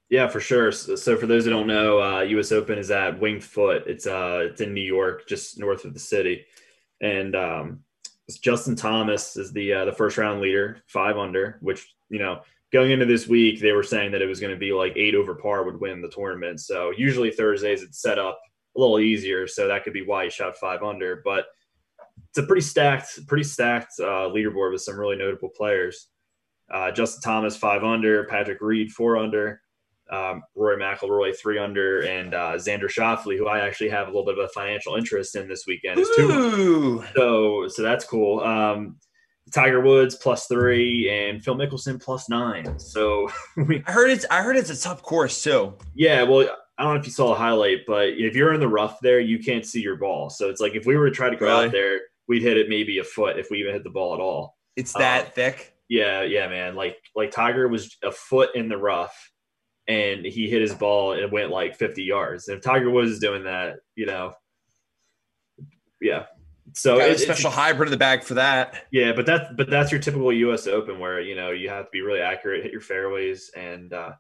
Yeah, 0.09 0.27
for 0.27 0.41
sure. 0.41 0.73
So, 0.73 0.95
so 0.95 1.15
for 1.15 1.27
those 1.27 1.45
who 1.45 1.51
don't 1.51 1.67
know, 1.67 2.01
uh, 2.01 2.21
U.S. 2.21 2.51
Open 2.51 2.77
is 2.77 2.91
at 2.91 3.19
Winged 3.21 3.43
Foot. 3.43 3.83
It's 3.87 4.05
uh, 4.05 4.47
it's 4.49 4.59
in 4.59 4.73
New 4.73 4.83
York, 4.83 5.27
just 5.27 5.59
north 5.59 5.85
of 5.85 5.93
the 5.93 5.99
city, 5.99 6.45
and 7.01 7.35
um, 7.35 7.79
Justin 8.41 8.75
Thomas 8.75 9.35
is 9.37 9.51
the 9.51 9.73
uh, 9.73 9.85
the 9.85 9.93
first 9.93 10.17
round 10.17 10.41
leader, 10.41 10.81
five 10.87 11.17
under. 11.17 11.57
Which 11.61 11.93
you 12.09 12.19
know, 12.19 12.41
going 12.71 12.91
into 12.91 13.05
this 13.05 13.27
week, 13.27 13.59
they 13.59 13.71
were 13.71 13.83
saying 13.83 14.11
that 14.11 14.21
it 14.21 14.27
was 14.27 14.39
going 14.39 14.53
to 14.53 14.59
be 14.59 14.71
like 14.71 14.93
eight 14.95 15.15
over 15.15 15.35
par 15.35 15.63
would 15.63 15.79
win 15.79 16.01
the 16.01 16.09
tournament. 16.09 16.59
So 16.59 16.91
usually 16.95 17.31
Thursdays 17.31 17.81
it's 17.81 18.01
set 18.01 18.19
up 18.19 18.39
a 18.75 18.79
little 18.79 18.99
easier, 18.99 19.47
so 19.47 19.67
that 19.67 19.83
could 19.83 19.93
be 19.93 20.05
why 20.05 20.25
he 20.25 20.29
shot 20.29 20.57
five 20.57 20.83
under. 20.83 21.21
But 21.23 21.45
it's 22.29 22.37
a 22.37 22.43
pretty 22.43 22.61
stacked, 22.61 23.25
pretty 23.27 23.43
stacked 23.43 23.93
uh, 23.99 24.29
leaderboard 24.29 24.71
with 24.71 24.81
some 24.81 24.99
really 24.99 25.15
notable 25.15 25.49
players. 25.49 26.07
Uh, 26.71 26.91
Justin 26.91 27.21
Thomas 27.21 27.57
five 27.57 27.83
under, 27.83 28.25
Patrick 28.25 28.61
Reed 28.61 28.91
four 28.91 29.17
under. 29.17 29.61
Um, 30.11 30.43
Rory 30.55 30.77
McIlroy 30.77 31.35
three 31.37 31.59
under, 31.59 32.01
and 32.01 32.33
uh, 32.33 32.53
Xander 32.53 32.89
Schauffele, 32.89 33.37
who 33.37 33.47
I 33.47 33.59
actually 33.59 33.89
have 33.89 34.07
a 34.07 34.11
little 34.11 34.25
bit 34.25 34.37
of 34.37 34.45
a 34.45 34.49
financial 34.49 34.95
interest 34.95 35.35
in 35.35 35.47
this 35.47 35.65
weekend, 35.67 35.99
is 35.99 36.09
two. 36.15 37.03
So 37.15 37.67
so 37.67 37.81
that's 37.81 38.05
cool. 38.05 38.39
Um, 38.41 38.97
Tiger 39.51 39.81
Woods 39.81 40.15
plus 40.15 40.47
three 40.47 41.09
and 41.09 41.43
Phil 41.43 41.55
Mickelson 41.55 42.01
plus 42.01 42.29
nine. 42.29 42.79
So 42.79 43.29
I 43.57 43.91
heard 43.91 44.09
it's 44.09 44.25
I 44.29 44.41
heard 44.41 44.55
it's 44.55 44.69
a 44.69 44.79
tough 44.79 45.01
course 45.01 45.43
too. 45.43 45.73
Yeah, 45.93 46.23
well, 46.23 46.49
I 46.77 46.83
don't 46.83 46.93
know 46.93 46.99
if 46.99 47.05
you 47.05 47.11
saw 47.11 47.33
a 47.33 47.37
highlight, 47.37 47.79
but 47.87 48.09
if 48.09 48.35
you're 48.35 48.53
in 48.53 48.59
the 48.59 48.67
rough 48.67 48.99
there, 49.01 49.19
you 49.19 49.39
can't 49.39 49.65
see 49.65 49.81
your 49.81 49.97
ball. 49.97 50.29
So 50.29 50.49
it's 50.49 50.61
like 50.61 50.75
if 50.75 50.85
we 50.85 50.95
were 50.95 51.09
to 51.09 51.15
try 51.15 51.29
to 51.29 51.35
go 51.35 51.45
really? 51.45 51.65
out 51.65 51.71
there, 51.71 51.99
we'd 52.27 52.41
hit 52.41 52.57
it 52.57 52.69
maybe 52.69 52.99
a 52.99 53.03
foot 53.03 53.37
if 53.37 53.49
we 53.49 53.59
even 53.59 53.73
hit 53.73 53.83
the 53.83 53.89
ball 53.89 54.13
at 54.13 54.19
all. 54.19 54.57
It's 54.75 54.93
that 54.93 55.25
um, 55.25 55.31
thick. 55.33 55.73
Yeah, 55.89 56.21
yeah, 56.21 56.47
man. 56.47 56.75
Like 56.75 56.97
like 57.15 57.31
Tiger 57.31 57.67
was 57.67 57.97
a 58.03 58.11
foot 58.11 58.55
in 58.55 58.69
the 58.69 58.77
rough 58.77 59.15
and 59.89 60.25
he 60.25 60.49
hit 60.49 60.61
his 60.61 60.73
ball 60.73 61.11
and 61.11 61.21
it 61.21 61.31
went 61.31 61.49
like 61.49 61.75
50 61.75 62.03
yards. 62.03 62.47
And 62.47 62.57
if 62.57 62.63
Tiger 62.63 62.89
Woods 62.89 63.11
is 63.11 63.19
doing 63.19 63.43
that, 63.43 63.79
you 63.95 64.05
know, 64.05 64.33
yeah, 65.99 66.25
so 66.73 66.99
it's 66.99 67.21
a 67.21 67.25
special 67.25 67.51
hybrid 67.51 67.87
in 67.87 67.91
the 67.91 67.97
bag 67.97 68.23
for 68.23 68.35
that. 68.35 68.85
Yeah, 68.91 69.13
but 69.13 69.25
that's 69.25 69.45
but 69.55 69.69
that's 69.69 69.91
your 69.91 69.99
typical 69.99 70.31
U.S. 70.31 70.67
Open 70.67 70.99
where 70.99 71.19
you 71.19 71.35
know 71.35 71.51
you 71.51 71.69
have 71.69 71.85
to 71.85 71.91
be 71.91 72.01
really 72.01 72.21
accurate, 72.21 72.63
hit 72.63 72.71
your 72.71 72.81
fairways, 72.81 73.51
and 73.55 73.91
uh, 73.93 74.11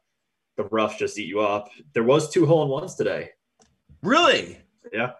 the 0.57 0.63
rough 0.65 0.97
just 0.97 1.17
eat 1.17 1.27
you 1.27 1.41
up. 1.41 1.69
There 1.93 2.03
was 2.03 2.29
two 2.29 2.45
hole 2.45 2.63
in 2.63 2.69
ones 2.69 2.95
today. 2.95 3.31
Really? 4.01 4.59
Yeah, 4.91 5.11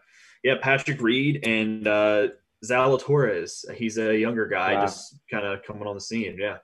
yeah. 0.43 0.55
Patrick 0.61 1.01
Reed 1.01 1.45
and 1.45 1.87
uh, 1.87 2.27
Zalatoris. 2.65 3.69
He's 3.73 3.97
a 3.97 4.17
younger 4.17 4.47
guy, 4.47 4.75
wow. 4.75 4.81
just 4.81 5.19
kind 5.29 5.45
of 5.45 5.63
coming 5.63 5.87
on 5.87 5.95
the 5.95 6.01
scene. 6.01 6.37
Yeah. 6.39 6.57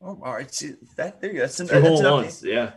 Oh, 0.00 0.20
all 0.22 0.34
right. 0.34 0.52
See, 0.52 0.74
that 0.96 1.20
there 1.20 1.30
you 1.30 1.36
go. 1.36 1.42
That's 1.42 1.56
two 1.56 1.80
hole 1.80 1.98
in 1.98 2.04
ones. 2.04 2.42
Yeah. 2.44 2.72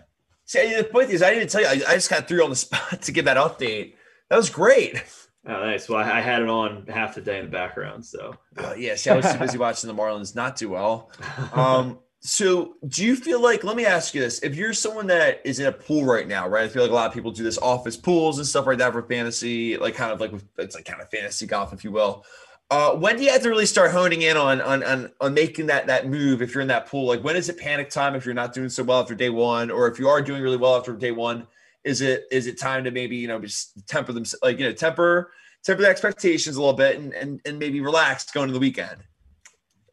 See, 0.45 0.75
the 0.75 0.83
point 0.83 1.09
is, 1.09 1.23
I 1.23 1.33
didn't 1.33 1.49
tell 1.49 1.61
you. 1.61 1.67
I, 1.67 1.91
I 1.91 1.95
just 1.95 2.09
kind 2.09 2.21
of 2.21 2.27
threw 2.27 2.37
you 2.37 2.43
on 2.43 2.49
the 2.49 2.55
spot 2.55 3.01
to 3.01 3.11
give 3.11 3.25
that 3.25 3.37
update. 3.37 3.95
That 4.29 4.37
was 4.37 4.49
great. 4.49 5.03
Oh, 5.47 5.53
nice. 5.53 5.87
Well, 5.87 5.99
I, 5.99 6.17
I, 6.17 6.21
had 6.21 6.41
it 6.41 6.49
on 6.49 6.87
half 6.87 7.13
the 7.13 7.21
day 7.21 7.37
in 7.37 7.45
the 7.45 7.51
background. 7.51 8.03
So, 8.03 8.35
uh, 8.57 8.73
yeah, 8.75 8.95
see, 8.95 9.11
I 9.11 9.15
was 9.15 9.31
too 9.31 9.37
busy 9.37 9.59
watching 9.59 9.87
the 9.87 9.93
Marlins 9.93 10.35
not 10.35 10.55
do 10.55 10.69
well. 10.69 11.11
Um, 11.53 11.99
so, 12.21 12.73
do 12.87 13.05
you 13.05 13.15
feel 13.15 13.39
like, 13.39 13.63
let 13.63 13.77
me 13.77 13.85
ask 13.85 14.15
you 14.15 14.21
this 14.21 14.39
if 14.39 14.55
you're 14.55 14.73
someone 14.73 15.05
that 15.07 15.41
is 15.45 15.59
in 15.59 15.67
a 15.67 15.71
pool 15.71 16.05
right 16.05 16.27
now, 16.27 16.47
right? 16.47 16.63
I 16.63 16.67
feel 16.67 16.81
like 16.81 16.89
a 16.89 16.95
lot 16.95 17.05
of 17.05 17.13
people 17.13 17.29
do 17.29 17.43
this 17.43 17.59
office 17.59 17.95
pools 17.95 18.39
and 18.39 18.47
stuff 18.47 18.65
like 18.65 18.79
that 18.79 18.93
for 18.93 19.03
fantasy, 19.03 19.77
like 19.77 19.93
kind 19.93 20.11
of 20.11 20.19
like 20.19 20.31
it's 20.57 20.73
like 20.73 20.85
kind 20.85 21.01
of 21.01 21.09
fantasy 21.11 21.45
golf, 21.45 21.71
if 21.71 21.83
you 21.83 21.91
will. 21.91 22.25
Uh, 22.71 22.95
when 22.95 23.15
do 23.15 23.23
you 23.23 23.31
have 23.31 23.43
to 23.43 23.49
really 23.49 23.65
start 23.65 23.91
honing 23.91 24.23
in 24.23 24.35
on, 24.35 24.59
on 24.59 24.83
on 24.83 25.11
on 25.21 25.33
making 25.35 25.67
that 25.67 25.85
that 25.85 26.07
move 26.07 26.41
if 26.41 26.53
you're 26.53 26.63
in 26.63 26.67
that 26.67 26.87
pool? 26.87 27.05
Like 27.05 27.23
when 27.23 27.35
is 27.35 27.47
it 27.47 27.59
panic 27.59 27.91
time 27.91 28.15
if 28.15 28.25
you're 28.25 28.33
not 28.33 28.53
doing 28.53 28.69
so 28.69 28.83
well 28.83 29.01
after 29.01 29.13
day 29.13 29.29
one, 29.29 29.69
or 29.69 29.87
if 29.87 29.99
you 29.99 30.07
are 30.07 30.21
doing 30.21 30.41
really 30.41 30.57
well 30.57 30.75
after 30.75 30.93
day 30.93 31.11
one? 31.11 31.45
Is 31.83 32.01
it 32.01 32.25
is 32.31 32.47
it 32.47 32.59
time 32.59 32.83
to 32.85 32.91
maybe 32.91 33.15
you 33.15 33.27
know 33.27 33.39
just 33.39 33.87
temper 33.87 34.13
them 34.13 34.25
like 34.41 34.57
you 34.57 34.65
know 34.65 34.73
temper 34.73 35.31
temper 35.63 35.83
the 35.83 35.87
expectations 35.87 36.55
a 36.55 36.59
little 36.59 36.75
bit 36.75 36.97
and 36.97 37.13
and, 37.13 37.39
and 37.45 37.59
maybe 37.59 37.81
relax 37.81 38.31
going 38.31 38.47
to 38.47 38.53
the 38.53 38.59
weekend? 38.59 39.03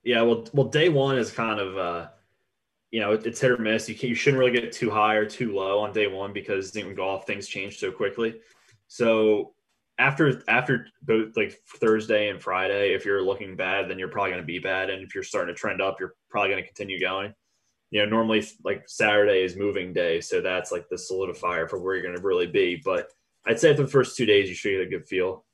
Yeah, 0.03 0.23
well, 0.23 0.49
well, 0.53 0.67
day 0.67 0.89
one 0.89 1.17
is 1.17 1.31
kind 1.31 1.61
of 1.61 1.77
uh, 1.77 2.09
you 2.91 3.01
know 3.01 3.13
it's 3.13 3.41
hit 3.41 3.51
or 3.51 3.59
miss. 3.59 3.87
You 3.87 3.95
can, 3.95 4.09
you 4.09 4.15
shouldn't 4.15 4.41
really 4.41 4.59
get 4.59 4.73
too 4.73 4.91
high 4.91 5.17
or 5.17 5.27
too 5.27 5.55
low 5.55 5.81
on 5.81 5.93
day 5.93 6.07
one 6.07 6.33
because 6.33 6.75
in 6.75 6.95
golf 6.95 7.27
things 7.27 7.47
change 7.47 7.79
so 7.79 7.93
quickly. 7.93 8.41
So 8.89 9.53
after 10.03 10.43
after 10.49 10.87
both 11.03 11.37
like 11.37 11.59
Thursday 11.77 12.29
and 12.29 12.41
Friday, 12.41 12.95
if 12.95 13.05
you're 13.05 13.23
looking 13.23 13.57
bad, 13.57 13.89
then 13.89 13.99
you're 13.99 14.09
probably 14.09 14.33
going 14.33 14.43
to 14.43 14.47
be 14.47 14.59
bad, 14.59 14.91
and 14.91 15.03
if 15.03 15.15
you're 15.15 15.25
starting 15.25 15.55
to 15.55 15.59
trend 15.59 15.81
up, 15.81 15.97
you're 16.01 16.15
probably 16.31 16.51
going 16.51 16.63
to 16.63 16.69
continue 16.69 17.01
going 17.01 17.35
you 17.93 18.01
know, 18.01 18.07
normally 18.07 18.45
like 18.65 18.89
Saturday 18.89 19.45
is 19.45 19.55
moving 19.55 19.93
day, 19.93 20.21
so 20.21 20.41
that's 20.41 20.73
like 20.73 20.89
the 20.89 20.97
solidifier 20.97 21.69
for 21.69 21.79
where 21.79 21.95
you're 21.95 22.03
going 22.03 22.17
to 22.17 22.23
really 22.23 22.47
be. 22.47 22.81
But 22.83 23.09
I'd 23.47 23.61
say 23.61 23.77
for 23.77 23.83
the 23.83 23.89
first 23.89 24.17
two 24.17 24.25
days, 24.25 24.49
you 24.49 24.55
should 24.55 24.71
get 24.71 24.81
a 24.81 24.87
good 24.87 25.07
feel. 25.07 25.45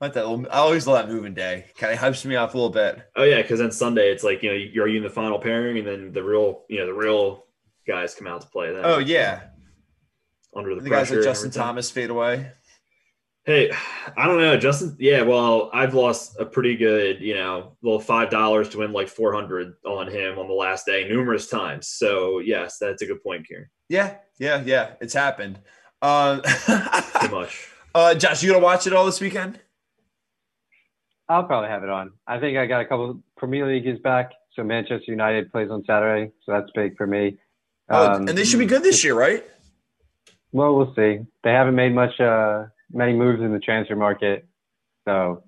Like 0.00 0.14
that, 0.14 0.24
I 0.24 0.58
always 0.58 0.88
love 0.88 1.06
that 1.06 1.14
moving 1.14 1.32
day. 1.32 1.66
Kind 1.78 1.92
of 1.92 2.00
hypes 2.00 2.24
me 2.24 2.34
off 2.34 2.54
a 2.54 2.56
little 2.56 2.70
bit. 2.70 3.04
Oh 3.14 3.22
yeah, 3.22 3.40
because 3.40 3.60
then 3.60 3.70
Sunday 3.70 4.10
it's 4.10 4.24
like 4.24 4.42
you 4.42 4.50
know 4.50 4.56
you're 4.56 4.88
you 4.88 4.96
in 4.96 5.04
the 5.04 5.10
final 5.10 5.38
pairing, 5.38 5.78
and 5.78 5.86
then 5.86 6.12
the 6.12 6.24
real 6.24 6.64
you 6.68 6.78
know 6.80 6.86
the 6.86 6.94
real 6.94 7.46
guys 7.86 8.16
come 8.16 8.26
out 8.26 8.40
to 8.40 8.48
play. 8.48 8.72
Then 8.72 8.82
oh 8.84 8.98
yeah, 8.98 9.42
under 10.56 10.74
the, 10.74 10.80
the 10.80 10.90
guys 10.90 11.08
like 11.12 11.22
Justin 11.22 11.52
Thomas 11.52 11.88
fade 11.88 12.10
away. 12.10 12.50
Hey, 13.44 13.72
I 14.16 14.26
don't 14.26 14.38
know, 14.38 14.56
Justin. 14.58 14.96
Yeah, 14.98 15.22
well, 15.22 15.70
I've 15.72 15.94
lost 15.94 16.38
a 16.38 16.44
pretty 16.44 16.76
good, 16.76 17.20
you 17.20 17.34
know, 17.34 17.76
little 17.82 17.98
five 17.98 18.28
dollars 18.30 18.68
to 18.70 18.78
win 18.78 18.92
like 18.92 19.08
four 19.08 19.32
hundred 19.32 19.74
on 19.86 20.08
him 20.08 20.38
on 20.38 20.46
the 20.46 20.54
last 20.54 20.84
day 20.84 21.08
numerous 21.08 21.48
times. 21.48 21.88
So 21.88 22.40
yes, 22.40 22.76
that's 22.78 23.00
a 23.00 23.06
good 23.06 23.22
point, 23.22 23.48
Kieran. 23.48 23.66
Yeah, 23.88 24.16
yeah, 24.38 24.62
yeah. 24.64 24.92
It's 25.00 25.14
happened. 25.14 25.58
Uh, 26.02 26.40
Too 26.40 27.28
much. 27.30 27.68
Uh, 27.94 28.14
Josh, 28.14 28.42
you 28.42 28.52
gonna 28.52 28.62
watch 28.62 28.86
it 28.86 28.92
all 28.92 29.06
this 29.06 29.20
weekend? 29.20 29.58
I'll 31.28 31.44
probably 31.44 31.70
have 31.70 31.82
it 31.82 31.90
on. 31.90 32.12
I 32.26 32.40
think 32.40 32.58
I 32.58 32.66
got 32.66 32.80
a 32.82 32.84
couple 32.84 33.22
Premier 33.38 33.66
League 33.66 33.86
is 33.86 33.98
back, 34.00 34.32
so 34.52 34.62
Manchester 34.64 35.10
United 35.12 35.50
plays 35.50 35.70
on 35.70 35.82
Saturday, 35.86 36.30
so 36.44 36.52
that's 36.52 36.70
big 36.74 36.96
for 36.96 37.06
me. 37.06 37.38
Oh, 37.88 38.12
um, 38.12 38.28
and 38.28 38.36
they 38.36 38.44
should 38.44 38.58
be 38.58 38.66
good 38.66 38.82
this 38.82 39.02
year, 39.02 39.14
right? 39.14 39.44
Well, 40.52 40.76
we'll 40.76 40.94
see. 40.94 41.20
They 41.42 41.52
haven't 41.52 41.74
made 41.76 41.94
much. 41.94 42.18
Uh, 42.20 42.66
many 42.92 43.12
moves 43.12 43.40
in 43.40 43.52
the 43.52 43.58
transfer 43.60 43.96
market. 43.96 44.46
So 45.06 45.44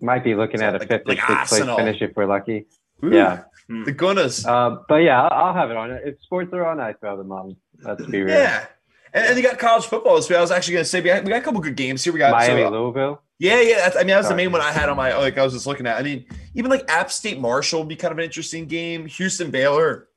might 0.00 0.24
be 0.24 0.34
looking 0.34 0.60
so 0.60 0.66
at 0.66 0.74
a 0.74 0.78
like, 0.78 0.88
fifth 0.88 1.06
like 1.06 1.18
or 1.18 1.44
sixth 1.44 1.64
place 1.64 1.76
finish 1.76 2.02
if 2.02 2.16
we're 2.16 2.26
lucky. 2.26 2.66
Ooh, 3.04 3.10
yeah. 3.10 3.44
The 3.68 3.92
Gunners. 3.92 4.44
Uh, 4.44 4.76
but 4.88 4.96
yeah, 4.96 5.22
I'll, 5.22 5.46
I'll, 5.46 5.54
have 5.54 5.70
it 5.70 5.76
on. 5.76 5.90
If 5.90 6.20
sports 6.22 6.52
are 6.52 6.66
on, 6.66 6.80
I 6.80 6.92
throw 6.92 7.16
them 7.16 7.32
on. 7.32 7.56
Let's 7.82 8.04
be 8.06 8.22
real. 8.22 8.34
Yeah. 8.34 8.66
And, 9.14 9.26
and 9.26 9.36
you 9.36 9.42
got 9.42 9.58
college 9.58 9.86
football 9.86 10.16
this 10.16 10.28
week. 10.28 10.36
I 10.36 10.40
was 10.42 10.50
actually 10.50 10.74
going 10.74 10.84
to 10.84 10.90
say 10.90 11.00
we 11.00 11.06
got, 11.06 11.24
we 11.24 11.30
got, 11.30 11.38
a 11.38 11.44
couple 11.44 11.60
good 11.60 11.76
games 11.76 12.04
here. 12.04 12.12
We 12.12 12.18
got 12.18 12.32
Miami, 12.32 12.62
so, 12.62 12.70
Louisville. 12.70 13.22
Yeah, 13.38 13.60
yeah. 13.60 13.90
I 13.94 13.98
mean, 13.98 14.08
that 14.08 14.18
was 14.18 14.28
the 14.28 14.36
main 14.36 14.52
one 14.52 14.60
I 14.60 14.70
had 14.70 14.88
on 14.88 14.96
my 14.96 15.16
like. 15.16 15.38
I 15.38 15.42
was 15.42 15.52
just 15.52 15.66
looking 15.66 15.86
at. 15.86 15.96
I 15.96 16.02
mean, 16.02 16.26
even 16.54 16.70
like 16.70 16.84
App 16.88 17.10
State 17.10 17.40
Marshall 17.40 17.80
would 17.80 17.88
be 17.88 17.96
kind 17.96 18.12
of 18.12 18.18
an 18.18 18.24
interesting 18.24 18.66
game. 18.66 19.06
Houston 19.06 19.50
Baylor. 19.50 20.08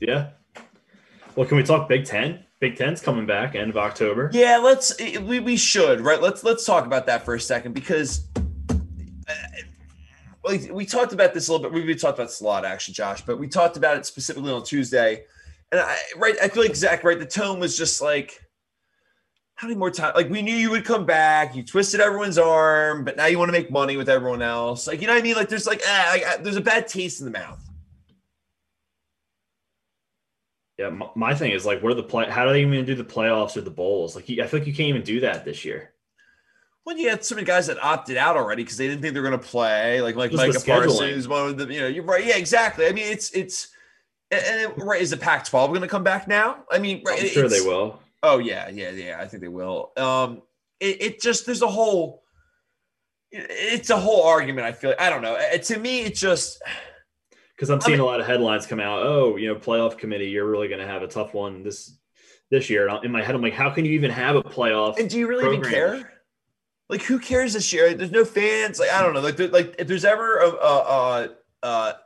Yeah. 0.00 0.30
Well, 1.36 1.46
can 1.46 1.56
we 1.56 1.62
talk 1.62 1.88
Big 1.88 2.04
Ten? 2.04 2.44
Big 2.64 2.76
Ten's 2.76 3.02
coming 3.02 3.26
back 3.26 3.54
end 3.54 3.68
of 3.68 3.76
October. 3.76 4.30
Yeah, 4.32 4.56
let's 4.56 4.98
we, 4.98 5.38
we 5.38 5.54
should 5.54 6.00
right. 6.00 6.18
Let's 6.18 6.42
let's 6.42 6.64
talk 6.64 6.86
about 6.86 7.04
that 7.04 7.22
for 7.22 7.34
a 7.34 7.40
second 7.40 7.74
because 7.74 8.26
uh, 9.28 10.56
we 10.72 10.86
talked 10.86 11.12
about 11.12 11.34
this 11.34 11.48
a 11.48 11.52
little 11.52 11.70
bit. 11.70 11.84
We, 11.84 11.94
talked 11.94 12.18
about 12.18 12.28
this 12.28 12.40
a 12.40 12.44
lot 12.44 12.64
actually, 12.64 12.94
Josh, 12.94 13.20
but 13.20 13.38
we 13.38 13.48
talked 13.48 13.76
about 13.76 13.98
it 13.98 14.06
specifically 14.06 14.50
on 14.50 14.64
Tuesday. 14.64 15.24
And 15.72 15.80
I 15.82 15.98
right, 16.16 16.36
I 16.42 16.48
feel 16.48 16.62
like 16.62 16.74
Zach 16.74 17.04
right. 17.04 17.18
The 17.18 17.26
tone 17.26 17.60
was 17.60 17.76
just 17.76 18.00
like, 18.00 18.42
how 19.56 19.68
many 19.68 19.78
more 19.78 19.90
times? 19.90 20.14
Like 20.16 20.30
we 20.30 20.40
knew 20.40 20.56
you 20.56 20.70
would 20.70 20.86
come 20.86 21.04
back. 21.04 21.54
You 21.54 21.64
twisted 21.64 22.00
everyone's 22.00 22.38
arm, 22.38 23.04
but 23.04 23.18
now 23.18 23.26
you 23.26 23.38
want 23.38 23.50
to 23.50 23.52
make 23.52 23.70
money 23.70 23.98
with 23.98 24.08
everyone 24.08 24.40
else. 24.40 24.86
Like 24.86 25.02
you 25.02 25.06
know 25.06 25.12
what 25.12 25.20
I 25.20 25.22
mean? 25.22 25.36
Like 25.36 25.50
there's 25.50 25.66
like 25.66 25.82
ah, 25.86 26.38
there's 26.40 26.56
a 26.56 26.62
bad 26.62 26.88
taste 26.88 27.20
in 27.20 27.26
the 27.26 27.38
mouth. 27.38 27.62
Yeah, 30.78 30.90
my, 31.14 31.34
thing 31.34 31.52
is 31.52 31.64
like, 31.64 31.82
what 31.82 31.92
are 31.92 31.96
the 31.96 32.02
play? 32.02 32.28
How 32.28 32.44
do 32.44 32.52
they 32.52 32.62
even 32.62 32.84
do 32.84 32.96
the 32.96 33.04
playoffs 33.04 33.56
or 33.56 33.60
the 33.60 33.70
bowls? 33.70 34.16
Like, 34.16 34.24
I 34.28 34.46
feel 34.46 34.58
like 34.58 34.66
you 34.66 34.74
can't 34.74 34.88
even 34.88 35.02
do 35.02 35.20
that 35.20 35.44
this 35.44 35.64
year. 35.64 35.92
Well, 36.84 36.98
you 36.98 37.08
had 37.08 37.24
so 37.24 37.36
many 37.36 37.46
guys 37.46 37.68
that 37.68 37.82
opted 37.82 38.16
out 38.16 38.36
already 38.36 38.64
because 38.64 38.76
they 38.76 38.88
didn't 38.88 39.00
think 39.00 39.14
they're 39.14 39.22
going 39.22 39.38
to 39.38 39.46
play. 39.46 40.02
Like, 40.02 40.16
like 40.16 40.32
Micah 40.32 40.60
Parsons, 40.60 41.28
one 41.28 41.48
of 41.48 41.58
the, 41.58 41.72
you 41.72 41.80
know, 41.80 41.86
you're 41.86 42.04
right. 42.04 42.24
Yeah, 42.24 42.36
exactly. 42.36 42.86
I 42.86 42.92
mean, 42.92 43.06
it's 43.06 43.30
it's 43.30 43.68
and 44.30 44.60
it, 44.60 44.76
right. 44.78 45.00
Is 45.00 45.10
the 45.10 45.16
Pac-12 45.16 45.68
going 45.68 45.80
to 45.80 45.88
come 45.88 46.04
back 46.04 46.28
now? 46.28 46.64
I 46.70 46.78
mean, 46.78 47.02
right, 47.06 47.22
I'm 47.22 47.28
sure 47.28 47.48
they 47.48 47.60
will. 47.60 48.00
Oh 48.22 48.38
yeah, 48.38 48.68
yeah, 48.68 48.90
yeah. 48.90 49.18
I 49.20 49.26
think 49.26 49.42
they 49.42 49.48
will. 49.48 49.92
Um, 49.96 50.42
it, 50.80 51.00
it 51.00 51.20
just 51.20 51.46
there's 51.46 51.62
a 51.62 51.68
whole, 51.68 52.22
it's 53.30 53.90
a 53.90 53.98
whole 53.98 54.24
argument. 54.24 54.66
I 54.66 54.72
feel. 54.72 54.94
I 54.98 55.08
don't 55.08 55.22
know. 55.22 55.38
To 55.56 55.78
me, 55.78 56.00
it's 56.00 56.20
just 56.20 56.60
because 57.56 57.70
I'm 57.70 57.80
seeing 57.80 57.94
I 57.94 57.98
mean, 57.98 58.06
a 58.06 58.10
lot 58.10 58.20
of 58.20 58.26
headlines 58.26 58.66
come 58.66 58.80
out. 58.80 59.02
Oh, 59.02 59.36
you 59.36 59.48
know, 59.48 59.54
playoff 59.54 59.98
committee, 59.98 60.26
you're 60.26 60.48
really 60.48 60.68
going 60.68 60.80
to 60.80 60.86
have 60.86 61.02
a 61.02 61.08
tough 61.08 61.34
one 61.34 61.62
this 61.62 61.98
this 62.50 62.68
year. 62.68 62.88
In 63.02 63.10
my 63.10 63.22
head, 63.22 63.34
I'm 63.34 63.42
like, 63.42 63.54
how 63.54 63.70
can 63.70 63.84
you 63.84 63.92
even 63.92 64.10
have 64.10 64.36
a 64.36 64.42
playoff? 64.42 64.98
And 64.98 65.08
do 65.08 65.18
you 65.18 65.26
really 65.26 65.56
even 65.56 65.62
care? 65.62 66.12
Like, 66.88 67.02
who 67.02 67.18
cares 67.18 67.54
this 67.54 67.72
year? 67.72 67.94
There's 67.94 68.10
no 68.10 68.24
fans. 68.24 68.78
Like, 68.78 68.90
I 68.90 69.02
don't 69.02 69.14
know. 69.14 69.20
Like, 69.20 69.38
like 69.52 69.76
if 69.78 69.86
there's 69.86 70.04
ever 70.04 70.38
a 70.38 70.48
a, 70.48 71.30
a, 71.62 71.96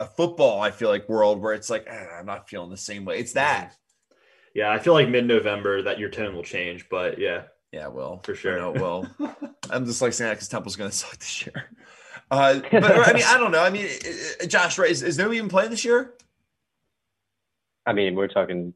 a 0.00 0.06
football, 0.06 0.60
I 0.60 0.70
feel 0.70 0.88
like 0.88 1.08
world 1.08 1.40
where 1.40 1.54
it's 1.54 1.70
like 1.70 1.86
ah, 1.90 2.18
I'm 2.18 2.26
not 2.26 2.48
feeling 2.48 2.70
the 2.70 2.76
same 2.76 3.04
way. 3.04 3.18
It's 3.18 3.32
that. 3.32 3.76
Yeah, 4.54 4.70
I 4.70 4.78
feel 4.78 4.92
like 4.92 5.08
mid-November 5.08 5.82
that 5.82 5.98
your 5.98 6.10
tone 6.10 6.34
will 6.34 6.42
change, 6.42 6.88
but 6.90 7.18
yeah. 7.18 7.44
Yeah, 7.72 7.86
it 7.86 7.94
will 7.94 8.20
for 8.22 8.34
sure. 8.34 8.56
I 8.56 8.60
know 8.60 8.74
it 8.74 8.80
will. 8.82 9.08
I'm 9.70 9.86
just 9.86 10.02
like 10.02 10.12
saying 10.12 10.28
that 10.28 10.34
because 10.34 10.48
Temple's 10.48 10.76
going 10.76 10.90
to 10.90 10.96
suck 10.96 11.16
this 11.16 11.46
year. 11.46 11.70
Uh, 12.32 12.60
but 12.72 12.84
I 12.84 13.12
mean, 13.12 13.24
I 13.26 13.36
don't 13.36 13.52
know. 13.52 13.62
I 13.62 13.70
mean, 13.70 13.86
Josh, 14.48 14.78
right? 14.78 14.90
Is, 14.90 15.02
is 15.02 15.18
nobody 15.18 15.36
even 15.36 15.50
playing 15.50 15.70
this 15.70 15.84
year? 15.84 16.14
I 17.84 17.92
mean, 17.92 18.14
we're 18.14 18.28
talking 18.28 18.72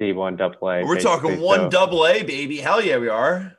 D1 0.00 0.38
double 0.38 0.70
A. 0.70 0.84
We're 0.84 1.00
talking 1.00 1.38
one 1.38 1.60
so. 1.60 1.68
double 1.68 2.06
A, 2.06 2.22
baby. 2.22 2.56
Hell 2.56 2.82
yeah, 2.82 2.96
we 2.96 3.08
are. 3.08 3.52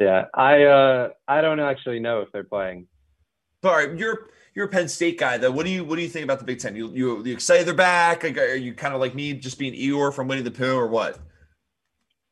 Yeah, 0.00 0.24
I 0.32 0.62
uh, 0.62 1.10
I 1.26 1.42
don't 1.42 1.60
actually 1.60 2.00
know 2.00 2.22
if 2.22 2.32
they're 2.32 2.44
playing. 2.44 2.86
Sorry, 3.62 3.98
you're 3.98 4.28
you're 4.54 4.66
a 4.66 4.68
Penn 4.68 4.88
State 4.88 5.18
guy 5.18 5.36
though. 5.36 5.50
What 5.50 5.66
do 5.66 5.72
you 5.72 5.84
what 5.84 5.96
do 5.96 6.02
you 6.02 6.08
think 6.08 6.24
about 6.24 6.38
the 6.38 6.44
Big 6.44 6.60
Ten? 6.60 6.74
You 6.74 6.90
you, 6.92 7.24
you 7.24 7.32
excited 7.34 7.66
they're 7.66 7.74
back? 7.74 8.22
Like, 8.22 8.38
are 8.38 8.54
you 8.54 8.72
kind 8.72 8.94
of 8.94 9.00
like 9.00 9.14
me, 9.14 9.34
just 9.34 9.58
being 9.58 9.74
Eeyore 9.74 10.14
from 10.14 10.28
Winnie 10.28 10.42
the 10.42 10.50
Pooh, 10.50 10.76
or 10.76 10.86
what? 10.86 11.18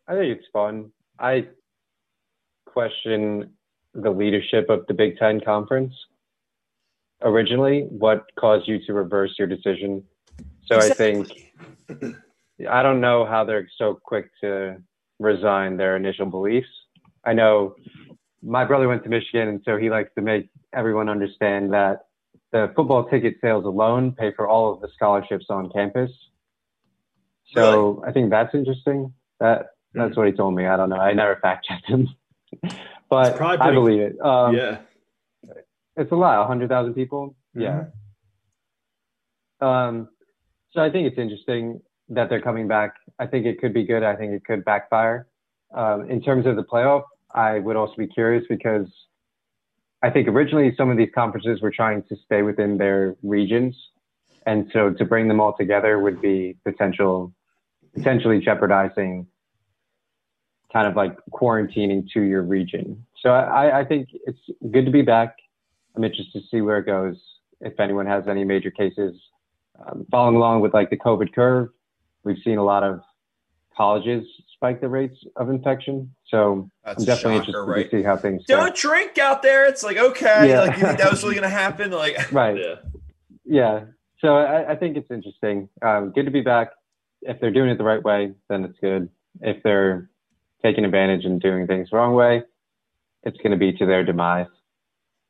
I 0.09 0.15
think 0.15 0.39
it's 0.39 0.47
fun. 0.53 0.93
I 1.19 1.49
question 2.67 3.51
the 3.95 4.11
leadership 4.11 4.71
of 4.71 4.87
the 4.87 4.95
Big 4.95 5.19
Ten 5.19 5.41
conference. 5.41 5.93
Originally, 7.23 7.87
what 7.91 8.25
caused 8.39 8.69
you 8.69 8.79
to 8.87 8.93
reverse 8.93 9.35
your 9.39 9.49
decision? 9.49 10.03
So 10.67 10.77
exactly. 10.77 11.27
I 11.89 11.95
think 11.95 12.17
I 12.71 12.83
don't 12.83 13.01
know 13.01 13.25
how 13.27 13.45
they're 13.45 13.69
so 13.77 13.99
quick 14.03 14.31
to 14.43 14.77
resign 15.19 15.77
their 15.77 15.97
initial 15.97 16.27
beliefs. 16.27 16.69
I 17.25 17.33
know 17.33 17.75
my 18.43 18.65
brother 18.65 18.89
went 18.89 19.03
to 19.05 19.09
Michigan, 19.09 19.49
and 19.49 19.61
so 19.65 19.77
he 19.77 19.91
likes 19.91 20.11
to 20.17 20.23
make 20.23 20.49
everyone 20.75 21.09
understand 21.09 21.73
that 21.73 22.07
the 22.53 22.73
football 22.77 23.05
ticket 23.09 23.37
sales 23.41 23.65
alone 23.65 24.13
pay 24.13 24.33
for 24.35 24.49
all 24.49 24.73
of 24.73 24.81
the 24.81 24.89
scholarships 24.95 25.47
on 25.51 25.71
campus. 25.71 26.11
So 27.53 27.91
really? 27.91 28.09
I 28.09 28.13
think 28.13 28.31
that's 28.31 28.55
interesting. 28.55 29.13
That 29.41 29.67
that's 29.95 30.11
mm-hmm. 30.11 30.21
what 30.21 30.27
he 30.29 30.33
told 30.33 30.55
me. 30.55 30.67
I 30.67 30.77
don't 30.77 30.91
know. 30.91 30.97
I 30.97 31.13
never 31.13 31.37
fact 31.43 31.67
checked 31.67 31.87
him, 31.87 32.09
but 33.11 33.41
I 33.41 33.73
believe 33.73 34.01
it. 34.01 34.21
Um, 34.21 34.55
yeah, 34.55 34.79
it's 35.97 36.13
a 36.13 36.17
lot. 36.17 36.47
hundred 36.47 36.69
thousand 36.69 36.95
people. 36.95 37.37
Mm-hmm. 37.57 37.63
Yeah. 37.63 37.85
Um, 39.61 40.09
so 40.73 40.83
I 40.83 40.91
think 40.91 41.07
it's 41.07 41.19
interesting 41.19 41.81
that 42.09 42.29
they're 42.29 42.43
coming 42.43 42.69
back. 42.69 42.95
I 43.19 43.27
think 43.27 43.47
it 43.47 43.61
could 43.61 43.73
be 43.73 43.85
good. 43.85 44.03
I 44.03 44.15
think 44.15 44.33
it 44.33 44.45
could 44.45 44.65
backfire. 44.65 45.27
Um, 45.75 46.09
in 46.11 46.23
terms 46.23 46.47
of 46.47 46.57
the 46.57 46.63
playoff, 46.63 47.03
I 47.35 47.59
would 47.59 47.77
also 47.77 47.95
be 47.97 48.07
curious 48.07 48.45
because 48.49 48.87
I 50.03 50.11
think 50.11 50.29
originally 50.29 50.75
some 50.77 50.91
of 50.91 50.97
these 50.97 51.09
conferences 51.15 51.61
were 51.61 51.71
trying 51.71 52.03
to 52.05 52.17
stay 52.25 52.43
within 52.43 52.79
their 52.79 53.17
regions. 53.23 53.75
And 54.45 54.71
so 54.73 54.91
to 54.91 55.05
bring 55.05 55.27
them 55.27 55.41
all 55.41 55.57
together 55.57 55.99
would 55.99 56.21
be 56.21 56.57
potential, 56.65 57.33
potentially 57.95 58.39
jeopardizing 58.39 59.27
kind 60.73 60.87
of 60.87 60.95
like 60.95 61.17
quarantining 61.33 62.09
to 62.13 62.21
your 62.21 62.43
region. 62.43 63.05
So 63.21 63.31
I, 63.31 63.81
I 63.81 63.85
think 63.85 64.09
it's 64.27 64.39
good 64.71 64.85
to 64.85 64.93
be 64.93 65.03
back. 65.03 65.37
I'm 65.97 66.05
interested 66.05 66.41
to 66.41 66.49
see 66.51 66.61
where 66.61 66.79
it 66.79 66.87
goes. 66.87 67.17
If 67.61 67.81
anyone 67.81 68.07
has 68.07 68.29
any 68.29 68.45
major 68.45 68.71
cases, 68.71 69.15
um, 69.87 70.07
following 70.11 70.37
along 70.37 70.61
with 70.61 70.75
like 70.75 70.91
the 70.91 70.97
COVID 70.97 71.35
curve, 71.35 71.71
we've 72.25 72.39
seen 72.45 72.59
a 72.59 72.65
lot 72.65 72.83
of 72.83 73.01
colleges 73.75 74.27
spike 74.53 74.81
the 74.81 74.89
rates 74.89 75.17
of 75.37 75.49
infection. 75.49 76.15
So 76.29 76.71
That's 76.85 77.01
I'm 77.01 77.07
definitely 77.07 77.39
shocker, 77.47 77.49
interested 77.49 77.71
right? 77.71 77.91
to 77.91 77.99
see 77.99 78.03
how 78.03 78.17
things 78.17 78.45
don't 78.47 78.69
go. 78.69 78.75
drink 78.75 79.19
out 79.19 79.43
there. 79.43 79.67
It's 79.67 79.83
like 79.83 79.97
okay, 79.97 80.49
yeah. 80.51 80.61
like 80.63 80.77
you 80.77 80.85
think 80.85 80.99
that 80.99 81.11
was 81.11 81.23
really 81.23 81.35
going 81.35 81.43
to 81.51 81.57
happen? 81.57 81.91
Like 81.91 82.33
right, 82.33 82.57
yeah, 82.57 82.75
yeah. 83.45 83.85
So 84.21 84.37
I, 84.37 84.73
I 84.73 84.77
think 84.77 84.97
it's 84.97 85.11
interesting. 85.11 85.69
Um, 85.83 86.13
good 86.13 86.25
to 86.25 86.31
be 86.31 86.41
back. 86.41 86.71
If 87.23 87.41
they're 87.41 87.53
doing 87.53 87.71
it 87.71 87.79
the 87.79 87.85
right 87.85 88.03
way, 88.03 88.33
then 88.49 88.65
it's 88.65 88.79
good. 88.81 89.09
If 89.41 89.63
they're 89.63 90.11
taking 90.63 90.85
advantage 90.85 91.25
and 91.25 91.41
doing 91.41 91.67
things 91.67 91.91
the 91.91 91.97
wrong 91.97 92.15
way, 92.15 92.43
it's 93.25 93.37
going 93.39 93.51
to 93.51 93.57
be 93.57 93.73
to 93.75 93.87
their 93.87 94.05
demise. 94.05 94.47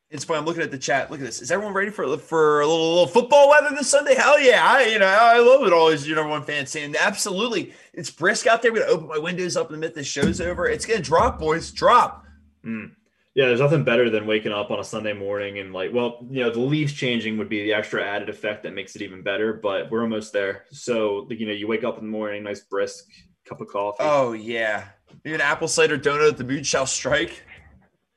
It's 0.08 0.24
funny. 0.24 0.38
I'm 0.38 0.44
looking 0.46 0.62
at 0.62 0.70
the 0.70 0.78
chat. 0.78 1.10
Look 1.10 1.18
at 1.18 1.26
this. 1.26 1.42
Is 1.42 1.50
everyone 1.50 1.74
ready 1.74 1.90
for 1.90 2.16
for 2.18 2.60
a 2.60 2.66
little, 2.66 2.90
little 2.90 3.06
football 3.08 3.50
weather 3.50 3.74
this 3.74 3.90
Sunday? 3.90 4.14
Hell 4.14 4.40
yeah! 4.40 4.64
I 4.64 4.84
you 4.84 5.00
know 5.00 5.06
I 5.06 5.38
love 5.38 5.66
it. 5.66 5.72
Always 5.72 6.06
you 6.06 6.14
know 6.14 6.26
one 6.28 6.44
fan 6.44 6.66
saying 6.66 6.94
absolutely. 6.98 7.74
It's 7.92 8.10
brisk 8.10 8.46
out 8.46 8.62
there. 8.62 8.70
I'm 8.70 8.78
gonna 8.78 8.90
open 8.90 9.08
my 9.08 9.18
windows 9.18 9.56
up 9.56 9.66
in 9.68 9.72
the 9.72 9.78
minute 9.78 9.96
the 9.96 10.04
show's 10.04 10.40
over. 10.40 10.66
It's 10.66 10.86
gonna 10.86 11.02
drop, 11.02 11.40
boys. 11.40 11.72
Drop. 11.72 12.24
Mm. 12.64 12.92
Yeah, 13.34 13.46
there's 13.46 13.60
nothing 13.60 13.84
better 13.84 14.08
than 14.08 14.26
waking 14.26 14.52
up 14.52 14.70
on 14.70 14.78
a 14.78 14.84
Sunday 14.84 15.12
morning 15.12 15.58
and 15.58 15.72
like, 15.74 15.92
well, 15.92 16.24
you 16.30 16.42
know, 16.42 16.50
the 16.50 16.60
leaves 16.60 16.92
changing 16.94 17.36
would 17.36 17.50
be 17.50 17.64
the 17.64 17.74
extra 17.74 18.02
added 18.02 18.30
effect 18.30 18.62
that 18.62 18.72
makes 18.72 18.96
it 18.96 19.02
even 19.02 19.22
better. 19.22 19.52
But 19.52 19.90
we're 19.90 20.02
almost 20.02 20.32
there. 20.32 20.66
So 20.70 21.26
you 21.30 21.46
know, 21.46 21.52
you 21.52 21.66
wake 21.66 21.82
up 21.82 21.98
in 21.98 22.04
the 22.04 22.10
morning, 22.10 22.44
nice 22.44 22.60
brisk 22.60 23.06
cup 23.44 23.60
of 23.60 23.66
coffee. 23.66 23.98
Oh 24.00 24.32
yeah, 24.34 24.84
an 25.24 25.40
apple 25.40 25.68
cider 25.68 25.98
donut. 25.98 26.36
The 26.36 26.44
mood 26.44 26.64
shall 26.64 26.86
strike. 26.86 27.42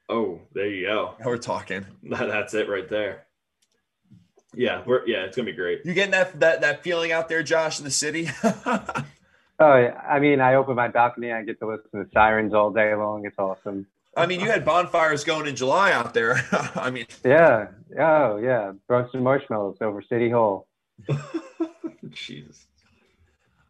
Oh, 0.10 0.42
there 0.54 0.68
you 0.68 0.88
go. 0.88 1.14
Now 1.20 1.28
we're 1.28 1.38
talking. 1.38 1.86
That's 2.04 2.54
it 2.56 2.68
right 2.68 2.90
there. 2.90 3.28
Yeah, 4.56 4.82
we're 4.86 5.06
yeah, 5.06 5.26
it's 5.26 5.38
gonna 5.38 5.46
be 5.46 5.54
great. 5.54 5.82
You 5.86 5.94
getting 5.94 6.12
that 6.12 6.40
that 6.40 6.62
that 6.62 6.84
feeling 6.84 7.12
out 7.12 7.30
there, 7.30 7.44
Josh, 7.44 7.78
in 7.78 7.86
the 7.86 7.92
city? 7.92 8.30
oh, 8.44 8.84
yeah. 9.60 10.02
I 10.10 10.20
mean, 10.20 10.42
I 10.42 10.56
open 10.56 10.76
my 10.76 10.88
balcony, 10.88 11.32
I 11.32 11.44
get 11.44 11.60
to 11.60 11.68
listen 11.68 12.04
to 12.04 12.10
sirens 12.12 12.56
all 12.56 12.72
day 12.72 12.96
long. 12.96 13.26
It's 13.26 13.38
awesome. 13.38 13.86
I 14.18 14.26
mean, 14.26 14.40
you 14.40 14.48
had 14.48 14.66
bonfires 14.66 15.24
going 15.24 15.46
in 15.46 15.56
July 15.56 15.92
out 15.92 16.16
there. 16.16 16.44
I 16.76 16.90
mean, 16.90 17.06
yeah, 17.24 17.68
oh 18.00 18.38
yeah, 18.38 18.74
roasted 18.88 19.22
marshmallows 19.22 19.78
over 19.82 20.02
City 20.02 20.32
Hall. 20.32 20.68
Jesus. 22.10 22.66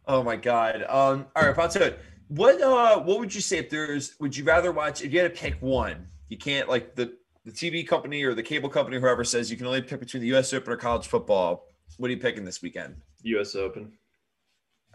Oh 0.08 0.22
my 0.22 0.36
God. 0.36 0.82
Um. 0.88 1.26
All 1.36 1.44
right, 1.44 1.54
Ponto. 1.54 1.94
What 2.28 2.60
uh? 2.62 3.00
What 3.00 3.18
would 3.18 3.34
you 3.34 3.42
say 3.42 3.58
if 3.58 3.68
there's? 3.68 4.18
Would 4.18 4.34
you 4.34 4.44
rather 4.44 4.72
watch? 4.72 5.02
If 5.02 5.12
you 5.12 5.20
had 5.20 5.34
to 5.34 5.40
pick 5.40 5.60
one, 5.60 6.08
you 6.30 6.38
can't 6.38 6.68
like 6.68 6.94
the 6.94 7.12
the 7.44 7.52
TV 7.52 7.86
company 7.86 8.22
or 8.22 8.34
the 8.34 8.42
cable 8.42 8.68
company, 8.68 8.98
whoever 8.98 9.24
says 9.24 9.50
you 9.50 9.56
can 9.56 9.66
only 9.66 9.82
pick 9.82 10.00
between 10.00 10.22
the 10.22 10.28
U.S. 10.28 10.52
Open 10.52 10.72
or 10.72 10.76
college 10.76 11.06
football. 11.06 11.66
What 11.98 12.08
are 12.08 12.12
you 12.12 12.20
picking 12.20 12.44
this 12.44 12.62
weekend? 12.62 12.96
U.S. 13.22 13.54
Open. 13.54 13.92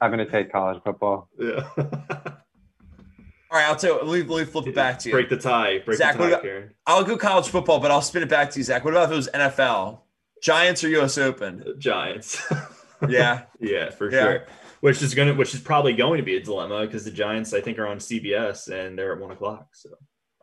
I'm 0.00 0.10
going 0.10 0.18
to 0.18 0.30
take 0.30 0.50
college 0.50 0.82
football. 0.82 1.28
Yeah. 1.38 1.68
All 1.76 3.60
right, 3.60 3.66
I'll 3.66 3.76
tell 3.76 4.02
you. 4.02 4.10
Let 4.10 4.26
me, 4.26 4.34
let 4.34 4.46
me 4.46 4.50
flip 4.50 4.66
it 4.66 4.74
back 4.74 4.98
to 5.00 5.10
you. 5.10 5.14
Break 5.14 5.28
the 5.28 5.36
tie. 5.36 5.78
Break 5.78 5.98
Zach, 5.98 6.16
the 6.16 6.30
tie, 6.30 6.30
about, 6.30 6.70
I'll 6.86 7.04
go 7.04 7.16
college 7.16 7.48
football, 7.48 7.78
but 7.78 7.90
I'll 7.90 8.02
spin 8.02 8.22
it 8.22 8.28
back 8.28 8.50
to 8.50 8.58
you, 8.58 8.64
Zach. 8.64 8.84
What 8.84 8.94
about 8.94 9.04
if 9.04 9.12
it 9.12 9.16
was 9.16 9.28
NFL? 9.32 10.00
Giants 10.42 10.82
or 10.82 10.88
U.S. 10.88 11.18
Open? 11.18 11.64
Giants. 11.78 12.42
yeah. 13.08 13.42
Yeah, 13.60 13.90
for 13.90 14.10
yeah. 14.10 14.22
sure 14.22 14.46
which 14.84 15.00
is 15.00 15.14
going 15.14 15.28
to 15.28 15.32
which 15.32 15.54
is 15.54 15.60
probably 15.60 15.94
going 15.94 16.18
to 16.18 16.22
be 16.22 16.36
a 16.36 16.42
dilemma 16.42 16.84
because 16.84 17.06
the 17.06 17.10
Giants 17.10 17.54
I 17.54 17.62
think 17.62 17.78
are 17.78 17.86
on 17.86 17.96
CBS 17.96 18.68
and 18.68 18.98
they're 18.98 19.14
at 19.14 19.18
one 19.18 19.30
o'clock. 19.30 19.68
So 19.72 19.88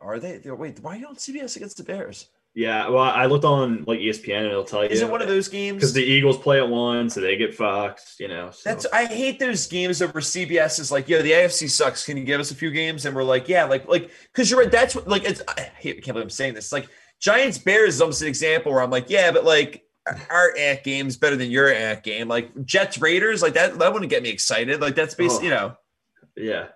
are 0.00 0.18
they? 0.18 0.38
They're, 0.38 0.56
wait, 0.56 0.80
why 0.80 0.96
are 0.96 0.98
you 0.98 1.06
on 1.06 1.14
CBS 1.14 1.54
against 1.54 1.76
the 1.76 1.84
Bears? 1.84 2.26
Yeah, 2.52 2.88
well, 2.88 3.04
I 3.04 3.26
looked 3.26 3.44
on 3.44 3.84
like 3.86 4.00
ESPN 4.00 4.38
and 4.38 4.46
it'll 4.48 4.64
tell 4.64 4.82
you. 4.82 4.90
Is 4.90 5.00
it 5.00 5.08
one 5.08 5.22
of 5.22 5.28
those 5.28 5.46
games? 5.46 5.76
Because 5.76 5.92
the 5.92 6.02
Eagles 6.02 6.38
play 6.38 6.58
at 6.58 6.68
one, 6.68 7.08
so 7.08 7.20
they 7.20 7.36
get 7.36 7.54
Fox. 7.54 8.16
You 8.18 8.26
know, 8.26 8.50
so. 8.50 8.68
that's 8.68 8.84
I 8.92 9.06
hate 9.06 9.38
those 9.38 9.68
games 9.68 10.02
over 10.02 10.20
CBS. 10.20 10.80
Is 10.80 10.90
like, 10.90 11.08
yeah, 11.08 11.22
the 11.22 11.30
AFC 11.30 11.70
sucks. 11.70 12.04
Can 12.04 12.16
you 12.16 12.24
give 12.24 12.40
us 12.40 12.50
a 12.50 12.56
few 12.56 12.72
games? 12.72 13.06
And 13.06 13.14
we're 13.14 13.22
like, 13.22 13.48
yeah, 13.48 13.64
like 13.66 13.86
like 13.86 14.10
because 14.32 14.50
you're 14.50 14.58
right. 14.58 14.72
That's 14.72 14.96
what 14.96 15.06
like 15.06 15.22
it's. 15.22 15.40
I, 15.46 15.70
hate, 15.78 15.98
I 15.98 16.00
can't 16.00 16.14
believe 16.14 16.24
I'm 16.24 16.30
saying 16.30 16.54
this. 16.54 16.72
Like 16.72 16.88
Giants 17.20 17.58
Bears 17.58 17.94
is 17.94 18.00
almost 18.00 18.22
an 18.22 18.28
example 18.28 18.72
where 18.72 18.82
I'm 18.82 18.90
like, 18.90 19.08
yeah, 19.08 19.30
but 19.30 19.44
like 19.44 19.84
our 20.30 20.56
ant 20.58 20.82
game's 20.82 21.16
better 21.16 21.36
than 21.36 21.50
your 21.50 21.72
ant 21.72 22.02
game. 22.02 22.28
Like 22.28 22.64
Jets 22.64 22.98
Raiders, 22.98 23.42
like 23.42 23.54
that 23.54 23.78
that 23.78 23.92
wouldn't 23.92 24.10
get 24.10 24.22
me 24.22 24.30
excited. 24.30 24.80
Like 24.80 24.94
that's 24.94 25.14
basically, 25.14 25.48
oh, 25.48 25.50
you 25.50 25.56
know. 25.56 25.76
Yeah. 26.36 26.66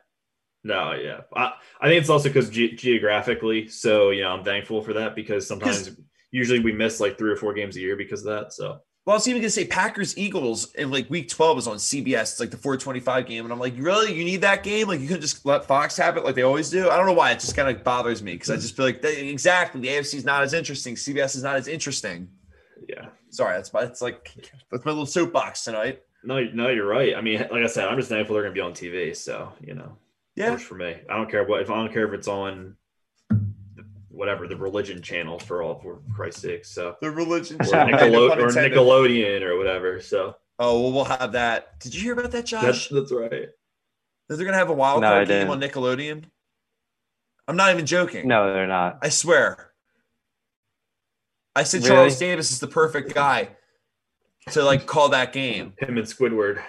No, 0.64 0.92
yeah. 0.92 1.20
I, 1.34 1.52
I 1.80 1.88
think 1.88 2.00
it's 2.00 2.10
also 2.10 2.28
because 2.28 2.50
ge- 2.50 2.76
geographically, 2.76 3.68
so 3.68 4.10
you 4.10 4.22
know, 4.22 4.30
I'm 4.30 4.44
thankful 4.44 4.82
for 4.82 4.92
that 4.94 5.14
because 5.14 5.46
sometimes 5.46 5.92
usually 6.32 6.58
we 6.58 6.72
miss 6.72 7.00
like 7.00 7.18
three 7.18 7.30
or 7.30 7.36
four 7.36 7.54
games 7.54 7.76
a 7.76 7.80
year 7.80 7.96
because 7.96 8.26
of 8.26 8.34
that. 8.34 8.52
So 8.52 8.80
well, 9.06 9.14
I 9.14 9.18
was 9.18 9.28
even 9.28 9.40
gonna 9.40 9.50
say 9.50 9.64
Packers 9.64 10.18
Eagles 10.18 10.74
in 10.74 10.90
like 10.90 11.08
week 11.08 11.28
12 11.28 11.58
is 11.58 11.68
on 11.68 11.76
CBS. 11.76 12.22
It's 12.22 12.40
like 12.40 12.50
the 12.50 12.56
425 12.56 13.26
game. 13.26 13.44
And 13.44 13.52
I'm 13.52 13.60
like, 13.60 13.74
really? 13.78 14.12
You 14.12 14.24
need 14.24 14.40
that 14.40 14.64
game? 14.64 14.88
Like 14.88 14.98
you 14.98 15.06
could 15.06 15.20
just 15.20 15.46
let 15.46 15.64
Fox 15.64 15.96
have 15.96 16.16
it 16.16 16.24
like 16.24 16.34
they 16.34 16.42
always 16.42 16.70
do. 16.70 16.90
I 16.90 16.96
don't 16.96 17.06
know 17.06 17.12
why. 17.12 17.30
It 17.30 17.38
just 17.38 17.54
kind 17.54 17.68
of 17.68 17.84
bothers 17.84 18.20
me 18.20 18.32
because 18.32 18.50
I 18.50 18.56
just 18.56 18.76
feel 18.76 18.84
like 18.84 19.02
they, 19.02 19.28
exactly 19.28 19.80
the 19.80 19.88
AFC 19.88 20.14
is 20.14 20.24
not 20.24 20.42
as 20.42 20.52
interesting. 20.52 20.96
CBS 20.96 21.36
is 21.36 21.44
not 21.44 21.54
as 21.54 21.68
interesting. 21.68 22.28
Yeah. 22.88 23.06
Sorry, 23.30 23.56
that's 23.56 23.72
my 23.72 23.82
it's 23.82 24.02
like 24.02 24.32
that's 24.70 24.84
my 24.84 24.90
little 24.90 25.06
soapbox 25.06 25.64
tonight. 25.64 26.02
No, 26.24 26.42
no, 26.52 26.68
you're 26.68 26.86
right. 26.86 27.14
I 27.16 27.20
mean, 27.20 27.38
like 27.38 27.62
I 27.62 27.66
said, 27.66 27.88
I'm 27.88 27.96
just 27.96 28.08
thankful 28.08 28.34
they're 28.34 28.42
gonna 28.42 28.54
be 28.54 28.60
on 28.60 28.72
TV. 28.72 29.16
So 29.16 29.52
you 29.60 29.74
know, 29.74 29.96
yeah, 30.34 30.56
for 30.56 30.74
me, 30.74 30.96
I 31.08 31.16
don't 31.16 31.30
care 31.30 31.44
what 31.44 31.62
if 31.62 31.70
I 31.70 31.74
don't 31.74 31.92
care 31.92 32.06
if 32.06 32.12
it's 32.12 32.28
on 32.28 32.76
whatever 34.08 34.48
the 34.48 34.56
religion 34.56 35.02
channel 35.02 35.38
for 35.38 35.62
all 35.62 35.78
for 35.78 36.00
Christ's 36.14 36.42
sake. 36.42 36.64
So 36.64 36.96
the 37.00 37.10
religion 37.10 37.58
or, 37.60 37.64
Nickelode- 37.64 38.36
or 38.38 38.48
Nickelodeon 38.48 39.42
or 39.42 39.56
whatever. 39.58 40.00
So 40.00 40.34
oh 40.58 40.80
well, 40.82 40.92
we'll 40.92 41.04
have 41.04 41.32
that. 41.32 41.78
Did 41.80 41.94
you 41.94 42.00
hear 42.02 42.14
about 42.14 42.32
that, 42.32 42.46
Josh? 42.46 42.62
That's, 42.62 42.88
that's 42.88 43.12
right. 43.12 43.30
That 44.28 44.36
they're 44.36 44.46
gonna 44.46 44.56
have 44.56 44.70
a 44.70 44.74
wild 44.74 45.02
no, 45.02 45.08
card 45.10 45.28
game 45.28 45.50
on 45.50 45.60
Nickelodeon. 45.60 46.24
I'm 47.48 47.56
not 47.56 47.72
even 47.72 47.86
joking. 47.86 48.26
No, 48.26 48.52
they're 48.52 48.66
not. 48.66 48.98
I 49.02 49.08
swear. 49.10 49.70
I 51.56 51.62
said 51.62 51.82
really? 51.82 51.94
Charles 51.94 52.18
Davis 52.18 52.52
is 52.52 52.60
the 52.60 52.68
perfect 52.68 53.14
guy 53.14 53.48
to 54.50 54.62
like 54.62 54.86
call 54.86 55.08
that 55.08 55.32
game. 55.32 55.72
Him 55.78 55.96
and 55.96 56.06
Squidward. 56.06 56.62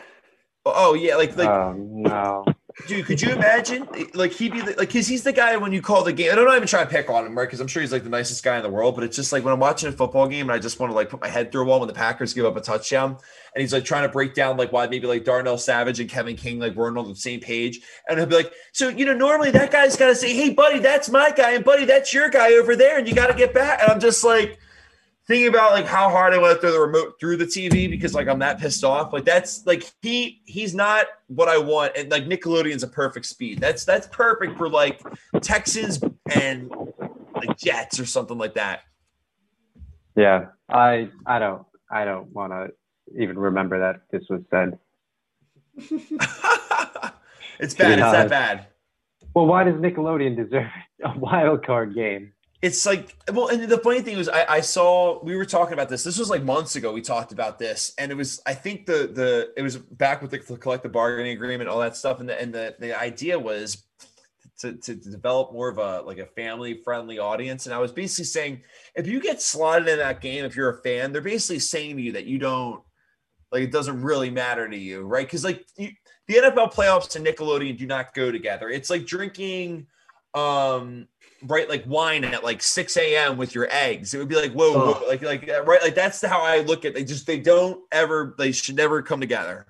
Oh, 0.65 0.73
oh 0.75 0.93
yeah, 0.93 1.17
like 1.17 1.35
like 1.35 1.49
oh, 1.49 1.73
no. 1.77 2.45
Dude, 2.88 3.05
could 3.05 3.21
you 3.21 3.31
imagine? 3.31 3.88
Like 4.13 4.31
he'd 4.31 4.53
be 4.53 4.61
the, 4.61 4.75
like, 4.77 4.93
cause 4.93 5.07
he's 5.07 5.23
the 5.23 5.33
guy 5.33 5.57
when 5.57 5.73
you 5.73 5.81
call 5.81 6.03
the 6.03 6.13
game. 6.13 6.31
I 6.31 6.35
don't 6.35 6.55
even 6.55 6.67
try 6.67 6.83
to 6.83 6.89
pick 6.89 7.09
on 7.09 7.25
him, 7.25 7.35
right? 7.35 7.45
Because 7.45 7.59
I'm 7.59 7.67
sure 7.67 7.81
he's 7.81 7.91
like 7.91 8.03
the 8.03 8.09
nicest 8.09 8.43
guy 8.43 8.55
in 8.55 8.63
the 8.63 8.69
world. 8.69 8.95
But 8.95 9.03
it's 9.03 9.15
just 9.15 9.33
like 9.33 9.43
when 9.43 9.51
I'm 9.51 9.59
watching 9.59 9.89
a 9.89 9.91
football 9.91 10.27
game 10.27 10.47
and 10.47 10.51
I 10.51 10.59
just 10.59 10.79
want 10.79 10.91
to 10.91 10.95
like 10.95 11.09
put 11.09 11.19
my 11.19 11.27
head 11.27 11.51
through 11.51 11.63
a 11.63 11.65
wall 11.65 11.79
when 11.79 11.88
the 11.88 11.93
Packers 11.93 12.33
give 12.33 12.45
up 12.45 12.55
a 12.55 12.61
touchdown, 12.61 13.17
and 13.55 13.61
he's 13.61 13.73
like 13.73 13.83
trying 13.83 14.03
to 14.03 14.09
break 14.09 14.35
down 14.35 14.55
like 14.55 14.71
why 14.71 14.88
maybe 14.88 15.07
like 15.07 15.25
Darnell 15.25 15.57
Savage 15.57 15.99
and 15.99 16.09
Kevin 16.09 16.38
King 16.38 16.59
like 16.59 16.75
weren't 16.75 16.97
on 16.97 17.09
the 17.09 17.15
same 17.15 17.39
page, 17.39 17.81
and 18.07 18.19
he'll 18.19 18.27
be 18.27 18.35
like, 18.35 18.53
so 18.73 18.88
you 18.89 19.05
know, 19.05 19.13
normally 19.13 19.51
that 19.51 19.71
guy's 19.71 19.97
got 19.97 20.07
to 20.07 20.15
say, 20.15 20.33
hey, 20.33 20.51
buddy, 20.51 20.79
that's 20.79 21.09
my 21.09 21.31
guy, 21.31 21.53
and 21.53 21.65
buddy, 21.65 21.83
that's 21.83 22.13
your 22.13 22.29
guy 22.29 22.53
over 22.53 22.75
there, 22.75 22.99
and 22.99 23.07
you 23.07 23.13
got 23.15 23.27
to 23.27 23.33
get 23.33 23.53
back. 23.53 23.81
And 23.81 23.91
I'm 23.91 23.99
just 23.99 24.23
like 24.23 24.59
thinking 25.28 25.47
about 25.47 25.71
like 25.71 25.86
how 25.86 26.09
hard 26.09 26.34
I 26.34 26.38
want 26.38 26.55
to 26.55 26.61
throw 26.61 26.71
the 26.71 26.80
remote 26.80 27.19
through 27.19 27.38
the 27.38 27.45
TV 27.45 27.89
because 27.89 28.13
like 28.13 28.28
I'm 28.28 28.39
that 28.39 28.59
pissed 28.59 28.84
off. 28.84 29.13
Like 29.13 29.25
that's 29.25 29.65
like 29.65 29.84
he 30.01 30.41
he's 30.45 30.73
not 30.73 31.07
what 31.28 31.49
I 31.49 31.57
want. 31.57 31.93
And 31.97 32.09
like 32.09 32.25
Nickelodeon's 32.25 32.84
a 32.84 32.88
perfect 32.88 33.25
speed. 33.25 33.59
That's 33.59 33.84
that's 33.86 34.07
perfect 34.07 34.57
for 34.57 34.69
like 34.69 35.01
Texans 35.41 35.99
and 36.34 36.71
like 37.36 37.57
Jets 37.57 37.99
or 37.99 38.05
something 38.05 38.38
like 38.38 38.55
that. 38.55 38.82
Yeah, 40.15 40.47
I 40.69 41.09
I 41.25 41.39
don't 41.39 41.65
I 41.91 42.05
don't 42.05 42.32
want 42.32 42.53
to 42.53 42.71
even 43.21 43.38
remember 43.38 43.80
that 43.80 44.01
this 44.11 44.23
was 44.30 44.41
said. 44.49 44.80
it's 47.59 47.73
bad. 47.75 47.99
It's 47.99 48.01
that 48.01 48.25
uh, 48.25 48.30
bad. 48.30 48.67
Well, 49.34 49.45
why 49.45 49.63
does 49.65 49.75
Nickelodeon 49.75 50.36
deserve 50.36 50.67
a 51.03 51.17
wild 51.17 51.65
card 51.65 51.93
game? 51.93 52.34
It's 52.61 52.85
like, 52.87 53.15
well, 53.31 53.49
and 53.49 53.63
the 53.63 53.77
funny 53.77 54.01
thing 54.01 54.17
was, 54.17 54.27
I, 54.27 54.45
I, 54.55 54.61
saw 54.61 55.23
we 55.23 55.35
were 55.35 55.45
talking 55.45 55.73
about 55.73 55.89
this. 55.89 56.03
This 56.03 56.17
was 56.17 56.29
like 56.29 56.43
months 56.43 56.75
ago. 56.75 56.91
We 56.91 57.01
talked 57.01 57.31
about 57.31 57.59
this, 57.59 57.93
and 57.99 58.11
it 58.11 58.15
was, 58.15 58.41
I 58.47 58.55
think 58.55 58.87
the 58.87 59.11
the 59.13 59.53
it 59.55 59.61
was 59.61 59.77
back 59.77 60.23
with 60.23 60.31
the, 60.31 60.39
the 60.39 60.57
collective 60.57 60.91
bargaining 60.91 61.33
agreement, 61.33 61.69
all 61.69 61.79
that 61.81 61.95
stuff, 61.95 62.19
and 62.19 62.27
the 62.27 62.41
and 62.41 62.51
the 62.51 62.75
the 62.79 62.99
idea 62.99 63.37
was 63.37 63.83
to, 64.59 64.73
to, 64.73 64.95
develop 64.95 65.53
more 65.53 65.69
of 65.69 65.77
a 65.77 66.01
like 66.01 66.17
a 66.17 66.25
family 66.25 66.81
friendly 66.83 67.19
audience. 67.19 67.65
And 67.65 67.75
I 67.75 67.77
was 67.77 67.91
basically 67.91 68.25
saying, 68.25 68.63
if 68.95 69.07
you 69.07 69.21
get 69.21 69.41
slotted 69.41 69.87
in 69.87 69.99
that 69.99 70.21
game, 70.21 70.45
if 70.45 70.55
you're 70.55 70.69
a 70.69 70.81
fan, 70.81 71.11
they're 71.11 71.21
basically 71.21 71.59
saying 71.59 71.97
to 71.97 72.01
you 72.01 72.13
that 72.13 72.25
you 72.25 72.39
don't 72.39 72.81
like 73.51 73.63
it 73.63 73.71
doesn't 73.71 74.01
really 74.01 74.29
matter 74.29 74.67
to 74.67 74.77
you, 74.77 75.03
right? 75.03 75.25
Because 75.25 75.43
like 75.43 75.65
you, 75.77 75.91
the 76.27 76.35
NFL 76.35 76.73
playoffs 76.73 77.15
and 77.15 77.25
Nickelodeon 77.25 77.77
do 77.77 77.85
not 77.85 78.13
go 78.13 78.31
together. 78.31 78.69
It's 78.69 78.89
like 78.89 79.05
drinking 79.05 79.87
um 80.33 81.07
right 81.43 81.69
like 81.69 81.83
wine 81.88 82.23
at 82.23 82.43
like 82.43 82.61
6 82.61 82.97
a.m 82.97 83.38
with 83.38 83.53
your 83.53 83.67
eggs 83.69 84.13
it 84.13 84.17
would 84.17 84.27
be 84.27 84.35
like 84.35 84.53
whoa, 84.53 84.73
oh. 84.73 84.93
whoa 84.93 85.07
like 85.07 85.21
like 85.21 85.49
uh, 85.49 85.63
right 85.63 85.81
like 85.81 85.95
that's 85.95 86.23
how 86.25 86.41
i 86.41 86.61
look 86.61 86.85
at 86.85 86.91
it. 86.91 86.93
they 86.95 87.03
just 87.03 87.27
they 87.27 87.39
don't 87.39 87.81
ever 87.91 88.35
they 88.38 88.51
should 88.51 88.75
never 88.75 89.01
come 89.01 89.19
together 89.19 89.65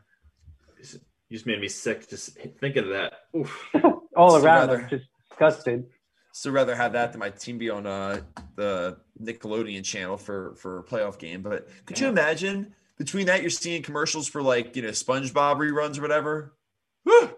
you 1.29 1.35
just 1.35 1.45
made 1.45 1.59
me 1.59 1.67
sick 1.67 2.09
just 2.09 2.37
thinking 2.59 2.83
of 2.83 2.89
that 2.89 3.13
all 4.15 4.35
around 4.35 4.69
rather, 4.69 4.87
just 4.89 5.05
disgusted 5.29 5.85
so 6.31 6.51
rather 6.51 6.75
have 6.75 6.93
that 6.93 7.11
than 7.11 7.19
my 7.19 7.29
team 7.29 7.57
be 7.57 7.69
on 7.69 7.85
uh 7.85 8.19
the 8.55 8.97
nickelodeon 9.21 9.83
channel 9.83 10.17
for 10.17 10.55
for 10.55 10.79
a 10.79 10.83
playoff 10.83 11.19
game 11.19 11.41
but 11.41 11.67
could 11.85 11.99
yeah. 11.99 12.05
you 12.05 12.11
imagine 12.11 12.73
between 12.97 13.27
that, 13.27 13.41
you're 13.41 13.49
seeing 13.49 13.83
commercials 13.83 14.27
for 14.27 14.41
like 14.41 14.75
you 14.75 14.81
know 14.81 14.89
SpongeBob 14.89 15.57
reruns 15.57 15.97
or 15.97 16.01
whatever. 16.01 16.53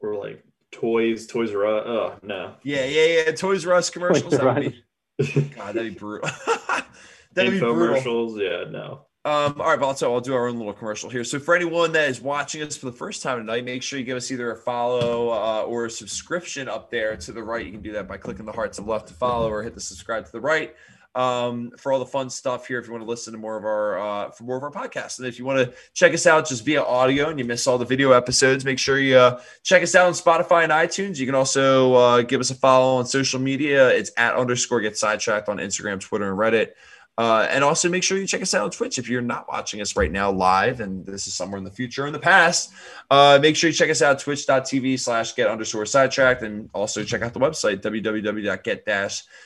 Or 0.00 0.16
like 0.16 0.44
toys, 0.74 1.26
Toys 1.26 1.54
R 1.54 1.66
Us. 1.66 1.84
Oh 1.86 2.14
no. 2.22 2.54
Yeah, 2.62 2.84
yeah, 2.84 3.24
yeah. 3.26 3.32
Toys 3.32 3.66
R 3.66 3.74
Us 3.74 3.90
commercials. 3.90 4.32
That 4.32 4.44
would 4.44 4.74
be, 5.18 5.40
God, 5.56 5.74
that'd 5.74 5.94
be 5.94 5.98
brutal. 5.98 6.28
that'd 7.32 7.52
be 7.52 7.58
brutal. 7.58 8.40
Yeah, 8.40 8.64
no. 8.70 9.06
Um, 9.26 9.58
all 9.58 9.70
right, 9.70 9.80
but 9.80 9.86
also 9.86 10.12
I'll 10.12 10.20
do 10.20 10.34
our 10.34 10.48
own 10.48 10.58
little 10.58 10.74
commercial 10.74 11.08
here. 11.08 11.24
So 11.24 11.38
for 11.38 11.54
anyone 11.54 11.92
that 11.92 12.10
is 12.10 12.20
watching 12.20 12.62
us 12.62 12.76
for 12.76 12.84
the 12.86 12.92
first 12.92 13.22
time 13.22 13.38
tonight, 13.38 13.64
make 13.64 13.82
sure 13.82 13.98
you 13.98 14.04
give 14.04 14.18
us 14.18 14.30
either 14.30 14.50
a 14.50 14.56
follow 14.56 15.30
uh, 15.30 15.62
or 15.62 15.86
a 15.86 15.90
subscription 15.90 16.68
up 16.68 16.90
there 16.90 17.16
to 17.16 17.32
the 17.32 17.42
right. 17.42 17.64
You 17.64 17.72
can 17.72 17.80
do 17.80 17.92
that 17.92 18.06
by 18.06 18.18
clicking 18.18 18.44
the 18.44 18.52
hearts 18.52 18.78
of 18.78 18.86
left 18.86 19.08
to 19.08 19.14
follow 19.14 19.48
or 19.48 19.62
hit 19.62 19.74
the 19.74 19.80
subscribe 19.80 20.26
to 20.26 20.32
the 20.32 20.40
right 20.40 20.74
um, 21.14 21.72
for 21.78 21.92
all 21.92 21.98
the 21.98 22.06
fun 22.06 22.28
stuff 22.30 22.66
here. 22.66 22.78
If 22.78 22.86
you 22.86 22.92
want 22.92 23.04
to 23.04 23.08
listen 23.08 23.32
to 23.32 23.38
more 23.38 23.56
of 23.56 23.64
our 23.64 23.98
uh, 23.98 24.30
for 24.30 24.44
more 24.44 24.56
of 24.56 24.62
our 24.62 24.70
podcasts, 24.70 25.18
and 25.18 25.28
if 25.28 25.38
you 25.38 25.44
want 25.44 25.58
to 25.58 25.76
check 25.92 26.12
us 26.12 26.26
out 26.26 26.48
just 26.48 26.64
via 26.64 26.82
audio 26.82 27.28
and 27.28 27.38
you 27.38 27.44
miss 27.44 27.66
all 27.66 27.78
the 27.78 27.84
video 27.84 28.12
episodes, 28.12 28.64
make 28.64 28.78
sure 28.78 28.98
you 28.98 29.16
uh, 29.16 29.40
check 29.62 29.82
us 29.82 29.94
out 29.94 30.06
on 30.06 30.12
Spotify 30.12 30.64
and 30.64 30.72
iTunes. 30.72 31.18
You 31.18 31.26
can 31.26 31.34
also 31.34 31.94
uh, 31.94 32.22
give 32.22 32.40
us 32.40 32.50
a 32.50 32.54
follow 32.54 32.96
on 32.96 33.06
social 33.06 33.40
media. 33.40 33.88
It's 33.90 34.10
at 34.16 34.34
underscore 34.34 34.80
get 34.80 34.96
sidetracked 34.96 35.48
on 35.48 35.58
Instagram, 35.58 36.00
Twitter, 36.00 36.28
and 36.28 36.38
Reddit. 36.38 36.72
Uh, 37.16 37.46
and 37.48 37.62
also 37.62 37.88
make 37.88 38.02
sure 38.02 38.18
you 38.18 38.26
check 38.26 38.42
us 38.42 38.54
out 38.54 38.64
on 38.64 38.70
Twitch 38.70 38.98
if 38.98 39.08
you're 39.08 39.22
not 39.22 39.46
watching 39.46 39.80
us 39.80 39.96
right 39.96 40.10
now 40.10 40.32
live, 40.32 40.80
and 40.80 41.06
this 41.06 41.28
is 41.28 41.34
somewhere 41.34 41.58
in 41.58 41.64
the 41.64 41.70
future 41.70 42.04
or 42.04 42.06
in 42.08 42.12
the 42.12 42.18
past. 42.18 42.72
Uh, 43.10 43.38
make 43.40 43.54
sure 43.54 43.70
you 43.70 43.74
check 43.74 43.90
us 43.90 44.02
out 44.02 44.18
twitch.tv 44.18 44.98
slash 44.98 45.34
get 45.34 45.48
underscore 45.48 45.86
sidetracked, 45.86 46.42
and 46.42 46.68
also 46.74 47.04
check 47.04 47.22
out 47.22 47.32
the 47.32 47.38
website 47.38 47.80
www.get 47.80 48.84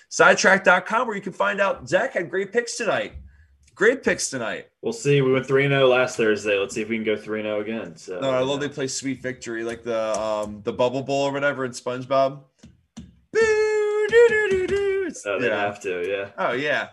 sidetrack.com 0.08 1.06
where 1.06 1.16
you 1.16 1.22
can 1.22 1.32
find 1.32 1.60
out 1.60 1.86
Zach 1.88 2.14
had 2.14 2.30
great 2.30 2.52
picks 2.52 2.76
tonight. 2.76 3.12
Great 3.74 4.02
picks 4.02 4.30
tonight. 4.30 4.68
We'll 4.82 4.92
see. 4.92 5.20
We 5.20 5.30
went 5.30 5.46
3 5.46 5.68
0 5.68 5.86
last 5.86 6.16
Thursday. 6.16 6.58
Let's 6.58 6.74
see 6.74 6.82
if 6.82 6.88
we 6.88 6.96
can 6.96 7.04
go 7.04 7.16
3 7.16 7.42
0 7.42 7.60
again. 7.60 7.96
So, 7.96 8.18
no, 8.18 8.30
I 8.30 8.40
love 8.40 8.60
they 8.60 8.68
play 8.68 8.88
Sweet 8.88 9.22
Victory, 9.22 9.62
like 9.62 9.84
the 9.84 10.18
um 10.18 10.62
the 10.64 10.72
bubble 10.72 11.02
bowl 11.02 11.24
or 11.24 11.32
whatever 11.32 11.64
in 11.64 11.70
SpongeBob. 11.72 12.40
Oh, 15.26 15.38
they 15.38 15.48
yeah. 15.48 15.60
have 15.60 15.80
to, 15.80 16.08
yeah. 16.08 16.30
Oh 16.38 16.52
yeah. 16.52 16.88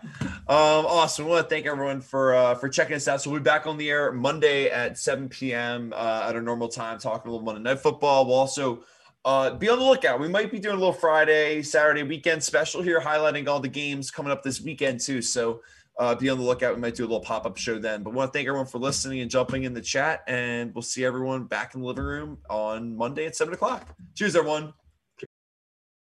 Um, 0.48 0.86
awesome. 0.86 1.24
We 1.24 1.32
want 1.32 1.48
to 1.48 1.54
thank 1.54 1.66
everyone 1.66 2.00
for 2.00 2.34
uh, 2.34 2.54
for 2.54 2.68
checking 2.68 2.96
us 2.96 3.08
out. 3.08 3.20
So 3.20 3.30
we'll 3.30 3.40
be 3.40 3.44
back 3.44 3.66
on 3.66 3.76
the 3.76 3.90
air 3.90 4.12
Monday 4.12 4.68
at 4.70 4.98
7 4.98 5.28
p.m. 5.28 5.92
Uh, 5.94 6.26
at 6.28 6.36
a 6.36 6.40
normal 6.40 6.68
time, 6.68 6.98
talking 6.98 7.28
a 7.28 7.32
little 7.32 7.44
Monday 7.44 7.62
Night 7.62 7.80
Football. 7.80 8.26
We'll 8.26 8.36
also 8.36 8.84
uh, 9.24 9.54
be 9.54 9.68
on 9.68 9.78
the 9.78 9.84
lookout. 9.84 10.20
We 10.20 10.28
might 10.28 10.52
be 10.52 10.60
doing 10.60 10.76
a 10.76 10.78
little 10.78 10.92
Friday, 10.92 11.62
Saturday 11.62 12.04
weekend 12.04 12.42
special 12.42 12.80
here, 12.80 13.00
highlighting 13.00 13.48
all 13.48 13.58
the 13.58 13.68
games 13.68 14.10
coming 14.10 14.30
up 14.30 14.42
this 14.42 14.60
weekend 14.60 15.00
too. 15.00 15.20
So 15.20 15.62
uh, 15.98 16.14
be 16.14 16.28
on 16.28 16.38
the 16.38 16.44
lookout. 16.44 16.74
We 16.74 16.80
might 16.80 16.94
do 16.94 17.02
a 17.02 17.08
little 17.08 17.20
pop 17.20 17.46
up 17.46 17.56
show 17.56 17.78
then. 17.78 18.02
But 18.02 18.10
we 18.10 18.16
want 18.16 18.32
to 18.32 18.38
thank 18.38 18.46
everyone 18.46 18.66
for 18.66 18.78
listening 18.78 19.20
and 19.20 19.30
jumping 19.30 19.64
in 19.64 19.74
the 19.74 19.80
chat. 19.80 20.22
And 20.28 20.74
we'll 20.74 20.82
see 20.82 21.04
everyone 21.04 21.44
back 21.44 21.74
in 21.74 21.80
the 21.80 21.86
living 21.86 22.04
room 22.04 22.38
on 22.48 22.96
Monday 22.96 23.26
at 23.26 23.34
seven 23.34 23.54
o'clock. 23.54 23.94
Cheers, 24.14 24.36
everyone. 24.36 24.72